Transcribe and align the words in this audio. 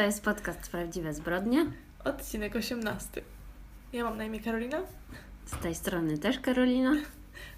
To 0.00 0.04
jest 0.04 0.24
podcast 0.24 0.70
Prawdziwe 0.70 1.14
Zbrodnie. 1.14 1.66
Odcinek 2.04 2.56
18. 2.56 3.22
Ja 3.92 4.04
mam 4.04 4.16
na 4.16 4.24
imię 4.24 4.40
Karolina. 4.40 4.78
Z 5.46 5.62
tej 5.62 5.74
strony 5.74 6.18
też 6.18 6.38
Karolina. 6.38 6.92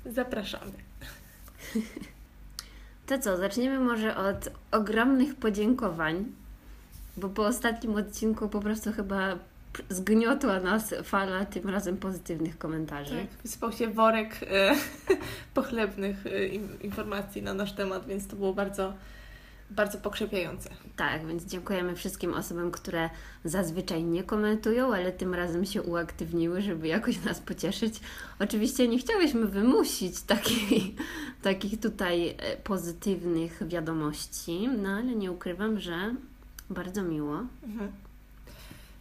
Zapraszamy. 0.06 0.72
To 3.06 3.18
co, 3.18 3.36
zaczniemy 3.36 3.80
może 3.80 4.16
od 4.16 4.48
ogromnych 4.70 5.34
podziękowań, 5.34 6.24
bo 7.16 7.29
po 7.29 7.46
ostatnim 7.46 7.95
odcinku 7.95 8.48
po 8.48 8.61
prostu 8.61 8.93
chyba 8.93 9.38
zgniotła 9.88 10.61
nas 10.61 10.95
fala 11.04 11.45
tym 11.45 11.68
razem 11.68 11.96
pozytywnych 11.96 12.59
komentarzy. 12.59 13.16
Tak, 13.16 13.43
wysypał 13.43 13.72
się 13.72 13.88
worek 13.88 14.40
e, 14.43 14.74
pochlebnych 15.54 16.27
e, 16.27 16.46
informacji 16.84 17.43
na 17.43 17.54
nasz 17.54 17.72
temat, 17.72 18.06
więc 18.06 18.27
to 18.27 18.36
było 18.36 18.54
bardzo 18.54 18.95
bardzo 19.70 19.98
pokrzepiające. 19.98 20.70
Tak, 20.96 21.26
więc 21.26 21.44
dziękujemy 21.44 21.96
wszystkim 21.96 22.34
osobom, 22.34 22.70
które 22.70 23.11
zazwyczaj 23.44 24.04
nie 24.04 24.25
komentują, 24.25 24.94
ale 24.94 25.12
tym 25.12 25.34
razem 25.34 25.64
się 25.64 25.82
uaktywniły, 25.82 26.62
żeby 26.62 26.89
jakoś 26.89 27.25
nas 27.25 27.40
pocieszyć. 27.40 28.00
Oczywiście 28.39 28.89
nie 28.89 28.98
chciałyśmy 28.98 29.46
wymusić 29.46 30.22
takiej, 30.22 30.96
takich 31.43 31.80
tutaj 31.80 32.28
e, 32.28 32.56
pozytywnych 32.56 33.69
wiadomości, 33.69 34.69
no 34.83 34.89
ale 34.89 35.14
nie 35.14 35.33
ukrywam, 35.33 35.81
że 35.81 36.14
bardzo 36.70 37.03
miło. 37.03 37.47
Mhm. 37.62 37.92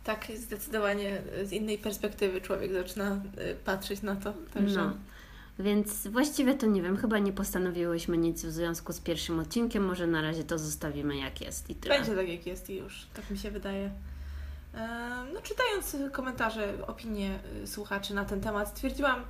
Tak, 0.03 0.27
zdecydowanie 0.35 1.21
z 1.43 1.51
innej 1.51 1.77
perspektywy 1.77 2.41
człowiek 2.41 2.73
zaczyna 2.73 3.21
e, 3.37 3.55
patrzeć 3.55 4.01
na 4.01 4.15
to. 4.15 4.33
Także... 4.53 4.77
No. 4.77 5.10
Więc 5.59 6.07
właściwie 6.07 6.53
to 6.53 6.65
nie 6.65 6.81
wiem, 6.81 6.97
chyba 6.97 7.19
nie 7.19 7.33
postanowiłyśmy 7.33 8.17
nic 8.17 8.45
w 8.45 8.51
związku 8.51 8.93
z 8.93 8.99
pierwszym 8.99 9.39
odcinkiem, 9.39 9.85
może 9.85 10.07
na 10.07 10.21
razie 10.21 10.43
to 10.43 10.59
zostawimy 10.59 11.17
jak 11.17 11.41
jest 11.41 11.69
i 11.69 11.75
tyle. 11.75 11.97
Będzie 11.97 12.15
tak 12.15 12.29
jak 12.29 12.45
jest 12.45 12.69
i 12.69 12.75
już, 12.75 13.07
tak 13.13 13.29
mi 13.31 13.37
się 13.37 13.51
wydaje. 13.51 13.91
No, 15.33 15.41
czytając 15.43 15.97
komentarze, 16.11 16.73
opinie 16.87 17.39
y, 17.63 17.67
słuchaczy 17.67 18.13
na 18.13 18.25
ten 18.25 18.41
temat, 18.41 18.69
stwierdziłam, 18.69 19.23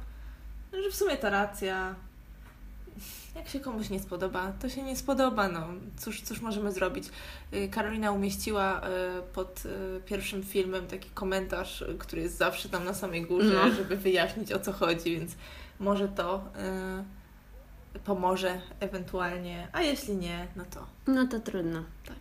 że 0.83 0.89
w 0.91 0.95
sumie 0.95 1.17
to 1.17 1.29
racja. 1.29 1.95
Jak 3.35 3.47
się 3.49 3.59
komuś 3.59 3.89
nie 3.89 3.99
spodoba, 3.99 4.51
to 4.51 4.69
się 4.69 4.83
nie 4.83 4.95
spodoba. 4.95 5.47
No. 5.47 5.67
Cóż, 5.97 6.21
cóż 6.21 6.41
możemy 6.41 6.71
zrobić? 6.71 7.09
Y, 7.53 7.69
Karolina 7.69 8.11
umieściła 8.11 8.81
y, 8.81 9.21
pod 9.33 9.63
pierwszym 10.05 10.43
filmem 10.43 10.87
taki 10.87 11.09
komentarz, 11.09 11.83
który 11.99 12.21
jest 12.21 12.37
zawsze 12.37 12.69
tam 12.69 12.85
na 12.85 12.93
samej 12.93 13.21
górze, 13.21 13.53
no. 13.53 13.71
żeby 13.75 13.97
wyjaśnić 13.97 14.51
o 14.51 14.59
co 14.59 14.73
chodzi, 14.73 15.11
więc 15.19 15.31
może 15.81 16.07
to 16.07 16.43
y, 17.95 17.99
pomoże 17.99 18.61
ewentualnie, 18.79 19.67
a 19.73 19.81
jeśli 19.81 20.15
nie, 20.17 20.47
no 20.55 20.63
to. 20.71 20.85
No 21.07 21.27
to 21.27 21.39
trudno. 21.39 21.83
Tak. 22.05 22.17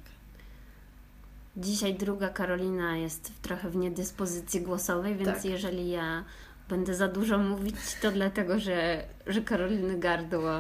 Dzisiaj 1.57 1.95
druga 1.95 2.29
Karolina 2.29 2.97
jest 2.97 3.43
trochę 3.43 3.71
w 3.71 3.77
niedyspozycji 3.77 4.61
głosowej, 4.61 5.17
więc 5.17 5.35
tak. 5.35 5.45
jeżeli 5.45 5.91
ja 5.91 6.25
będę 6.69 6.95
za 6.95 7.09
dużo 7.09 7.39
mówić, 7.39 7.77
to 8.03 8.11
dlatego, 8.11 8.59
że, 8.59 9.05
że 9.27 9.41
Karoliny 9.41 9.99
gardło 9.99 10.51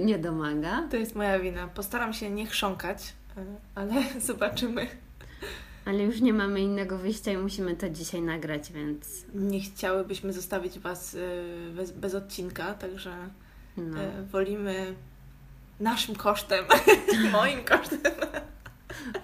nie 0.00 0.18
domaga. 0.18 0.88
To 0.90 0.96
jest 0.96 1.14
moja 1.14 1.38
wina. 1.38 1.68
Postaram 1.68 2.12
się 2.12 2.30
nie 2.30 2.46
chrząkać, 2.46 3.14
y, 3.38 3.40
ale 3.74 3.92
zobaczymy. 4.20 4.86
Ale 5.84 6.02
już 6.02 6.20
nie 6.20 6.32
mamy 6.32 6.60
innego 6.60 6.98
wyjścia 6.98 7.32
i 7.32 7.36
musimy 7.36 7.76
to 7.76 7.88
dzisiaj 7.88 8.22
nagrać, 8.22 8.72
więc. 8.72 9.26
Nie 9.34 9.60
chciałybyśmy 9.60 10.32
zostawić 10.32 10.78
Was 10.78 11.14
y, 11.14 11.72
bez, 11.76 11.90
bez 11.90 12.14
odcinka, 12.14 12.74
także 12.74 13.16
no. 13.76 14.02
Y, 14.02 14.26
wolimy 14.30 14.94
naszym 15.80 16.16
kosztem, 16.16 16.64
moim 17.32 17.64
kosztem. 17.64 18.12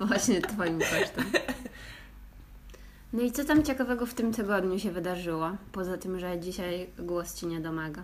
Właśnie 0.01 0.41
Twoim 0.41 0.79
kosztem. 0.79 1.25
No 3.13 3.23
i 3.23 3.33
co 3.33 3.45
tam 3.45 3.63
ciekawego 3.63 4.07
w 4.07 4.15
tym 4.15 4.33
tygodniu 4.33 4.79
się 4.79 4.91
wydarzyło? 4.91 5.51
Poza 5.73 5.99
tym, 5.99 6.19
że 6.19 6.41
dzisiaj 6.41 6.91
głos 6.99 7.35
Ci 7.35 7.47
nie 7.47 7.61
domaga. 7.61 8.03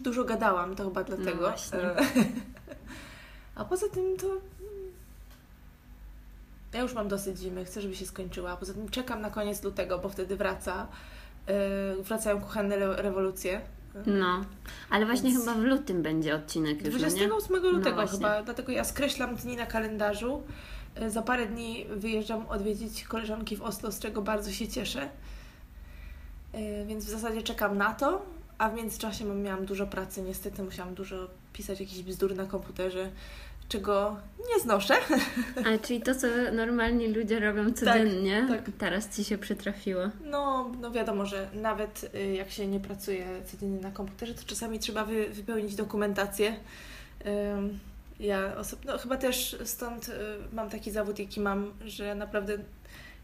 Dużo 0.00 0.24
gadałam, 0.24 0.76
to 0.76 0.84
chyba 0.84 1.04
dlatego. 1.04 1.52
No 1.72 1.78
A 3.54 3.64
poza 3.64 3.88
tym 3.88 4.16
to 4.16 4.26
ja 6.72 6.80
już 6.80 6.94
mam 6.94 7.08
dosyć 7.08 7.38
zimy, 7.38 7.64
chcę, 7.64 7.80
żeby 7.80 7.96
się 7.96 8.06
skończyła. 8.06 8.56
Poza 8.56 8.74
tym 8.74 8.88
czekam 8.88 9.20
na 9.20 9.30
koniec 9.30 9.64
lutego, 9.64 9.98
bo 9.98 10.08
wtedy 10.08 10.36
wraca, 10.36 10.86
yy, 11.46 12.02
wracają 12.02 12.40
kuchenne 12.40 12.76
rewolucje. 12.78 13.60
No, 14.06 14.44
ale 14.90 15.06
właśnie 15.06 15.30
Więc... 15.30 15.44
chyba 15.44 15.54
w 15.54 15.62
lutym 15.62 16.02
będzie 16.02 16.34
odcinek 16.34 16.84
już, 16.84 16.94
28 16.94 17.62
no 17.62 17.70
lutego 17.70 18.02
no 18.02 18.08
chyba, 18.08 18.42
dlatego 18.42 18.72
ja 18.72 18.84
skreślam 18.84 19.36
dni 19.36 19.56
na 19.56 19.66
kalendarzu. 19.66 20.42
Yy, 21.00 21.10
za 21.10 21.22
parę 21.22 21.46
dni 21.46 21.86
wyjeżdżam 21.90 22.46
odwiedzić 22.48 23.04
koleżanki 23.04 23.56
w 23.56 23.62
Oslo, 23.62 23.92
z 23.92 23.98
czego 23.98 24.22
bardzo 24.22 24.50
się 24.50 24.68
cieszę. 24.68 25.08
Yy, 26.54 26.86
więc 26.86 27.04
w 27.04 27.08
zasadzie 27.08 27.42
czekam 27.42 27.78
na 27.78 27.94
to, 27.94 28.26
a 28.58 28.68
w 28.68 28.74
międzyczasie 28.74 29.24
miałam 29.24 29.66
dużo 29.66 29.86
pracy, 29.86 30.22
niestety 30.22 30.62
musiałam 30.62 30.94
dużo 30.94 31.28
pisać 31.52 31.80
jakiś 31.80 32.02
bzdur 32.02 32.34
na 32.34 32.46
komputerze 32.46 33.10
czego 33.68 34.16
nie 34.54 34.62
znoszę. 34.62 34.94
A, 35.66 35.78
czyli 35.86 36.00
to, 36.00 36.14
co 36.14 36.26
normalni 36.52 37.08
ludzie 37.08 37.40
robią 37.40 37.72
codziennie, 37.72 38.46
tak, 38.48 38.64
tak. 38.64 38.74
teraz 38.78 39.16
Ci 39.16 39.24
się 39.24 39.38
przytrafiło. 39.38 40.02
No, 40.24 40.70
no 40.80 40.90
wiadomo, 40.90 41.26
że 41.26 41.48
nawet 41.54 42.10
y, 42.14 42.34
jak 42.34 42.50
się 42.50 42.66
nie 42.66 42.80
pracuje 42.80 43.26
codziennie 43.46 43.80
na 43.80 43.90
komputerze, 43.90 44.34
to 44.34 44.42
czasami 44.46 44.78
trzeba 44.78 45.04
wy, 45.04 45.28
wypełnić 45.28 45.74
dokumentację. 45.74 46.56
Ja 48.20 48.56
osobno, 48.56 48.92
no, 48.92 48.98
chyba 48.98 49.16
też 49.16 49.56
stąd 49.64 50.08
y, 50.08 50.12
mam 50.52 50.70
taki 50.70 50.90
zawód, 50.90 51.18
jaki 51.18 51.40
mam, 51.40 51.72
że 51.86 52.14
naprawdę 52.14 52.58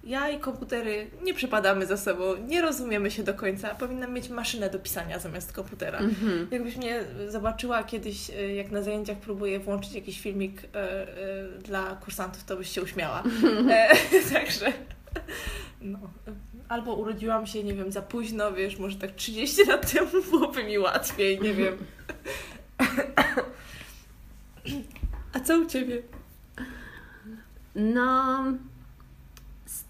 ja 0.07 0.31
i 0.31 0.41
komputery 0.41 1.11
nie 1.23 1.35
przypadamy 1.35 1.87
za 1.87 1.97
sobą, 1.97 2.25
nie 2.49 2.63
rozumiemy 2.63 3.11
się 3.11 3.23
do 3.23 3.35
końca. 3.35 3.75
Powinnam 3.75 4.13
mieć 4.13 4.29
maszynę 4.29 4.71
do 4.71 4.79
pisania 4.79 5.19
zamiast 5.19 5.53
komputera. 5.53 5.99
Mm 5.99 6.11
-hmm. 6.11 6.53
Jakbyś 6.53 6.77
mnie 6.77 7.05
zobaczyła 7.29 7.85
kiedyś, 7.85 8.31
e, 8.31 8.55
jak 8.55 8.71
na 8.71 8.83
zajęciach 8.83 9.19
próbuję 9.19 9.61
włączyć 9.61 9.93
jakiś 9.93 10.21
filmik 10.21 10.63
e, 10.65 10.77
e, 10.77 11.59
dla 11.59 11.97
kursantów, 11.97 12.45
to 12.45 12.57
byś 12.57 12.69
się 12.69 12.83
uśmiała. 12.83 13.23
E, 13.71 13.89
także. 14.33 14.73
No. 15.81 15.99
Albo 16.69 16.95
urodziłam 16.95 17.47
się, 17.47 17.65
nie 17.65 17.75
wiem, 17.75 17.93
za 17.93 18.03
późno, 18.03 18.53
wiesz, 18.53 18.79
może 18.79 18.97
tak 18.97 19.15
30 19.15 19.65
lat 19.65 19.93
temu 19.93 20.11
byłoby 20.31 20.65
mi 20.65 20.79
łatwiej, 20.79 21.41
nie 21.41 21.55
wiem. 21.55 21.77
A 25.33 25.41
co 25.41 25.59
u 25.59 25.67
Ciebie? 25.67 26.03
No 27.75 28.45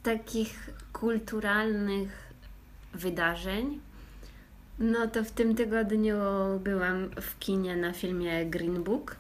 takich 0.05 0.71
kulturalnych 0.93 2.33
wydarzeń, 2.95 3.81
no 4.79 5.07
to 5.07 5.25
w 5.25 5.31
tym 5.31 5.55
tygodniu 5.55 6.17
byłam 6.61 7.11
w 7.21 7.39
kinie 7.39 7.77
na 7.77 7.93
filmie 7.93 8.47
Green 8.47 8.83
Book. 8.83 9.17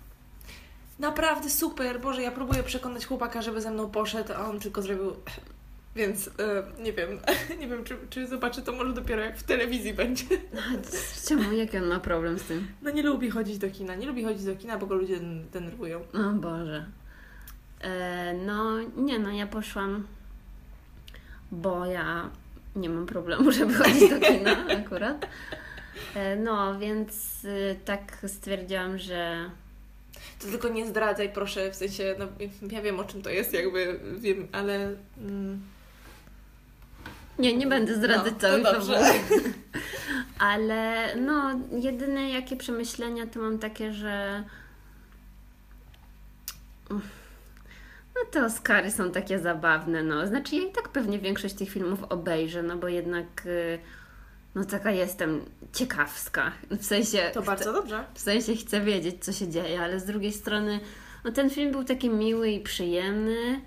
Naprawdę 0.98 1.50
super. 1.50 2.00
Boże, 2.00 2.22
ja 2.22 2.30
próbuję 2.30 2.62
przekonać 2.62 3.06
chłopaka, 3.06 3.42
żeby 3.42 3.60
ze 3.60 3.70
mną 3.70 3.90
poszedł, 3.90 4.32
a 4.32 4.48
on 4.48 4.60
tylko 4.60 4.82
zrobił. 4.82 5.12
Więc 5.96 6.28
e, 6.28 6.82
nie 6.82 6.92
wiem, 6.92 7.08
nie 7.60 7.68
wiem, 7.68 7.84
czy, 7.84 7.96
czy 8.10 8.26
zobaczy 8.26 8.62
to 8.62 8.72
może 8.72 8.92
dopiero 8.92 9.22
jak 9.22 9.38
w 9.38 9.42
telewizji 9.42 9.94
będzie. 9.94 10.24
No, 10.54 10.60
czemu? 11.28 11.52
Jaki 11.52 11.78
on 11.78 11.86
ma 11.86 12.00
problem 12.00 12.38
z 12.38 12.42
tym? 12.42 12.66
No 12.82 12.90
nie 12.90 13.02
lubi 13.02 13.30
chodzić 13.30 13.58
do 13.58 13.70
kina. 13.70 13.94
Nie 13.94 14.06
lubi 14.06 14.24
chodzić 14.24 14.44
do 14.44 14.56
kina, 14.56 14.78
bo 14.78 14.86
go 14.86 14.94
ludzie 14.94 15.20
denerwują. 15.52 16.00
O 16.00 16.32
Boże. 16.32 16.86
E, 17.80 18.34
no 18.46 18.78
nie 18.96 19.18
no, 19.18 19.30
ja 19.30 19.46
poszłam 19.46 20.04
bo 21.54 21.86
ja 21.86 22.30
nie 22.76 22.88
mam 22.88 23.06
problemu, 23.06 23.52
żeby 23.58 23.74
chodzić 23.74 24.10
do 24.10 24.20
kina 24.20 24.66
akurat. 24.66 25.26
E, 26.14 26.36
no, 26.36 26.78
więc 26.78 27.44
y, 27.44 27.76
tak 27.84 28.18
stwierdziłam, 28.26 28.98
że. 28.98 29.50
To 30.40 30.46
tylko 30.46 30.68
nie 30.68 30.86
zdradzaj, 30.86 31.32
proszę, 31.32 31.70
w 31.70 31.74
sensie, 31.74 32.14
no, 32.18 32.26
ja 32.70 32.82
wiem 32.82 33.00
o 33.00 33.04
czym 33.04 33.22
to 33.22 33.30
jest, 33.30 33.52
jakby 33.52 34.00
wiem, 34.18 34.48
ale. 34.52 34.96
Mm... 35.18 35.60
Nie, 37.38 37.56
nie 37.56 37.66
będę 37.66 37.94
zdradzać 37.94 38.32
no, 38.34 38.40
całej 38.40 38.62
fabuły. 38.62 38.96
ale 40.38 41.08
no, 41.16 41.60
jedyne 41.80 42.30
jakie 42.30 42.56
przemyślenia 42.56 43.26
to 43.26 43.40
mam 43.40 43.58
takie, 43.58 43.92
że. 43.92 44.44
No 48.14 48.30
te 48.30 48.44
Oscary 48.44 48.90
są 48.90 49.10
takie 49.10 49.38
zabawne, 49.38 50.02
no. 50.02 50.26
Znaczy 50.26 50.56
ja 50.56 50.62
i 50.62 50.72
tak 50.72 50.88
pewnie 50.88 51.18
większość 51.18 51.54
tych 51.54 51.70
filmów 51.70 52.04
obejrzę, 52.04 52.62
no 52.62 52.76
bo 52.76 52.88
jednak 52.88 53.46
y, 53.46 53.78
no 54.54 54.64
taka 54.64 54.90
jestem 54.90 55.40
ciekawska. 55.72 56.52
W 56.70 56.84
sensie... 56.84 57.30
To 57.34 57.42
bardzo 57.42 57.72
dobrze. 57.72 58.04
W 58.14 58.20
sensie 58.20 58.56
chcę 58.56 58.80
wiedzieć, 58.80 59.24
co 59.24 59.32
się 59.32 59.48
dzieje, 59.48 59.80
ale 59.80 60.00
z 60.00 60.04
drugiej 60.04 60.32
strony 60.32 60.80
no 61.24 61.32
ten 61.32 61.50
film 61.50 61.72
był 61.72 61.84
taki 61.84 62.10
miły 62.10 62.50
i 62.50 62.60
przyjemny. 62.60 63.60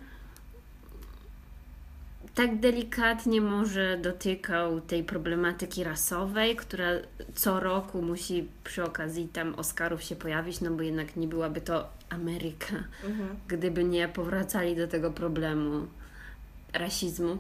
Tak 2.37 2.59
delikatnie 2.59 3.41
może 3.41 3.97
dotykał 3.97 4.81
tej 4.81 5.03
problematyki 5.03 5.83
rasowej, 5.83 6.55
która 6.55 6.87
co 7.35 7.59
roku 7.59 8.01
musi 8.01 8.47
przy 8.63 8.83
okazji 8.83 9.27
tam 9.27 9.55
Oscarów 9.55 10.03
się 10.03 10.15
pojawić, 10.15 10.61
no 10.61 10.71
bo 10.71 10.81
jednak 10.81 11.15
nie 11.15 11.27
byłaby 11.27 11.61
to 11.61 11.89
Ameryka, 12.09 12.75
mhm. 13.05 13.35
gdyby 13.47 13.83
nie 13.83 14.07
powracali 14.07 14.75
do 14.75 14.87
tego 14.87 15.11
problemu 15.11 15.87
rasizmu. 16.73 17.37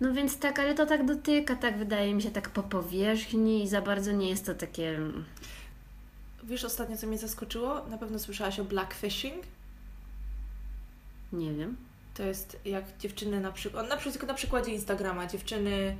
No 0.00 0.12
więc 0.12 0.38
tak, 0.38 0.58
ale 0.58 0.74
to 0.74 0.86
tak 0.86 1.06
dotyka, 1.06 1.56
tak 1.56 1.78
wydaje 1.78 2.14
mi 2.14 2.22
się, 2.22 2.30
tak 2.30 2.50
po 2.50 2.62
powierzchni 2.62 3.64
i 3.64 3.68
za 3.68 3.82
bardzo 3.82 4.12
nie 4.12 4.30
jest 4.30 4.46
to 4.46 4.54
takie... 4.54 4.98
Wiesz 6.44 6.64
ostatnio, 6.64 6.96
co 6.96 7.06
mnie 7.06 7.18
zaskoczyło? 7.18 7.86
Na 7.88 7.98
pewno 7.98 8.18
słyszałaś 8.18 8.60
o 8.60 8.64
blackfishing? 8.64 9.44
Nie 11.32 11.52
wiem. 11.52 11.87
To 12.18 12.24
jest 12.24 12.60
jak 12.64 12.84
dziewczyny 12.98 13.40
na 13.40 13.52
przykład, 13.52 13.88
na 13.88 13.96
przykład 13.96 14.28
na 14.28 14.34
przykładzie 14.34 14.72
Instagrama, 14.72 15.26
dziewczyny 15.26 15.96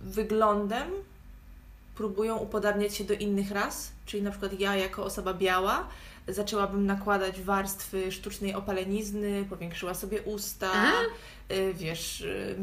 wyglądem 0.00 0.90
próbują 1.94 2.36
upodabniać 2.36 2.94
się 2.94 3.04
do 3.04 3.14
innych 3.14 3.50
ras, 3.50 3.92
czyli 4.06 4.22
na 4.22 4.30
przykład 4.30 4.60
ja 4.60 4.76
jako 4.76 5.04
osoba 5.04 5.34
biała 5.34 5.88
zaczęłabym 6.28 6.86
nakładać 6.86 7.40
warstwy 7.40 8.12
sztucznej 8.12 8.54
opalenizny, 8.54 9.44
powiększyła 9.50 9.94
sobie 9.94 10.22
usta, 10.22 10.70
y, 11.52 11.74
wiesz, 11.74 12.20
y, 12.20 12.56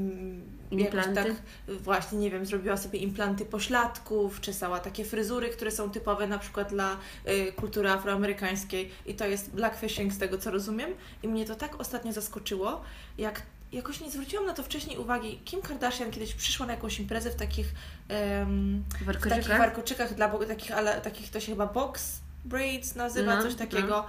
implanty. 0.72 1.14
tak 1.14 1.34
właśnie, 1.68 2.18
nie 2.18 2.32
wiem, 2.32 2.46
zrobiła 2.46 2.78
sobie 2.78 3.00
implanty 3.00 3.46
pośladków, 3.46 4.42
czesała 4.42 4.80
takie 4.80 5.06
fryzury, 5.06 5.50
które 5.50 5.72
są 5.72 5.92
typowe 5.92 6.28
na 6.28 6.40
przykład 6.40 6.70
dla 6.70 6.98
y, 7.28 7.52
kultury 7.52 7.90
afroamerykańskiej 7.90 8.92
i 9.06 9.14
to 9.14 9.28
jest 9.28 9.52
blackfishing 9.52 10.14
z 10.14 10.18
tego 10.18 10.38
co 10.38 10.52
rozumiem 10.52 10.90
i 11.24 11.28
mnie 11.28 11.46
to 11.46 11.56
tak 11.56 11.80
ostatnio 11.80 12.14
zaskoczyło, 12.14 12.82
jak 13.18 13.42
jakoś 13.72 14.02
nie 14.02 14.12
zwróciłam 14.12 14.46
na 14.46 14.54
to 14.54 14.64
wcześniej 14.64 14.98
uwagi. 14.98 15.40
Kim 15.46 15.62
Kardashian 15.62 16.12
kiedyś 16.12 16.34
przyszła 16.34 16.66
na 16.66 16.74
jakąś 16.74 17.00
imprezę 17.00 17.30
w 17.30 17.36
takich, 17.36 17.68
um, 18.10 18.84
w 19.02 19.30
takich 19.30 19.48
warkoczykach 19.48 20.14
dla 20.14 20.30
takich, 20.30 20.72
ale 20.72 21.02
takich 21.02 21.30
to 21.30 21.40
się 21.40 21.52
chyba 21.52 21.66
box 21.66 22.25
braids 22.46 22.96
nazywa, 22.96 23.36
no, 23.36 23.42
coś 23.42 23.56
takiego. 23.56 23.88
No. 23.88 24.06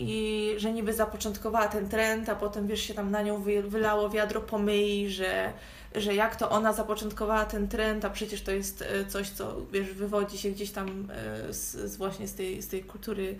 I 0.00 0.54
że 0.56 0.72
niby 0.72 0.92
zapoczątkowała 0.92 1.68
ten 1.68 1.88
trend, 1.88 2.28
a 2.28 2.34
potem 2.34 2.66
wiesz, 2.66 2.80
się 2.80 2.94
tam 2.94 3.10
na 3.10 3.22
nią 3.22 3.42
wylało 3.68 4.10
wiadro 4.10 4.40
pomyj, 4.40 5.10
że, 5.10 5.52
że 5.94 6.14
jak 6.14 6.36
to 6.36 6.50
ona 6.50 6.72
zapoczątkowała 6.72 7.44
ten 7.44 7.68
trend, 7.68 8.04
a 8.04 8.10
przecież 8.10 8.42
to 8.42 8.50
jest 8.50 8.82
e, 8.82 9.04
coś, 9.04 9.30
co 9.30 9.56
wiesz, 9.72 9.92
wywodzi 9.92 10.38
się 10.38 10.50
gdzieś 10.50 10.70
tam 10.70 11.08
e, 11.10 11.52
z, 11.52 11.70
z 11.70 11.96
właśnie 11.96 12.28
z 12.28 12.34
tej, 12.34 12.62
z 12.62 12.68
tej 12.68 12.84
kultury 12.84 13.36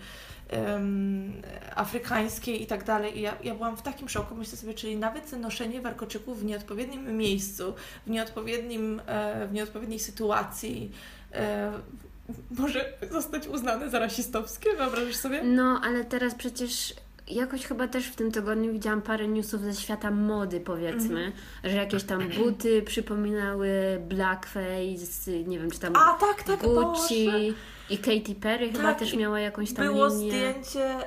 um, 0.51 1.33
afrykańskiej 1.75 2.63
i 2.63 2.67
tak 2.67 2.83
dalej. 2.83 3.17
I 3.17 3.21
ja, 3.21 3.37
ja 3.43 3.55
byłam 3.55 3.77
w 3.77 3.81
takim 3.81 4.09
szoku, 4.09 4.35
myślę 4.35 4.57
sobie, 4.57 4.73
czyli 4.73 4.97
nawet 4.97 5.31
noszenie 5.31 5.81
warkoczyków 5.81 6.39
w 6.39 6.45
nieodpowiednim 6.45 7.17
miejscu, 7.17 7.73
w 8.07 8.09
nieodpowiednim, 8.09 9.01
e, 9.05 9.47
w 9.47 9.53
nieodpowiedniej 9.53 9.99
sytuacji, 9.99 10.91
może 12.59 12.93
zostać 13.11 13.47
uznane 13.47 13.89
za 13.89 13.99
rasistowskie, 13.99 14.75
wyobrażasz 14.77 15.15
sobie? 15.15 15.43
No, 15.43 15.81
ale 15.83 16.05
teraz 16.05 16.35
przecież 16.35 16.93
jakoś 17.29 17.65
chyba 17.65 17.87
też 17.87 18.07
w 18.07 18.15
tym 18.15 18.31
tygodniu 18.31 18.71
widziałam 18.73 19.01
parę 19.01 19.27
newsów 19.27 19.61
ze 19.61 19.73
świata 19.73 20.11
mody, 20.11 20.59
powiedzmy, 20.59 21.19
mm. 21.19 21.33
że 21.63 21.75
jakieś 21.75 22.03
tam 22.03 22.29
buty 22.29 22.81
przypominały 22.81 23.69
blackface, 24.07 25.31
nie 25.47 25.59
wiem, 25.59 25.71
czy 25.71 25.79
tam 25.79 25.95
A, 25.95 26.17
tak, 26.19 26.43
tak, 26.43 26.59
Gucci 26.59 27.25
Boże. 27.25 27.39
i 27.89 27.97
Katy 27.97 28.35
Perry 28.41 28.67
tak, 28.67 28.77
chyba 28.77 28.93
też 28.93 29.15
miała 29.15 29.39
jakąś 29.39 29.73
tam 29.73 29.85
Było 29.85 30.07
linię. 30.07 30.31
zdjęcie 30.31 30.97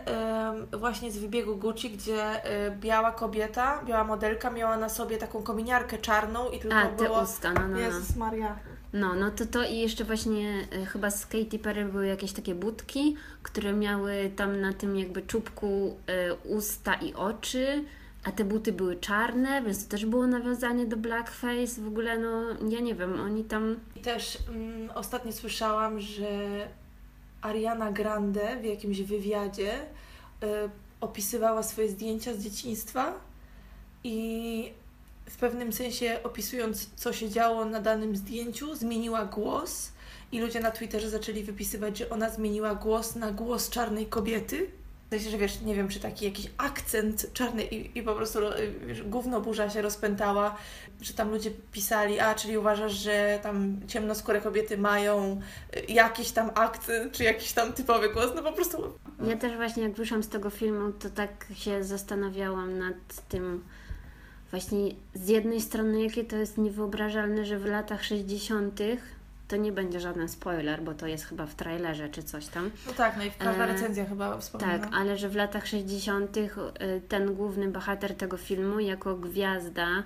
y, 0.72 0.76
właśnie 0.78 1.12
z 1.12 1.18
wybiegu 1.18 1.56
Gucci, 1.56 1.90
gdzie 1.90 2.46
y, 2.68 2.70
biała 2.80 3.12
kobieta, 3.12 3.82
biała 3.84 4.04
modelka 4.04 4.50
miała 4.50 4.76
na 4.76 4.88
sobie 4.88 5.18
taką 5.18 5.42
kominiarkę 5.42 5.98
czarną 5.98 6.50
i 6.50 6.58
tylko 6.58 6.76
A, 6.76 6.86
te 6.86 7.04
było... 7.04 7.22
usta, 7.22 7.52
no, 7.52 7.60
no, 7.60 7.68
no. 7.68 7.78
Jezus 7.78 8.16
Maria. 8.16 8.56
No, 8.92 9.14
no 9.14 9.30
to 9.30 9.46
to 9.46 9.64
i 9.64 9.78
jeszcze 9.78 10.04
właśnie 10.04 10.66
e, 10.72 10.86
chyba 10.86 11.10
z 11.10 11.26
Katy 11.26 11.58
Perry 11.58 11.84
były 11.84 12.06
jakieś 12.06 12.32
takie 12.32 12.54
budki, 12.54 13.16
które 13.42 13.72
miały 13.72 14.30
tam 14.36 14.60
na 14.60 14.72
tym 14.72 14.96
jakby 14.96 15.22
czubku 15.22 15.96
e, 16.06 16.34
usta 16.34 16.94
i 16.94 17.14
oczy, 17.14 17.84
a 18.24 18.32
te 18.32 18.44
buty 18.44 18.72
były 18.72 18.96
czarne, 18.96 19.62
więc 19.62 19.84
to 19.84 19.90
też 19.90 20.06
było 20.06 20.26
nawiązanie 20.26 20.86
do 20.86 20.96
blackface. 20.96 21.80
W 21.80 21.86
ogóle, 21.86 22.18
no, 22.18 22.42
ja 22.68 22.80
nie 22.80 22.94
wiem, 22.94 23.20
oni 23.20 23.44
tam... 23.44 23.76
I 23.96 24.00
też 24.00 24.38
mm, 24.48 24.90
ostatnio 24.94 25.32
słyszałam, 25.32 26.00
że 26.00 26.28
Ariana 27.42 27.92
Grande 27.92 28.56
w 28.60 28.64
jakimś 28.64 29.02
wywiadzie 29.02 29.82
y, 29.82 30.46
opisywała 31.00 31.62
swoje 31.62 31.88
zdjęcia 31.88 32.34
z 32.34 32.42
dzieciństwa 32.42 33.14
i 34.04 34.72
w 35.32 35.36
pewnym 35.36 35.72
sensie 35.72 36.18
opisując, 36.24 36.90
co 36.96 37.12
się 37.12 37.28
działo 37.28 37.64
na 37.64 37.80
danym 37.80 38.16
zdjęciu, 38.16 38.74
zmieniła 38.74 39.24
głos 39.24 39.92
i 40.32 40.40
ludzie 40.40 40.60
na 40.60 40.70
Twitterze 40.70 41.10
zaczęli 41.10 41.42
wypisywać, 41.42 41.98
że 41.98 42.10
ona 42.10 42.30
zmieniła 42.30 42.74
głos 42.74 43.16
na 43.16 43.32
głos 43.32 43.70
czarnej 43.70 44.06
kobiety. 44.06 44.70
W 45.06 45.14
sensie, 45.14 45.30
że 45.30 45.38
wiesz, 45.38 45.60
nie 45.60 45.74
wiem, 45.74 45.88
czy 45.88 46.00
taki 46.00 46.24
jakiś 46.24 46.50
akcent 46.56 47.32
czarny 47.32 47.64
i, 47.64 47.98
i 47.98 48.02
po 48.02 48.14
prostu 48.14 48.38
wiesz, 48.86 49.02
gówno 49.02 49.40
burza 49.40 49.70
się 49.70 49.82
rozpętała, 49.82 50.56
że 51.00 51.14
tam 51.14 51.30
ludzie 51.30 51.50
pisali, 51.72 52.20
a 52.20 52.34
czyli 52.34 52.58
uważasz, 52.58 52.92
że 52.92 53.38
tam 53.42 53.80
ciemnoskóre 53.88 54.40
kobiety 54.40 54.78
mają 54.78 55.40
jakiś 55.88 56.30
tam 56.30 56.50
akcent, 56.54 57.12
czy 57.12 57.24
jakiś 57.24 57.52
tam 57.52 57.72
typowy 57.72 58.08
głos, 58.08 58.30
no 58.34 58.42
po 58.42 58.52
prostu... 58.52 58.98
Ja 59.28 59.36
też 59.36 59.56
właśnie 59.56 59.82
jak 59.82 59.92
wyszłam 59.92 60.22
z 60.22 60.28
tego 60.28 60.50
filmu, 60.50 60.92
to 60.92 61.10
tak 61.10 61.46
się 61.54 61.84
zastanawiałam 61.84 62.78
nad 62.78 63.28
tym, 63.28 63.64
właśnie 64.52 64.94
z 65.14 65.28
jednej 65.28 65.60
strony, 65.60 66.02
jakie 66.02 66.24
to 66.24 66.36
jest 66.36 66.58
niewyobrażalne, 66.58 67.44
że 67.44 67.58
w 67.58 67.66
latach 67.66 68.04
60. 68.04 68.80
to 69.48 69.56
nie 69.56 69.72
będzie 69.72 70.00
żaden 70.00 70.28
spoiler, 70.28 70.82
bo 70.82 70.94
to 70.94 71.06
jest 71.06 71.24
chyba 71.24 71.46
w 71.46 71.54
trailerze 71.54 72.08
czy 72.08 72.22
coś 72.22 72.46
tam. 72.46 72.70
No 72.86 72.92
tak, 72.92 73.16
no 73.16 73.24
i 73.24 73.30
każda 73.30 73.64
e, 73.64 73.66
recenzja 73.66 74.04
e, 74.04 74.06
chyba 74.06 74.38
wspomina. 74.38 74.78
Tak, 74.78 74.90
ale 74.94 75.16
że 75.16 75.28
w 75.28 75.36
latach 75.36 75.66
60. 75.66 76.36
E, 76.36 76.50
ten 77.00 77.34
główny 77.34 77.68
bohater 77.68 78.16
tego 78.16 78.36
filmu 78.36 78.80
jako 78.80 79.16
gwiazda, 79.16 80.02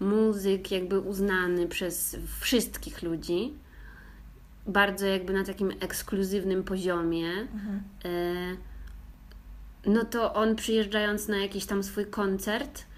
muzyk 0.00 0.70
jakby 0.70 1.00
uznany 1.00 1.68
przez 1.68 2.16
wszystkich 2.40 3.02
ludzi, 3.02 3.54
bardzo 4.66 5.06
jakby 5.06 5.32
na 5.32 5.44
takim 5.44 5.72
ekskluzywnym 5.80 6.64
poziomie. 6.64 7.30
Mhm. 7.30 7.82
E, 8.04 8.56
no 9.86 10.04
to 10.04 10.34
on 10.34 10.56
przyjeżdżając 10.56 11.28
na 11.28 11.36
jakiś 11.36 11.66
tam 11.66 11.82
swój 11.82 12.06
koncert, 12.06 12.89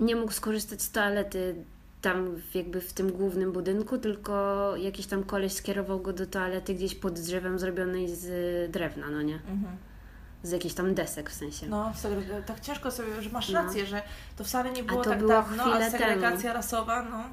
nie 0.00 0.16
mógł 0.16 0.32
skorzystać 0.32 0.82
z 0.82 0.90
toalety 0.90 1.54
tam 2.02 2.40
jakby 2.54 2.80
w 2.80 2.92
tym 2.92 3.12
głównym 3.12 3.52
budynku, 3.52 3.98
tylko 3.98 4.72
jakiś 4.76 5.06
tam 5.06 5.24
koleś 5.24 5.52
skierował 5.52 6.00
go 6.00 6.12
do 6.12 6.26
toalety 6.26 6.74
gdzieś 6.74 6.94
pod 6.94 7.20
drzewem 7.20 7.58
zrobionej 7.58 8.16
z 8.16 8.70
drewna, 8.70 9.10
no 9.10 9.22
nie? 9.22 9.34
Mhm. 9.34 9.76
Z 10.42 10.52
jakichś 10.52 10.74
tam 10.74 10.94
desek 10.94 11.30
w 11.30 11.34
sensie. 11.34 11.66
No, 11.66 11.92
tak 12.46 12.60
ciężko 12.60 12.90
sobie, 12.90 13.22
że 13.22 13.30
masz 13.30 13.48
no. 13.48 13.62
rację, 13.62 13.82
no. 13.82 13.88
że 13.88 14.02
to 14.36 14.44
wcale 14.44 14.72
nie 14.72 14.82
było 14.82 15.04
tak 15.04 15.18
było 15.18 15.30
dawno, 15.30 15.64
a 15.64 15.90
segregacja 15.90 16.42
temu. 16.42 16.54
rasowa, 16.54 17.02
no. 17.02 17.24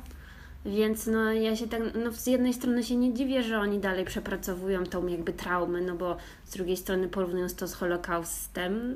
Więc 0.65 1.07
no 1.07 1.31
ja 1.33 1.55
się 1.55 1.67
tak, 1.67 1.81
no 2.03 2.11
z 2.11 2.27
jednej 2.27 2.53
strony 2.53 2.83
się 2.83 2.95
nie 2.95 3.13
dziwię, 3.13 3.43
że 3.43 3.59
oni 3.59 3.79
dalej 3.79 4.05
przepracowują 4.05 4.85
tą 4.85 5.07
jakby 5.07 5.33
traumę, 5.33 5.81
no 5.81 5.95
bo 5.95 6.17
z 6.45 6.51
drugiej 6.51 6.77
strony 6.77 7.07
porównując 7.07 7.55
to 7.55 7.67
z 7.67 7.73
Holokaustem, 7.73 8.95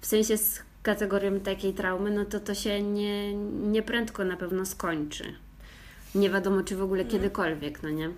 w 0.00 0.06
sensie 0.06 0.38
z 0.38 0.62
kategorią 0.86 1.40
takiej 1.40 1.74
traumy, 1.74 2.10
no 2.10 2.24
to 2.24 2.40
to 2.40 2.54
się 2.54 2.82
nie, 2.82 3.34
nie 3.72 3.82
prędko 3.82 4.24
na 4.24 4.36
pewno 4.36 4.66
skończy. 4.66 5.34
Nie 6.14 6.30
wiadomo, 6.30 6.62
czy 6.62 6.76
w 6.76 6.82
ogóle 6.82 7.02
mhm. 7.02 7.12
kiedykolwiek, 7.12 7.82
no 7.82 7.90
nie? 7.90 8.10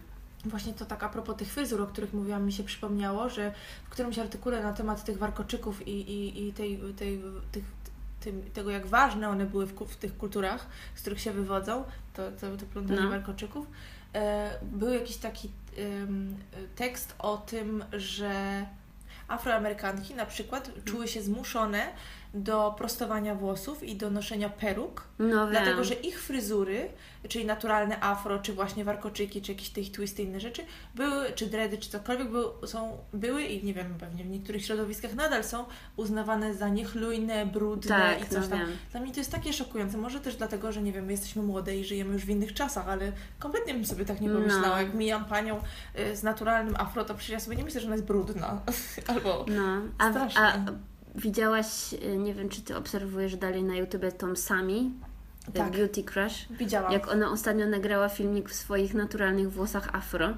Właśnie 0.45 0.73
to 0.73 0.85
tak 0.85 1.03
a 1.03 1.09
propos 1.09 1.37
tych 1.37 1.49
fryzur, 1.49 1.83
o 1.83 1.87
których 1.87 2.13
mówiłam, 2.13 2.47
mi 2.47 2.53
się 2.53 2.65
przypomniało, 2.65 3.29
że 3.29 3.53
w 3.85 3.89
którymś 3.89 4.19
artykule 4.19 4.63
na 4.63 4.73
temat 4.73 5.05
tych 5.05 5.19
warkoczyków 5.19 5.89
i, 5.89 5.91
i, 5.91 6.49
i 6.49 6.53
tej, 6.53 6.81
tej, 6.97 7.23
tych, 7.53 7.65
tym, 8.21 8.43
tego, 8.55 8.71
jak 8.71 8.87
ważne 8.87 9.29
one 9.29 9.47
były 9.47 9.67
w, 9.67 9.73
w, 9.73 9.97
tych 9.97 10.17
kulturach, 10.17 10.67
z 10.95 11.01
których 11.01 11.21
się 11.21 11.33
wywodzą, 11.33 11.85
to, 12.15 12.31
to, 12.41 12.57
to 12.57 12.67
plątanie 12.67 13.01
no. 13.01 13.11
warkoczyków, 13.11 13.67
e, 14.15 14.51
był 14.63 14.89
jakiś 14.89 15.17
taki 15.17 15.49
e, 15.49 15.51
tekst 16.77 17.15
o 17.19 17.37
tym, 17.37 17.85
że 17.93 18.67
Afroamerykanki 19.29 20.15
na 20.15 20.27
przykład 20.27 20.71
czuły 20.85 21.09
się 21.09 21.23
zmuszone 21.23 21.93
do 22.35 22.75
prostowania 22.79 23.35
włosów 23.35 23.83
i 23.83 23.97
do 23.97 24.11
noszenia 24.11 24.49
peruk, 24.49 25.05
no 25.19 25.47
dlatego 25.47 25.85
że 25.85 25.95
ich 25.95 26.23
fryzury, 26.23 26.89
czyli 27.29 27.45
naturalne 27.45 28.01
afro, 28.01 28.39
czy 28.39 28.53
właśnie 28.53 28.85
warkoczyki, 28.85 29.43
czy 29.43 29.53
jakieś 29.53 29.71
tych 29.71 29.93
twisty, 29.93 30.23
inne 30.23 30.41
rzeczy, 30.41 30.63
były, 30.95 31.33
czy 31.33 31.47
dready, 31.47 31.79
czy 31.79 31.91
cokolwiek, 31.91 32.31
były, 32.31 32.67
są, 32.67 32.99
były 33.13 33.43
i 33.43 33.65
nie 33.65 33.75
wiem, 33.75 33.95
pewnie 34.01 34.25
w 34.25 34.29
niektórych 34.29 34.65
środowiskach 34.65 35.15
nadal 35.15 35.45
są 35.45 35.65
uznawane 35.97 36.55
za 36.55 36.69
niechlujne, 36.69 37.47
brudne 37.47 37.89
tak, 37.89 38.23
i 38.23 38.29
coś 38.29 38.43
no 38.43 38.49
tam. 38.49 38.59
Wiem. 38.59 38.69
Dla 38.91 39.01
mnie 39.01 39.13
to 39.13 39.21
jest 39.21 39.33
takie 39.33 39.53
szokujące, 39.53 39.99
może 39.99 40.21
też 40.21 40.37
dlatego, 40.37 40.73
że 40.73 40.83
nie 40.83 40.93
wiem, 40.93 41.05
my 41.05 41.13
jesteśmy 41.13 41.43
młode 41.43 41.77
i 41.77 41.85
żyjemy 41.85 42.13
już 42.13 42.25
w 42.25 42.29
innych 42.29 42.55
czasach, 42.55 42.89
ale 42.89 43.13
kompletnie 43.39 43.75
bym 43.75 43.85
sobie 43.85 44.05
tak 44.05 44.21
nie 44.21 44.31
pomyślała. 44.31 44.69
No. 44.69 44.83
Jak 44.83 44.95
mijam 44.95 45.25
panią 45.25 45.61
y, 45.99 46.17
z 46.17 46.23
naturalnym 46.23 46.75
afro, 46.77 47.05
to 47.05 47.15
przecież 47.15 47.33
ja 47.33 47.41
sobie 47.41 47.57
nie 47.57 47.65
myślę, 47.65 47.81
że 47.81 47.87
ona 47.87 47.97
jest 47.97 48.07
brudna 48.07 48.61
albo 49.11 49.45
no. 49.49 49.83
a, 49.99 50.11
a 50.41 50.59
widziałaś, 51.23 51.95
y, 51.95 52.17
nie 52.17 52.35
wiem 52.35 52.49
czy 52.49 52.63
ty 52.63 52.77
obserwujesz 52.77 53.37
dalej 53.37 53.65
na 53.65 53.77
YouTube 53.77 54.13
tą 54.19 54.37
Sami, 54.37 54.93
y, 55.49 55.53
Tak. 55.53 55.71
Beauty 55.73 56.03
Crush? 56.05 56.47
Widziałam. 56.51 56.93
Jak 56.93 57.09
ona 57.13 57.31
ostatnio 57.31 57.67
nagrała 57.67 58.09
filmik 58.09 58.49
w 58.51 58.55
swoich 58.55 58.95
naturalnych 58.95 59.53
włosach 59.53 59.89
afro. 59.95 60.29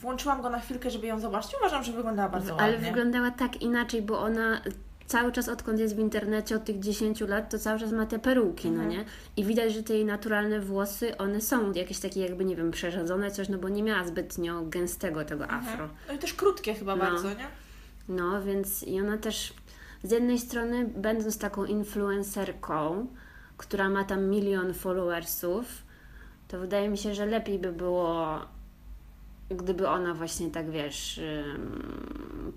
Włączyłam 0.00 0.42
go 0.42 0.50
na 0.50 0.60
chwilkę, 0.60 0.90
żeby 0.90 1.06
ją 1.06 1.20
zobaczyć. 1.20 1.50
Uważam, 1.60 1.84
że 1.84 1.92
wyglądała 1.92 2.28
bardzo 2.28 2.60
Ale 2.60 2.72
ładnie. 2.72 2.88
wyglądała 2.88 3.30
tak 3.30 3.62
inaczej, 3.62 4.02
bo 4.02 4.20
ona 4.20 4.60
cały 5.06 5.32
czas 5.32 5.48
odkąd 5.48 5.78
jest 5.80 5.96
w 5.96 5.98
internecie 5.98 6.56
od 6.56 6.64
tych 6.64 6.78
10 6.78 7.20
lat, 7.20 7.50
to 7.50 7.58
cały 7.58 7.78
czas 7.80 7.92
ma 7.92 8.06
te 8.06 8.18
peruki, 8.18 8.68
Mhm. 8.68 8.88
no 8.88 8.94
nie? 8.94 9.04
I 9.36 9.44
widać, 9.44 9.72
że 9.74 9.82
te 9.82 9.94
jej 9.94 10.04
naturalne 10.04 10.60
włosy, 10.60 11.18
one 11.18 11.40
są 11.40 11.72
jakieś 11.72 11.98
takie 11.98 12.20
jakby, 12.20 12.44
nie 12.44 12.56
wiem, 12.56 12.70
przerzadzone 12.70 13.30
coś, 13.30 13.48
no 13.48 13.58
bo 13.58 13.68
nie 13.68 13.82
miała 13.82 14.04
zbytnio 14.06 14.62
gęstego 14.62 15.24
tego 15.24 15.48
afro. 15.50 15.88
No 16.08 16.14
i 16.14 16.18
też 16.18 16.34
krótkie 16.34 16.74
chyba 16.74 16.96
No. 16.96 17.04
bardzo, 17.04 17.28
nie? 17.28 17.46
No, 18.08 18.42
więc 18.42 18.82
i 18.82 19.00
ona 19.00 19.18
też 19.18 19.52
z 20.02 20.10
jednej 20.10 20.38
strony, 20.38 20.84
będąc 20.96 21.38
taką 21.38 21.64
influencerką, 21.64 23.06
która 23.56 23.88
ma 23.88 24.04
tam 24.04 24.24
milion 24.24 24.74
followersów, 24.74 25.66
to 26.48 26.58
wydaje 26.58 26.88
mi 26.88 26.98
się, 26.98 27.14
że 27.14 27.26
lepiej 27.26 27.58
by 27.58 27.72
było, 27.72 28.38
gdyby 29.50 29.88
ona 29.88 30.14
właśnie 30.14 30.50
tak, 30.50 30.70
wiesz, 30.70 31.20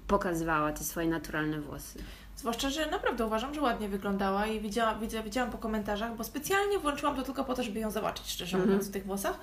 pokazywała 0.08 0.72
te 0.74 0.84
swoje 0.84 1.08
naturalne 1.08 1.60
włosy. 1.62 2.00
Zwłaszcza, 2.36 2.70
że 2.70 2.92
naprawdę 2.92 3.26
uważam, 3.26 3.54
że 3.54 3.62
ładnie 3.62 3.90
wyglądała 3.90 4.48
i 4.48 4.60
widziałam, 4.60 5.00
widzia, 5.00 5.24
widziałam 5.24 5.52
po 5.52 5.58
komentarzach, 5.58 6.16
bo 6.16 6.24
specjalnie 6.24 6.80
włączyłam 6.80 7.16
to 7.16 7.22
tylko 7.24 7.44
po 7.44 7.54
to, 7.54 7.64
żeby 7.64 7.80
ją 7.80 7.92
zobaczyć, 7.92 8.30
szczerze 8.30 8.58
Mhm. 8.58 8.70
mówiąc, 8.72 8.90
w 8.90 8.94
tych 8.94 9.06
włosach. 9.06 9.40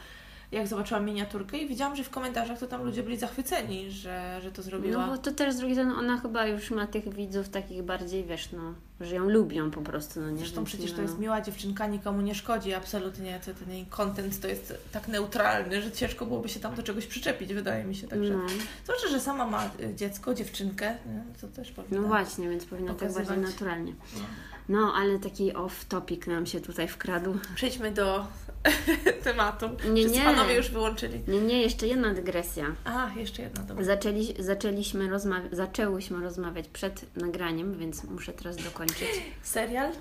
Jak 0.53 0.69
zobaczyłam 0.69 1.05
miniaturkę 1.05 1.59
i 1.59 1.69
widziałam, 1.69 1.97
że 1.97 2.05
w 2.05 2.11
komentarzach 2.11 2.59
to 2.59 2.67
tam 2.67 2.85
ludzie 2.85 3.03
byli 3.03 3.17
zachwyceni, 3.17 3.91
że, 3.91 4.41
że 4.43 4.53
to 4.53 4.63
zrobiła. 4.63 5.07
No 5.07 5.13
bo 5.13 5.19
to 5.19 5.33
też 5.33 5.55
z 5.55 5.57
drugiej 5.57 5.77
strony 5.77 5.95
ona 5.95 6.19
chyba 6.19 6.47
już 6.47 6.71
ma 6.71 6.87
tych 6.87 7.15
widzów 7.15 7.49
takich 7.49 7.83
bardziej, 7.83 8.25
wiesz, 8.25 8.53
no, 8.53 8.75
że 9.01 9.15
ją 9.15 9.29
lubią 9.29 9.71
po 9.71 9.81
prostu, 9.81 10.21
no 10.21 10.31
nie? 10.31 10.39
Zresztą 10.39 10.65
przecież 10.65 10.93
to 10.93 11.03
jest 11.03 11.19
miła 11.19 11.41
dziewczynka, 11.41 11.87
nikomu 11.87 12.21
nie 12.21 12.35
szkodzi, 12.35 12.75
absolutnie. 12.75 13.41
To, 13.45 13.55
ten 13.65 13.71
jej 13.75 13.87
content 13.87 14.41
to 14.41 14.49
jest 14.49 14.75
tak 14.93 15.09
neutralny, 15.09 15.83
że 15.83 15.93
ciężko 15.93 16.27
byłoby 16.27 16.49
się 16.49 16.61
tam 16.61 16.75
do 16.75 16.83
czegoś 16.83 17.07
przyczepić, 17.07 17.55
wydaje 17.55 17.85
mi 17.85 17.95
się. 17.95 18.09
Także. 18.09 18.33
No. 18.33 18.47
Zwłaszcza, 18.85 19.09
że 19.09 19.21
sama 19.21 19.47
ma 19.47 19.71
y, 19.81 19.95
dziecko, 19.95 20.35
dziewczynkę, 20.35 20.97
to 21.41 21.49
też 21.49 21.73
powinna. 21.73 22.01
No 22.01 22.09
właśnie, 22.09 22.49
więc 22.49 22.65
powinno 22.65 22.89
tak 22.89 22.97
pokazywać. 22.97 23.29
bardziej 23.29 23.45
naturalnie. 23.45 23.93
No. 24.17 24.21
No, 24.69 24.93
ale 24.97 25.19
taki 25.19 25.53
off-topic 25.53 26.29
nam 26.29 26.47
się 26.47 26.61
tutaj 26.61 26.89
wkradł. 26.89 27.39
Przejdźmy 27.55 27.93
do 27.93 28.27
tematu. 29.25 29.69
Nie, 29.69 30.01
Wszyscy 30.03 30.19
nie. 30.19 30.25
panowie 30.25 30.55
już 30.57 30.71
wyłączyli. 30.71 31.21
Nie, 31.29 31.41
nie, 31.41 31.63
jeszcze 31.63 31.87
jedna 31.87 32.15
dygresja. 32.15 32.67
A, 32.85 33.11
jeszcze 33.17 33.43
jedna, 33.43 33.63
dobra. 33.63 33.85
Zaczęli, 33.85 34.35
zaczęliśmy 34.39 35.11
rozmawiać, 35.11 35.53
zaczęłyśmy 35.53 36.21
rozmawiać 36.23 36.69
przed 36.69 37.17
nagraniem, 37.17 37.79
więc 37.79 38.05
muszę 38.05 38.33
teraz 38.33 38.57
dokończyć. 38.57 39.09
Serial? 39.43 39.93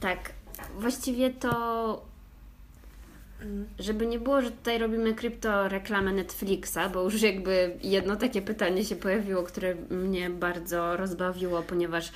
Tak, 0.00 0.18
właściwie 0.78 1.30
to, 1.30 2.08
Mm. 3.42 3.66
żeby 3.78 4.06
nie 4.06 4.18
było, 4.18 4.42
że 4.42 4.50
tutaj 4.50 4.78
robimy 4.78 5.14
krypto 5.14 5.68
reklamę 5.68 6.12
Netflixa, 6.12 6.78
bo 6.92 7.02
już 7.02 7.22
jakby 7.22 7.76
jedno 7.82 8.16
takie 8.16 8.42
pytanie 8.42 8.84
się 8.84 8.96
pojawiło, 8.96 9.42
które 9.42 9.74
mnie 9.90 10.30
bardzo 10.30 10.96
rozbawiło, 10.96 11.62
ponieważ 11.62 12.12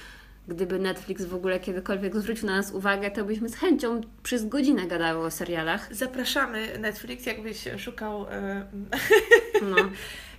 gdyby 0.48 0.78
Netflix 0.78 1.24
w 1.24 1.34
ogóle 1.34 1.60
kiedykolwiek 1.60 2.16
zwrócił 2.16 2.46
na 2.46 2.56
nas 2.56 2.72
uwagę, 2.72 3.10
to 3.10 3.24
byśmy 3.24 3.48
z 3.48 3.54
chęcią 3.54 4.00
przez 4.22 4.48
godzinę 4.48 4.86
gadały 4.86 5.26
o 5.26 5.30
serialach. 5.30 5.94
Zapraszamy 5.94 6.78
Netflix, 6.78 7.26
jakbyś 7.26 7.68
szukał. 7.78 8.26
e, 8.30 8.66
No. 9.70 9.76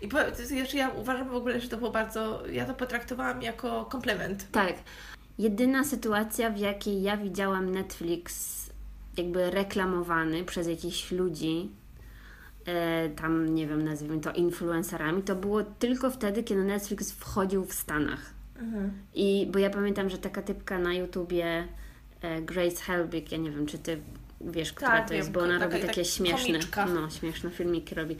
I 0.01 0.07
po, 0.07 0.17
jeszcze 0.51 0.77
ja 0.77 0.89
uważam 0.89 1.29
w 1.29 1.35
ogóle, 1.35 1.59
że 1.59 1.69
to 1.69 1.77
było 1.77 1.91
bardzo. 1.91 2.43
Ja 2.51 2.65
to 2.65 2.73
potraktowałam 2.73 3.41
jako 3.41 3.85
komplement. 3.85 4.51
Tak. 4.51 4.73
Jedyna 5.37 5.83
sytuacja, 5.83 6.49
w 6.49 6.57
jakiej 6.57 7.01
ja 7.01 7.17
widziałam 7.17 7.71
Netflix 7.71 8.53
jakby 9.17 9.51
reklamowany 9.51 10.43
przez 10.43 10.67
jakichś 10.67 11.11
ludzi, 11.11 11.71
e, 12.65 13.09
tam 13.09 13.55
nie 13.55 13.67
wiem, 13.67 13.83
nazwijmy 13.83 14.19
to 14.19 14.31
influencerami, 14.31 15.23
to 15.23 15.35
było 15.35 15.63
tylko 15.63 16.11
wtedy, 16.11 16.43
kiedy 16.43 16.63
Netflix 16.63 17.11
wchodził 17.11 17.65
w 17.65 17.73
Stanach. 17.73 18.32
I 19.15 19.47
bo 19.51 19.59
ja 19.59 19.69
pamiętam, 19.69 20.09
że 20.09 20.17
taka 20.17 20.41
typka 20.41 20.79
na 20.79 20.93
YouTubie 20.93 21.67
e, 22.21 22.41
Grace 22.41 22.81
Helbig, 22.83 23.31
ja 23.31 23.37
nie 23.37 23.51
wiem, 23.51 23.65
czy 23.65 23.77
ty 23.77 23.97
wiesz, 24.41 24.73
która 24.73 24.91
Tak, 24.91 25.07
to 25.07 25.13
jest, 25.13 25.27
wiem, 25.27 25.33
bo 25.33 25.39
ona 25.41 25.59
taka- 25.59 25.75
robi 25.75 25.87
takie 25.87 26.05
śmieszne, 26.05 26.47
komiczka. 26.47 26.85
no, 26.85 27.09
śmieszne 27.09 27.49
filmiki 27.49 27.95
robi. 27.95 28.15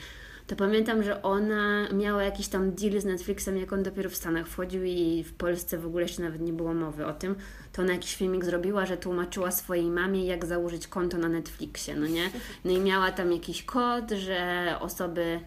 To 0.47 0.55
pamiętam, 0.55 1.03
że 1.03 1.21
ona 1.21 1.87
miała 1.93 2.23
jakiś 2.23 2.47
tam 2.47 2.71
deal 2.71 3.01
z 3.01 3.05
Netflixem, 3.05 3.57
jak 3.57 3.73
on 3.73 3.83
dopiero 3.83 4.09
w 4.09 4.15
Stanach 4.15 4.47
wchodził 4.47 4.83
i 4.83 5.23
w 5.23 5.33
Polsce 5.33 5.77
w 5.77 5.85
ogóle 5.85 6.03
jeszcze 6.03 6.21
nawet 6.21 6.41
nie 6.41 6.53
było 6.53 6.73
mowy 6.73 7.05
o 7.05 7.13
tym. 7.13 7.35
To 7.73 7.81
ona 7.81 7.93
jakiś 7.93 8.15
filmik 8.15 8.45
zrobiła, 8.45 8.85
że 8.85 8.97
tłumaczyła 8.97 9.51
swojej 9.51 9.85
mamie, 9.91 10.25
jak 10.25 10.45
założyć 10.45 10.87
konto 10.87 11.17
na 11.17 11.29
Netflixie, 11.29 11.95
no 11.95 12.07
nie? 12.07 12.29
No 12.65 12.71
i 12.71 12.79
miała 12.79 13.11
tam 13.11 13.31
jakiś 13.31 13.63
kod, 13.63 14.11
że 14.11 14.67
osoby 14.79 15.39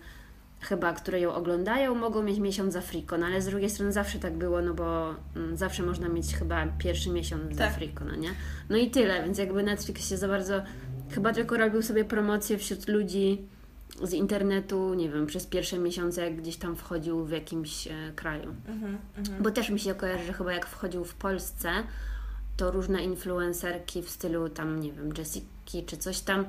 chyba, 0.69 0.93
które 0.93 1.21
ją 1.21 1.35
oglądają, 1.35 1.95
mogą 1.95 2.23
mieć 2.23 2.39
miesiąc 2.39 2.73
za 2.73 2.83
no 3.19 3.27
ale 3.27 3.43
z 3.43 3.47
drugiej 3.47 3.71
strony 3.71 3.93
zawsze 3.93 4.19
tak 4.19 4.37
było, 4.37 4.63
no 4.63 4.75
bo 4.75 5.15
mm, 5.37 5.57
zawsze 5.57 5.83
można 5.83 6.09
mieć 6.09 6.35
chyba 6.35 6.67
pierwszy 6.79 7.11
miesiąc 7.11 7.57
za 7.57 7.65
Tak. 7.65 7.75
Friko, 7.75 8.05
no 8.05 8.17
nie? 8.17 8.31
No 8.71 8.77
i 8.77 8.91
tyle, 8.91 9.23
więc 9.25 9.39
jakby 9.39 9.63
Netflix 9.63 10.09
się 10.09 10.17
za 10.17 10.29
bardzo, 10.29 10.63
chyba 11.11 11.33
tylko 11.33 11.57
robił 11.57 11.83
sobie 11.83 12.05
promocję 12.05 12.59
wśród 12.59 12.89
ludzi 12.89 13.49
z 14.03 14.13
internetu, 14.13 14.95
nie 14.95 15.11
wiem, 15.11 15.27
przez 15.27 15.47
pierwsze 15.47 15.79
miesiące, 15.79 16.25
jak 16.25 16.37
gdzieś 16.37 16.57
tam 16.57 16.77
wchodził 16.77 17.25
w 17.25 17.31
jakimś 17.31 17.87
e, 17.87 17.93
kraju. 18.17 18.55
Mhm, 18.69 18.99
mhm. 19.19 19.43
Bo 19.43 19.51
też 19.51 19.71
mi 19.71 19.81
się 19.81 19.95
kojarzy, 19.95 20.25
że 20.25 20.33
chyba 20.33 20.53
jak 20.53 20.67
wchodził 20.67 21.05
w 21.05 21.15
Polsce, 21.15 21.71
to 22.57 22.71
różne 22.71 23.05
influencerki 23.05 24.03
w 24.03 24.11
stylu 24.11 24.49
tam, 24.49 24.81
nie 24.81 24.93
wiem, 24.93 25.13
Jessiki 25.19 25.85
czy 25.87 25.97
coś 25.97 26.21
tam 26.21 26.45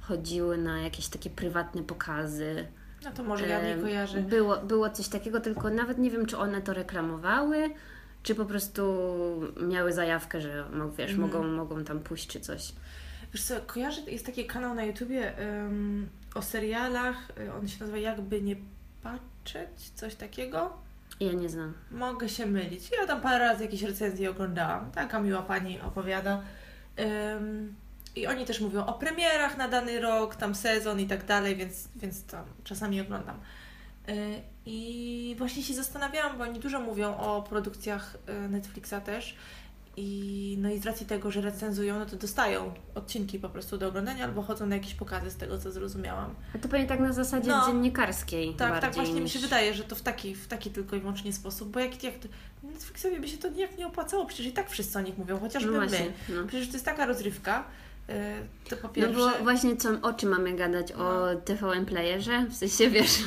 chodziły 0.00 0.58
na 0.58 0.80
jakieś 0.80 1.08
takie 1.08 1.30
prywatne 1.30 1.82
pokazy. 1.82 2.66
No 3.06 3.12
to 3.12 3.22
może 3.22 3.46
ja 3.48 3.62
nie 3.62 3.82
kojarzę. 3.82 4.20
Było, 4.20 4.56
było 4.56 4.90
coś 4.90 5.08
takiego, 5.08 5.40
tylko 5.40 5.70
nawet 5.70 5.98
nie 5.98 6.10
wiem, 6.10 6.26
czy 6.26 6.38
one 6.38 6.62
to 6.62 6.74
reklamowały, 6.74 7.70
czy 8.22 8.34
po 8.34 8.44
prostu 8.44 8.82
miały 9.68 9.92
zajawkę, 9.92 10.40
że 10.40 10.64
wiesz, 10.98 11.10
Mhm. 11.10 11.18
mogą, 11.30 11.44
mogą 11.48 11.84
tam 11.84 12.00
pójść 12.00 12.26
czy 12.26 12.40
coś. 12.40 12.72
Wiesz 13.32 13.42
co, 13.42 13.54
kojarzę, 13.66 14.00
jest 14.10 14.26
taki 14.26 14.44
kanał 14.46 14.74
na 14.74 14.84
YouTubie 14.84 15.38
em, 15.38 16.08
o 16.34 16.42
serialach, 16.42 17.16
y, 17.40 17.52
on 17.52 17.68
się 17.68 17.80
nazywa 17.80 17.98
Jakby 17.98 18.42
nie 18.42 18.56
patrzeć, 19.02 19.90
coś 19.94 20.14
takiego. 20.14 20.72
Ja 21.20 21.32
nie 21.32 21.48
znam. 21.48 21.72
Mogę 21.90 22.28
się 22.28 22.46
mylić. 22.46 22.90
Ja 23.00 23.06
tam 23.06 23.20
parę 23.20 23.38
razy 23.38 23.64
jakieś 23.64 23.82
recenzje 23.82 24.30
oglądałam. 24.30 24.90
Taka 24.90 25.20
miła 25.20 25.42
pani 25.42 25.80
opowiada. 25.80 26.42
Ym, 27.36 27.74
I 28.16 28.26
oni 28.26 28.44
też 28.44 28.60
mówią 28.60 28.86
o 28.86 28.92
premierach 28.92 29.56
na 29.56 29.68
dany 29.68 30.00
rok, 30.00 30.36
tam 30.36 30.54
sezon 30.54 31.00
i 31.00 31.06
tak 31.06 31.26
dalej, 31.26 31.56
więc, 31.56 31.88
więc 31.96 32.24
tam 32.24 32.44
czasami 32.64 33.00
oglądam. 33.00 33.36
Y, 34.08 34.12
I 34.66 35.34
właśnie 35.38 35.62
się 35.62 35.74
zastanawiałam, 35.74 36.38
bo 36.38 36.44
oni 36.44 36.60
dużo 36.60 36.80
mówią 36.80 37.16
o 37.16 37.42
produkcjach 37.42 38.16
y, 38.46 38.48
Netflixa 38.48 38.94
też. 39.04 39.36
I, 39.98 40.56
no 40.60 40.70
i 40.70 40.78
z 40.78 40.86
racji 40.86 41.06
tego, 41.06 41.30
że 41.30 41.40
recenzują, 41.40 41.98
no 41.98 42.06
to 42.06 42.16
dostają 42.16 42.74
odcinki 42.94 43.38
po 43.38 43.48
prostu 43.48 43.78
do 43.78 43.88
oglądania 43.88 44.24
albo 44.24 44.42
chodzą 44.42 44.66
na 44.66 44.74
jakieś 44.76 44.94
pokazy 44.94 45.30
z 45.30 45.36
tego, 45.36 45.58
co 45.58 45.72
zrozumiałam. 45.72 46.34
A 46.54 46.58
to 46.58 46.68
pewnie 46.68 46.86
tak 46.86 47.00
na 47.00 47.12
zasadzie 47.12 47.50
No. 47.50 47.66
dziennikarskiej 47.66 48.54
Tak, 48.54 48.80
tak 48.80 48.94
właśnie 48.94 49.14
mi 49.14 49.20
niż... 49.20 49.32
się 49.32 49.38
wydaje, 49.38 49.74
że 49.74 49.84
to 49.84 49.96
w 49.96 50.02
taki, 50.02 50.34
w 50.34 50.46
taki 50.48 50.70
tylko 50.70 50.96
i 50.96 51.00
wyłącznie 51.00 51.32
sposób, 51.32 51.68
bo 51.70 51.80
jak, 51.80 52.02
jak 52.04 52.14
to, 52.18 52.28
Netflixowi 52.62 53.20
by 53.20 53.28
się 53.28 53.38
to 53.38 53.48
nijak 53.48 53.78
nie 53.78 53.86
opłacało, 53.86 54.26
przecież 54.26 54.46
i 54.46 54.52
tak 54.52 54.70
wszyscy 54.70 54.98
o 54.98 55.00
nich 55.02 55.18
mówią, 55.18 55.38
chociażby 55.40 55.70
No 55.70 55.80
my. 55.80 55.86
właśnie, 55.86 56.06
no. 56.28 56.46
Przecież 56.46 56.66
to 56.68 56.72
jest 56.72 56.84
taka 56.84 57.06
rozrywka, 57.06 57.64
to 58.70 58.76
po 58.76 58.82
No 58.82 58.94
pierwsze... 58.94 59.14
bo 59.14 59.30
właśnie 59.42 59.76
co, 59.76 59.88
o 60.02 60.12
czym 60.12 60.28
mamy 60.30 60.52
gadać? 60.56 60.92
O 60.92 61.26
TVN 61.44 61.86
Playerze? 61.86 62.46
W 62.50 62.54
sensie, 62.54 62.90
wiesz... 62.96 63.18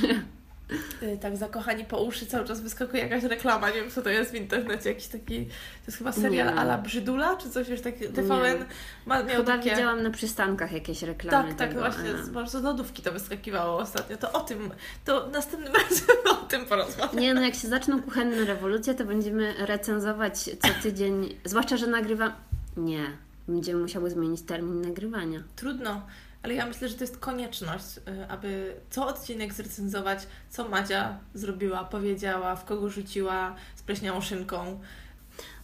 yy, 1.01 1.17
tak 1.17 1.37
zakochani 1.37 1.85
po 1.85 2.01
uszy 2.03 2.25
cały 2.25 2.45
czas 2.47 2.61
wyskakuje 2.61 3.03
jakaś 3.03 3.23
reklama, 3.23 3.69
nie 3.69 3.75
wiem 3.75 3.91
co 3.91 4.01
to 4.01 4.09
jest 4.09 4.31
w 4.31 4.35
internecie, 4.35 4.89
jakiś 4.89 5.07
taki, 5.07 5.45
to 5.45 5.51
jest 5.87 5.97
chyba 5.97 6.11
serial 6.11 6.47
Nie. 6.47 6.55
ala 6.61 6.77
Brzydula, 6.77 7.35
czy 7.35 7.49
coś, 7.49 7.67
wiesz, 7.69 7.81
taki 7.81 8.07
TVN 8.07 8.65
ma, 9.05 9.23
miał 9.23 9.37
Chyba 9.37 9.57
takie... 9.57 9.69
widziałam 9.69 10.03
na 10.03 10.09
przystankach 10.11 10.71
jakieś 10.71 11.01
reklamy 11.03 11.47
Tak, 11.47 11.57
tak, 11.57 11.69
tego. 11.69 11.79
właśnie, 11.81 12.09
a- 12.19 12.23
z, 12.23 12.29
bardzo 12.29 12.59
z 12.59 12.63
lodówki 12.63 13.01
to 13.01 13.11
wyskakiwało 13.11 13.77
ostatnio, 13.77 14.17
to 14.17 14.31
o 14.31 14.39
tym, 14.39 14.71
to 15.05 15.27
następnym 15.27 15.73
razem 15.89 16.07
o 16.31 16.35
tym 16.35 16.65
porozmawiamy. 16.65 17.21
Nie, 17.21 17.33
no 17.33 17.41
jak 17.41 17.55
się 17.55 17.67
zaczną 17.67 18.01
kuchenne 18.01 18.45
rewolucje, 18.45 18.93
to 18.95 19.05
będziemy 19.05 19.53
recenzować 19.65 20.39
co 20.39 20.69
tydzień, 20.83 21.35
zwłaszcza, 21.45 21.77
że 21.77 21.87
nagrywam... 21.87 22.31
Nie, 22.77 23.03
będziemy 23.49 23.81
musiały 23.81 24.09
zmienić 24.09 24.41
termin 24.41 24.81
nagrywania. 24.81 25.43
Trudno, 25.55 26.01
ale 26.43 26.53
ja 26.53 26.65
myślę, 26.65 26.89
że 26.89 26.95
to 26.95 27.03
jest 27.03 27.17
konieczność, 27.17 27.97
y, 27.97 28.27
aby 28.29 28.75
co 28.89 29.07
odcinek 29.07 29.53
zrecenzować, 29.53 30.27
co 30.49 30.69
Madzia 30.69 31.19
zrobiła, 31.33 31.83
powiedziała, 31.83 32.55
w 32.55 32.65
kogo 32.65 32.89
rzuciła 32.89 33.55
z 33.75 33.81
pleśniałą 33.81 34.21
szynką. 34.21 34.79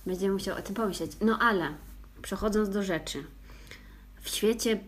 Będziemy 0.05 0.33
musiały 0.33 0.59
o 0.59 0.61
tym 0.61 0.75
pomyśleć. 0.75 1.11
No 1.21 1.39
ale, 1.39 1.73
przechodząc 2.21 2.69
do 2.69 2.83
rzeczy. 2.83 3.23
W 4.21 4.29
świecie 4.29 4.79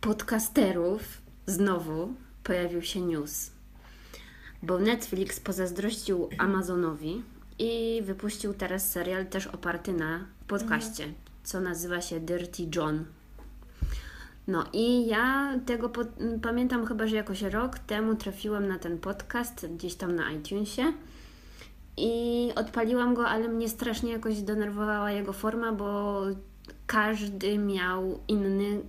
podcasterów 0.00 1.02
znowu 1.46 2.14
pojawił 2.44 2.82
się 2.82 3.00
news. 3.00 3.50
Bo 4.62 4.78
Netflix 4.78 5.40
pozazdrościł 5.40 6.28
Amazonowi 6.38 7.22
i 7.58 8.02
wypuścił 8.04 8.54
teraz 8.54 8.90
serial 8.90 9.26
też 9.26 9.46
oparty 9.46 9.92
na 9.92 10.26
podcaście, 10.46 11.12
co 11.46 11.60
nazywa 11.60 12.00
się 12.00 12.20
Dirty 12.20 12.68
John. 12.74 13.04
No 14.46 14.64
i 14.72 15.06
ja 15.06 15.54
tego 15.66 15.88
po, 15.88 16.00
pamiętam 16.42 16.86
chyba, 16.86 17.06
że 17.06 17.16
jakoś 17.16 17.42
rok 17.42 17.78
temu 17.78 18.14
trafiłam 18.14 18.68
na 18.68 18.78
ten 18.78 18.98
podcast 18.98 19.66
gdzieś 19.66 19.94
tam 19.94 20.14
na 20.14 20.32
iTunesie 20.32 20.92
i 21.96 22.50
odpaliłam 22.56 23.14
go, 23.14 23.28
ale 23.28 23.48
mnie 23.48 23.68
strasznie 23.68 24.12
jakoś 24.12 24.42
denerwowała 24.42 25.10
jego 25.10 25.32
forma, 25.32 25.72
bo 25.72 26.22
każdy 26.86 27.58
miał 27.58 28.20
inny 28.28 28.80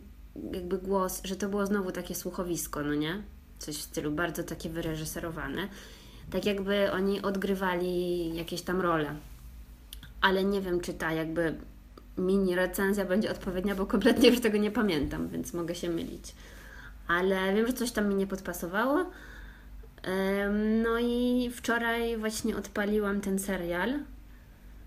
jakby 0.54 0.78
głos, 0.78 1.22
że 1.24 1.36
to 1.36 1.50
było 1.50 1.66
znowu 1.66 1.92
takie 1.92 2.16
słuchowisko, 2.16 2.84
no 2.84 2.96
nie? 2.96 3.24
Coś 3.60 3.76
w 3.76 3.82
stylu 3.82 4.12
bardzo 4.12 4.44
takie 4.44 4.70
wyreżyserowane. 4.70 5.68
Tak 6.32 6.46
jakby 6.46 6.92
oni 6.92 7.22
odgrywali 7.22 8.36
jakieś 8.36 8.62
tam 8.62 8.82
role. 8.82 9.16
Ale 10.22 10.44
nie 10.44 10.62
wiem, 10.62 10.82
czy 10.82 10.94
ta 10.94 11.14
jakby 11.14 11.56
mini 12.18 12.56
recenzja 12.56 13.06
będzie 13.06 13.32
odpowiednia, 13.32 13.76
bo 13.76 13.86
kompletnie 13.86 14.30
już 14.30 14.40
tego 14.40 14.58
nie 14.58 14.72
pamiętam, 14.72 15.28
więc 15.28 15.54
mogę 15.54 15.76
się 15.76 15.90
mylić. 15.90 16.36
Ale 17.08 17.54
wiem, 17.54 17.68
że 17.68 17.74
coś 17.74 17.92
tam 17.92 18.10
mi 18.10 18.16
nie 18.16 18.28
podpasowało. 18.28 19.06
No 20.84 21.00
i 21.00 21.50
wczoraj 21.56 22.18
właśnie 22.18 22.58
odpaliłam 22.58 23.22
ten 23.22 23.40
serial. 23.40 24.00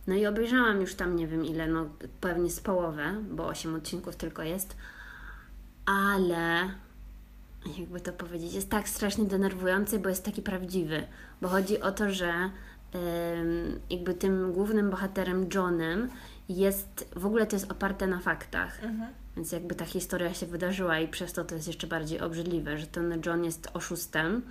No 0.06 0.14
i 0.14 0.26
obejrzałam 0.26 0.80
już 0.80 0.94
tam 0.94 1.16
nie 1.16 1.26
wiem 1.26 1.44
ile, 1.44 1.66
no 1.66 1.88
pewnie 2.20 2.50
z 2.50 2.60
połowę, 2.60 3.14
bo 3.30 3.46
8 3.46 3.74
odcinków 3.74 4.16
tylko 4.16 4.42
jest. 4.42 4.76
Ale 5.86 6.70
jakby 7.78 8.00
to 8.00 8.12
powiedzieć, 8.12 8.54
jest 8.54 8.70
tak 8.70 8.88
strasznie 8.88 9.24
denerwujący, 9.24 9.98
bo 9.98 10.08
jest 10.08 10.24
taki 10.24 10.42
prawdziwy. 10.42 11.02
Bo 11.40 11.48
chodzi 11.48 11.80
o 11.80 11.92
to, 11.92 12.10
że 12.10 12.50
jakby 13.90 14.14
tym 14.14 14.52
głównym 14.52 14.90
bohaterem 14.90 15.48
Johnem 15.54 16.08
jest, 16.56 17.08
w 17.16 17.26
ogóle 17.26 17.46
to 17.46 17.56
jest 17.56 17.72
oparte 17.72 18.06
na 18.06 18.20
faktach. 18.20 18.84
Mhm. 18.84 19.10
Więc 19.36 19.52
jakby 19.52 19.74
ta 19.74 19.84
historia 19.84 20.34
się 20.34 20.46
wydarzyła 20.46 20.98
i 20.98 21.08
przez 21.08 21.32
to 21.32 21.44
to 21.44 21.54
jest 21.54 21.66
jeszcze 21.66 21.86
bardziej 21.86 22.20
obrzydliwe, 22.20 22.78
że 22.78 22.86
ten 22.86 23.22
John 23.26 23.44
jest 23.44 23.70
oszustem 23.74 24.42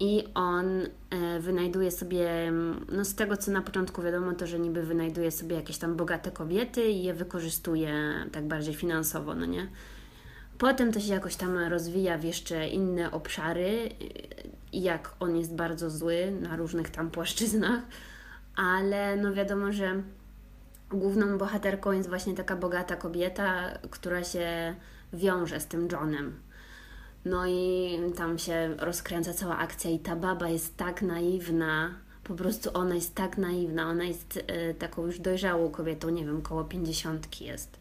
i 0.00 0.24
on 0.34 0.66
e, 1.10 1.40
wynajduje 1.40 1.90
sobie, 1.90 2.52
no 2.92 3.04
z 3.04 3.14
tego 3.14 3.36
co 3.36 3.50
na 3.50 3.62
początku 3.62 4.02
wiadomo, 4.02 4.32
to 4.32 4.46
że 4.46 4.58
niby 4.58 4.82
wynajduje 4.82 5.30
sobie 5.30 5.56
jakieś 5.56 5.78
tam 5.78 5.96
bogate 5.96 6.30
kobiety 6.30 6.84
i 6.90 7.02
je 7.02 7.14
wykorzystuje 7.14 8.14
tak 8.32 8.48
bardziej 8.48 8.74
finansowo, 8.74 9.34
no 9.34 9.46
nie? 9.46 9.66
Potem 10.58 10.92
to 10.92 11.00
się 11.00 11.12
jakoś 11.12 11.36
tam 11.36 11.58
rozwija 11.58 12.18
w 12.18 12.24
jeszcze 12.24 12.68
inne 12.68 13.10
obszary, 13.10 13.88
jak 14.72 15.14
on 15.20 15.36
jest 15.36 15.54
bardzo 15.54 15.90
zły 15.90 16.32
na 16.40 16.56
różnych 16.56 16.90
tam 16.90 17.10
płaszczyznach, 17.10 17.80
ale 18.56 19.16
no 19.16 19.34
wiadomo, 19.34 19.72
że 19.72 20.02
główną 20.90 21.38
bohaterką 21.38 21.92
jest 21.92 22.08
właśnie 22.08 22.34
taka 22.34 22.56
bogata 22.56 22.96
kobieta, 22.96 23.78
która 23.90 24.24
się 24.24 24.74
wiąże 25.12 25.60
z 25.60 25.66
tym 25.66 25.88
Johnem. 25.92 26.40
No 27.24 27.46
i 27.46 27.98
tam 28.16 28.38
się 28.38 28.74
rozkręca 28.78 29.34
cała 29.34 29.58
akcja 29.58 29.90
i 29.90 29.98
ta 29.98 30.16
baba 30.16 30.48
jest 30.48 30.76
tak 30.76 31.02
naiwna, 31.02 31.94
po 32.24 32.34
prostu 32.34 32.70
ona 32.74 32.94
jest 32.94 33.14
tak 33.14 33.38
naiwna, 33.38 33.88
ona 33.88 34.04
jest 34.04 34.36
y, 34.36 34.74
taką 34.74 35.06
już 35.06 35.18
dojrzałą 35.18 35.70
kobietą, 35.70 36.08
nie 36.08 36.24
wiem, 36.24 36.42
koło 36.42 36.64
pięćdziesiątki 36.64 37.44
jest. 37.44 37.78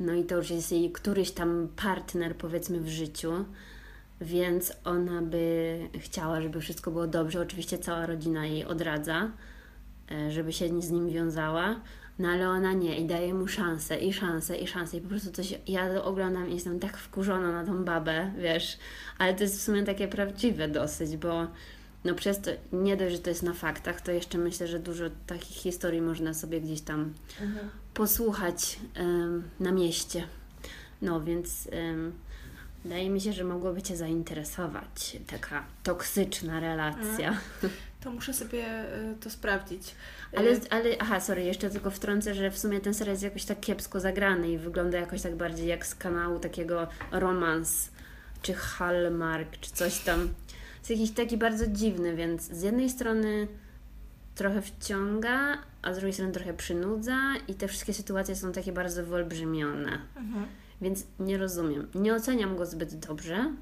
No 0.00 0.12
i 0.12 0.24
to 0.24 0.36
już 0.36 0.50
jest 0.50 0.72
jej 0.72 0.92
któryś 0.92 1.30
tam 1.30 1.68
partner, 1.76 2.36
powiedzmy, 2.36 2.80
w 2.80 2.88
życiu, 2.88 3.32
więc 4.20 4.72
ona 4.84 5.22
by 5.22 5.78
chciała, 5.98 6.40
żeby 6.40 6.60
wszystko 6.60 6.90
było 6.90 7.06
dobrze. 7.06 7.40
Oczywiście 7.40 7.78
cała 7.78 8.06
rodzina 8.06 8.46
jej 8.46 8.64
odradza, 8.64 9.30
y, 10.12 10.32
żeby 10.32 10.52
się 10.52 10.82
z 10.82 10.90
nim 10.90 11.08
wiązała, 11.08 11.80
no 12.18 12.28
ale 12.28 12.48
ona 12.48 12.72
nie 12.72 12.98
i 12.98 13.06
daje 13.06 13.34
mu 13.34 13.48
szansę 13.48 13.98
i 13.98 14.12
szansę 14.12 14.56
i 14.56 14.66
szansę 14.66 14.96
i 14.96 15.00
po 15.00 15.08
prostu 15.08 15.32
coś, 15.32 15.54
ja 15.66 15.94
to 15.94 16.04
oglądam 16.04 16.50
i 16.50 16.54
jestem 16.54 16.80
tak 16.80 16.96
wkurzona 16.96 17.52
na 17.52 17.64
tą 17.64 17.84
babę, 17.84 18.32
wiesz, 18.38 18.78
ale 19.18 19.34
to 19.34 19.42
jest 19.42 19.58
w 19.58 19.62
sumie 19.62 19.82
takie 19.82 20.08
prawdziwe 20.08 20.68
dosyć, 20.68 21.16
bo 21.16 21.46
no 22.04 22.14
przez 22.14 22.40
to, 22.40 22.50
nie 22.72 22.96
dość, 22.96 23.14
że 23.14 23.22
to 23.22 23.30
jest 23.30 23.42
na 23.42 23.52
faktach, 23.52 24.00
to 24.00 24.12
jeszcze 24.12 24.38
myślę, 24.38 24.66
że 24.66 24.78
dużo 24.78 25.04
takich 25.26 25.56
historii 25.56 26.00
można 26.00 26.34
sobie 26.34 26.60
gdzieś 26.60 26.80
tam 26.80 27.14
mhm. 27.40 27.68
posłuchać 27.94 28.78
um, 29.00 29.42
na 29.60 29.72
mieście. 29.72 30.26
No 31.02 31.20
więc 31.20 31.68
um, 31.72 32.12
wydaje 32.84 33.10
mi 33.10 33.20
się, 33.20 33.32
że 33.32 33.44
mogłoby 33.44 33.82
Cię 33.82 33.96
zainteresować 33.96 35.16
taka 35.26 35.64
toksyczna 35.82 36.60
relacja. 36.60 37.28
Mhm. 37.28 37.72
To 38.00 38.10
muszę 38.10 38.34
sobie 38.34 38.64
y, 39.12 39.14
to 39.20 39.30
sprawdzić. 39.30 39.94
Ale, 40.36 40.50
y, 40.50 40.70
ale, 40.70 40.98
aha, 40.98 41.20
sorry, 41.20 41.44
jeszcze 41.44 41.70
tylko 41.70 41.90
wtrącę, 41.90 42.34
że 42.34 42.50
w 42.50 42.58
sumie 42.58 42.80
ten 42.80 42.94
serial 42.94 43.14
jest 43.14 43.22
jakoś 43.22 43.44
tak 43.44 43.60
kiepsko 43.60 44.00
zagrany 44.00 44.52
i 44.52 44.58
wygląda 44.58 44.98
jakoś 44.98 45.22
tak 45.22 45.36
bardziej 45.36 45.66
jak 45.66 45.86
z 45.86 45.94
kanału 45.94 46.38
takiego 46.38 46.88
romans, 47.10 47.90
czy 48.42 48.54
Hallmark, 48.54 49.60
czy 49.60 49.70
coś 49.70 49.98
tam. 49.98 50.28
Jest 50.78 50.90
jakiś 50.90 51.10
taki 51.10 51.36
bardzo 51.36 51.66
dziwny, 51.66 52.16
więc 52.16 52.42
z 52.42 52.62
jednej 52.62 52.90
strony 52.90 53.48
trochę 54.34 54.62
wciąga, 54.62 55.58
a 55.82 55.92
z 55.92 55.96
drugiej 55.96 56.12
strony 56.12 56.32
trochę 56.32 56.54
przynudza 56.54 57.18
i 57.48 57.54
te 57.54 57.68
wszystkie 57.68 57.94
sytuacje 57.94 58.36
są 58.36 58.52
takie 58.52 58.72
bardzo 58.72 59.06
wyolbrzymione. 59.06 59.98
Mhm. 60.16 60.46
Więc 60.80 61.04
nie 61.18 61.38
rozumiem. 61.38 61.88
Nie 61.94 62.14
oceniam 62.14 62.56
go 62.56 62.66
zbyt 62.66 62.94
dobrze, 62.94 63.52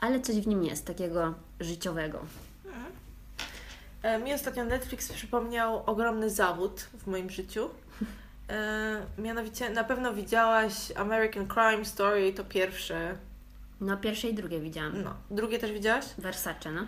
ale 0.00 0.20
coś 0.20 0.36
w 0.36 0.46
nim 0.46 0.64
jest 0.64 0.86
takiego 0.86 1.34
życiowego. 1.60 2.20
E, 4.02 4.18
mi 4.18 4.34
ostatnio 4.34 4.64
Netflix 4.64 5.12
przypomniał 5.12 5.82
ogromny 5.86 6.30
zawód 6.30 6.80
w 6.80 7.06
moim 7.06 7.30
życiu. 7.30 7.70
E, 8.50 9.06
mianowicie, 9.18 9.70
na 9.70 9.84
pewno 9.84 10.14
widziałaś 10.14 10.92
American 10.96 11.48
Crime 11.48 11.84
Story, 11.84 12.32
to 12.32 12.44
pierwsze. 12.44 13.16
No, 13.80 13.96
pierwsze 13.96 14.28
i 14.28 14.34
drugie 14.34 14.60
widziałam. 14.60 15.02
No, 15.02 15.14
drugie 15.30 15.58
też 15.58 15.72
widziałaś? 15.72 16.04
Versace, 16.18 16.72
no. 16.72 16.86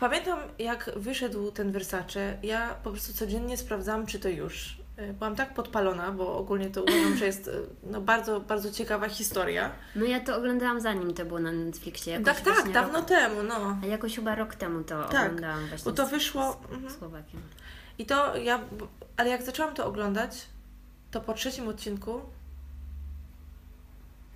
Pamiętam, 0.00 0.38
jak 0.58 0.90
wyszedł 0.96 1.52
ten 1.52 1.72
Versace, 1.72 2.38
ja 2.42 2.74
po 2.84 2.90
prostu 2.90 3.12
codziennie 3.12 3.56
sprawdzałam, 3.56 4.06
czy 4.06 4.18
to 4.18 4.28
już. 4.28 4.81
Y, 5.10 5.12
byłam 5.12 5.36
tak 5.36 5.54
podpalona, 5.54 6.12
bo 6.12 6.38
ogólnie 6.38 6.70
to 6.70 6.82
uważam, 6.82 7.16
że 7.16 7.26
jest 7.26 7.48
y, 7.48 7.52
no, 7.82 8.00
bardzo, 8.00 8.40
bardzo 8.40 8.70
ciekawa 8.70 9.08
historia. 9.08 9.70
No 9.96 10.04
ja 10.04 10.20
to 10.20 10.36
oglądałam 10.36 10.80
zanim 10.80 11.14
to 11.14 11.24
było 11.24 11.40
na 11.40 11.52
Netflixie. 11.52 12.12
Jakoś 12.12 12.24
tak, 12.24 12.56
tak, 12.56 12.72
dawno 12.72 12.98
rok, 12.98 13.08
temu, 13.08 13.42
no. 13.42 13.78
A 13.82 13.86
jakoś 13.86 14.16
chyba 14.16 14.34
rok 14.34 14.54
temu 14.54 14.84
to 14.84 15.04
tak, 15.04 15.22
oglądałam 15.22 15.66
właśnie. 15.66 15.84
bo 15.84 15.96
to 15.96 16.06
wyszło... 16.06 16.60
Z, 16.70 16.72
mhm. 16.72 16.92
Słowakiem. 16.92 17.40
I 17.98 18.06
to 18.06 18.36
ja... 18.36 18.60
Ale 19.16 19.30
jak 19.30 19.42
zaczęłam 19.42 19.74
to 19.74 19.86
oglądać, 19.86 20.46
to 21.10 21.20
po 21.20 21.34
trzecim 21.34 21.68
odcinku 21.68 22.20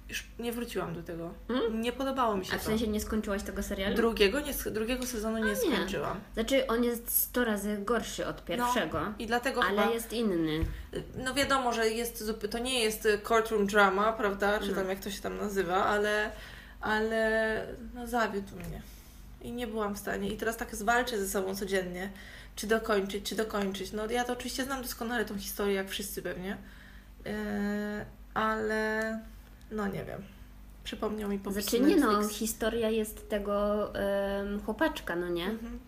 już 0.09 0.27
nie 0.39 0.53
wróciłam 0.53 0.95
do 0.95 1.03
tego. 1.03 1.35
Hmm? 1.49 1.81
Nie 1.81 1.93
podobało 1.93 2.37
mi 2.37 2.47
się 2.47 2.55
A 2.55 2.59
w 2.59 2.63
sensie 2.63 2.89
nie 2.89 3.01
skończyłaś 3.01 3.43
tego 3.43 3.63
serialu? 3.63 3.97
Drugiego, 3.97 4.41
nie, 4.41 4.53
drugiego 4.71 5.07
sezonu 5.07 5.39
nie, 5.39 5.45
nie 5.45 5.57
skończyłam. 5.57 6.21
Znaczy 6.35 6.67
on 6.67 6.85
jest 6.85 7.11
100 7.11 7.45
razy 7.45 7.79
gorszy 7.79 8.27
od 8.27 8.45
pierwszego. 8.45 9.01
No, 9.01 9.15
i 9.19 9.27
dlatego 9.27 9.63
Ale 9.63 9.83
chyba, 9.83 9.95
jest 9.95 10.13
inny. 10.13 10.65
No 11.17 11.35
wiadomo, 11.35 11.73
że 11.73 11.89
jest, 11.89 12.25
to 12.51 12.59
nie 12.59 12.83
jest 12.83 13.09
courtroom 13.29 13.67
drama, 13.67 14.13
prawda? 14.13 14.59
Czy 14.59 14.69
no. 14.69 14.75
tam 14.75 14.89
jak 14.89 15.01
to 15.01 15.11
się 15.11 15.23
tam 15.23 15.37
nazywa, 15.37 15.85
ale, 15.85 16.31
ale 16.81 17.67
no 17.95 18.07
zawiódł 18.07 18.57
mnie. 18.57 18.83
I 19.43 19.53
nie 19.53 19.67
byłam 19.67 19.95
w 19.95 19.99
stanie. 19.99 20.29
I 20.29 20.37
teraz 20.37 20.57
tak 20.57 20.77
zwalczę 20.77 21.19
ze 21.19 21.29
sobą 21.29 21.55
codziennie, 21.55 22.11
czy 22.57 22.67
dokończyć, 22.67 23.29
czy 23.29 23.35
dokończyć. 23.35 23.93
No 23.93 24.11
ja 24.11 24.25
to 24.25 24.33
oczywiście 24.33 24.65
znam 24.65 24.83
doskonale 24.83 25.25
tą 25.25 25.39
historię, 25.39 25.75
jak 25.75 25.89
wszyscy 25.89 26.23
pewnie. 26.23 26.57
Yy, 27.25 27.33
ale 28.35 29.21
no 29.71 29.87
nie 29.87 30.05
wiem. 30.05 30.23
Przypomniał 30.85 31.31
mi 31.31 31.39
po 31.39 31.53
Znaczy 31.53 31.81
nie 31.81 31.97
no, 31.97 32.29
historia 32.29 32.91
jest 32.91 33.29
tego 33.29 33.89
um, 34.39 34.61
chłopaczka, 34.61 35.17
no 35.17 35.29
nie? 35.29 35.51
Mhm. 35.51 35.79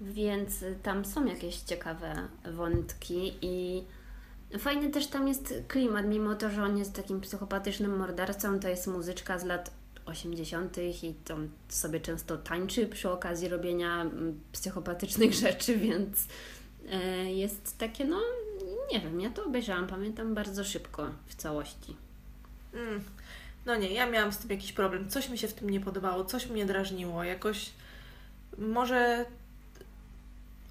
Więc 0.00 0.64
tam 0.82 1.04
są 1.04 1.24
jakieś 1.24 1.56
ciekawe 1.56 2.28
wątki 2.52 3.32
i 3.42 3.84
fajny 4.58 4.90
też 4.90 5.06
tam 5.06 5.28
jest 5.28 5.54
klimat, 5.68 6.06
mimo 6.06 6.34
to, 6.34 6.50
że 6.50 6.62
on 6.62 6.78
jest 6.78 6.92
takim 6.92 7.20
psychopatycznym 7.20 7.96
mordercą, 7.96 8.60
to 8.60 8.68
jest 8.68 8.86
muzyczka 8.86 9.38
z 9.38 9.44
lat 9.44 9.70
80. 10.06 10.78
i 11.02 11.14
tam 11.14 11.48
sobie 11.68 12.00
często 12.00 12.38
tańczy 12.38 12.86
przy 12.86 13.10
okazji 13.10 13.48
robienia 13.48 14.00
mm, 14.00 14.40
psychopatycznych 14.52 15.32
rzeczy, 15.44 15.76
więc 15.76 16.26
e, 16.90 17.32
jest 17.32 17.78
takie, 17.78 18.04
no 18.04 18.20
nie 18.92 19.00
wiem, 19.00 19.20
ja 19.20 19.30
to 19.30 19.44
obejrzałam, 19.44 19.86
pamiętam 19.86 20.34
bardzo 20.34 20.64
szybko 20.64 21.10
w 21.26 21.34
całości. 21.34 21.96
Mm. 22.74 23.04
No 23.70 23.76
nie, 23.76 23.92
ja 23.92 24.06
miałam 24.06 24.32
z 24.32 24.38
tym 24.38 24.50
jakiś 24.50 24.72
problem. 24.72 25.08
Coś 25.08 25.28
mi 25.28 25.38
się 25.38 25.48
w 25.48 25.54
tym 25.54 25.70
nie 25.70 25.80
podobało, 25.80 26.24
coś 26.24 26.46
mnie 26.46 26.66
drażniło. 26.66 27.24
Jakoś 27.24 27.70
może 28.58 29.24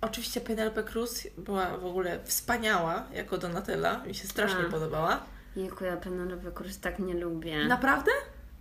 Oczywiście 0.01 0.41
Penelope 0.41 0.83
Cruz 0.83 1.27
była 1.37 1.77
w 1.77 1.85
ogóle 1.85 2.19
wspaniała 2.23 3.05
jako 3.13 3.37
Donatella. 3.37 4.03
Mi 4.05 4.15
się 4.15 4.27
strasznie 4.27 4.65
A. 4.67 4.71
podobała. 4.71 5.23
Jejku, 5.55 5.85
ja 5.85 5.97
Penelope 5.97 6.51
Cruz 6.51 6.79
tak 6.79 6.99
nie 6.99 7.13
lubię. 7.13 7.65
Naprawdę? 7.65 8.11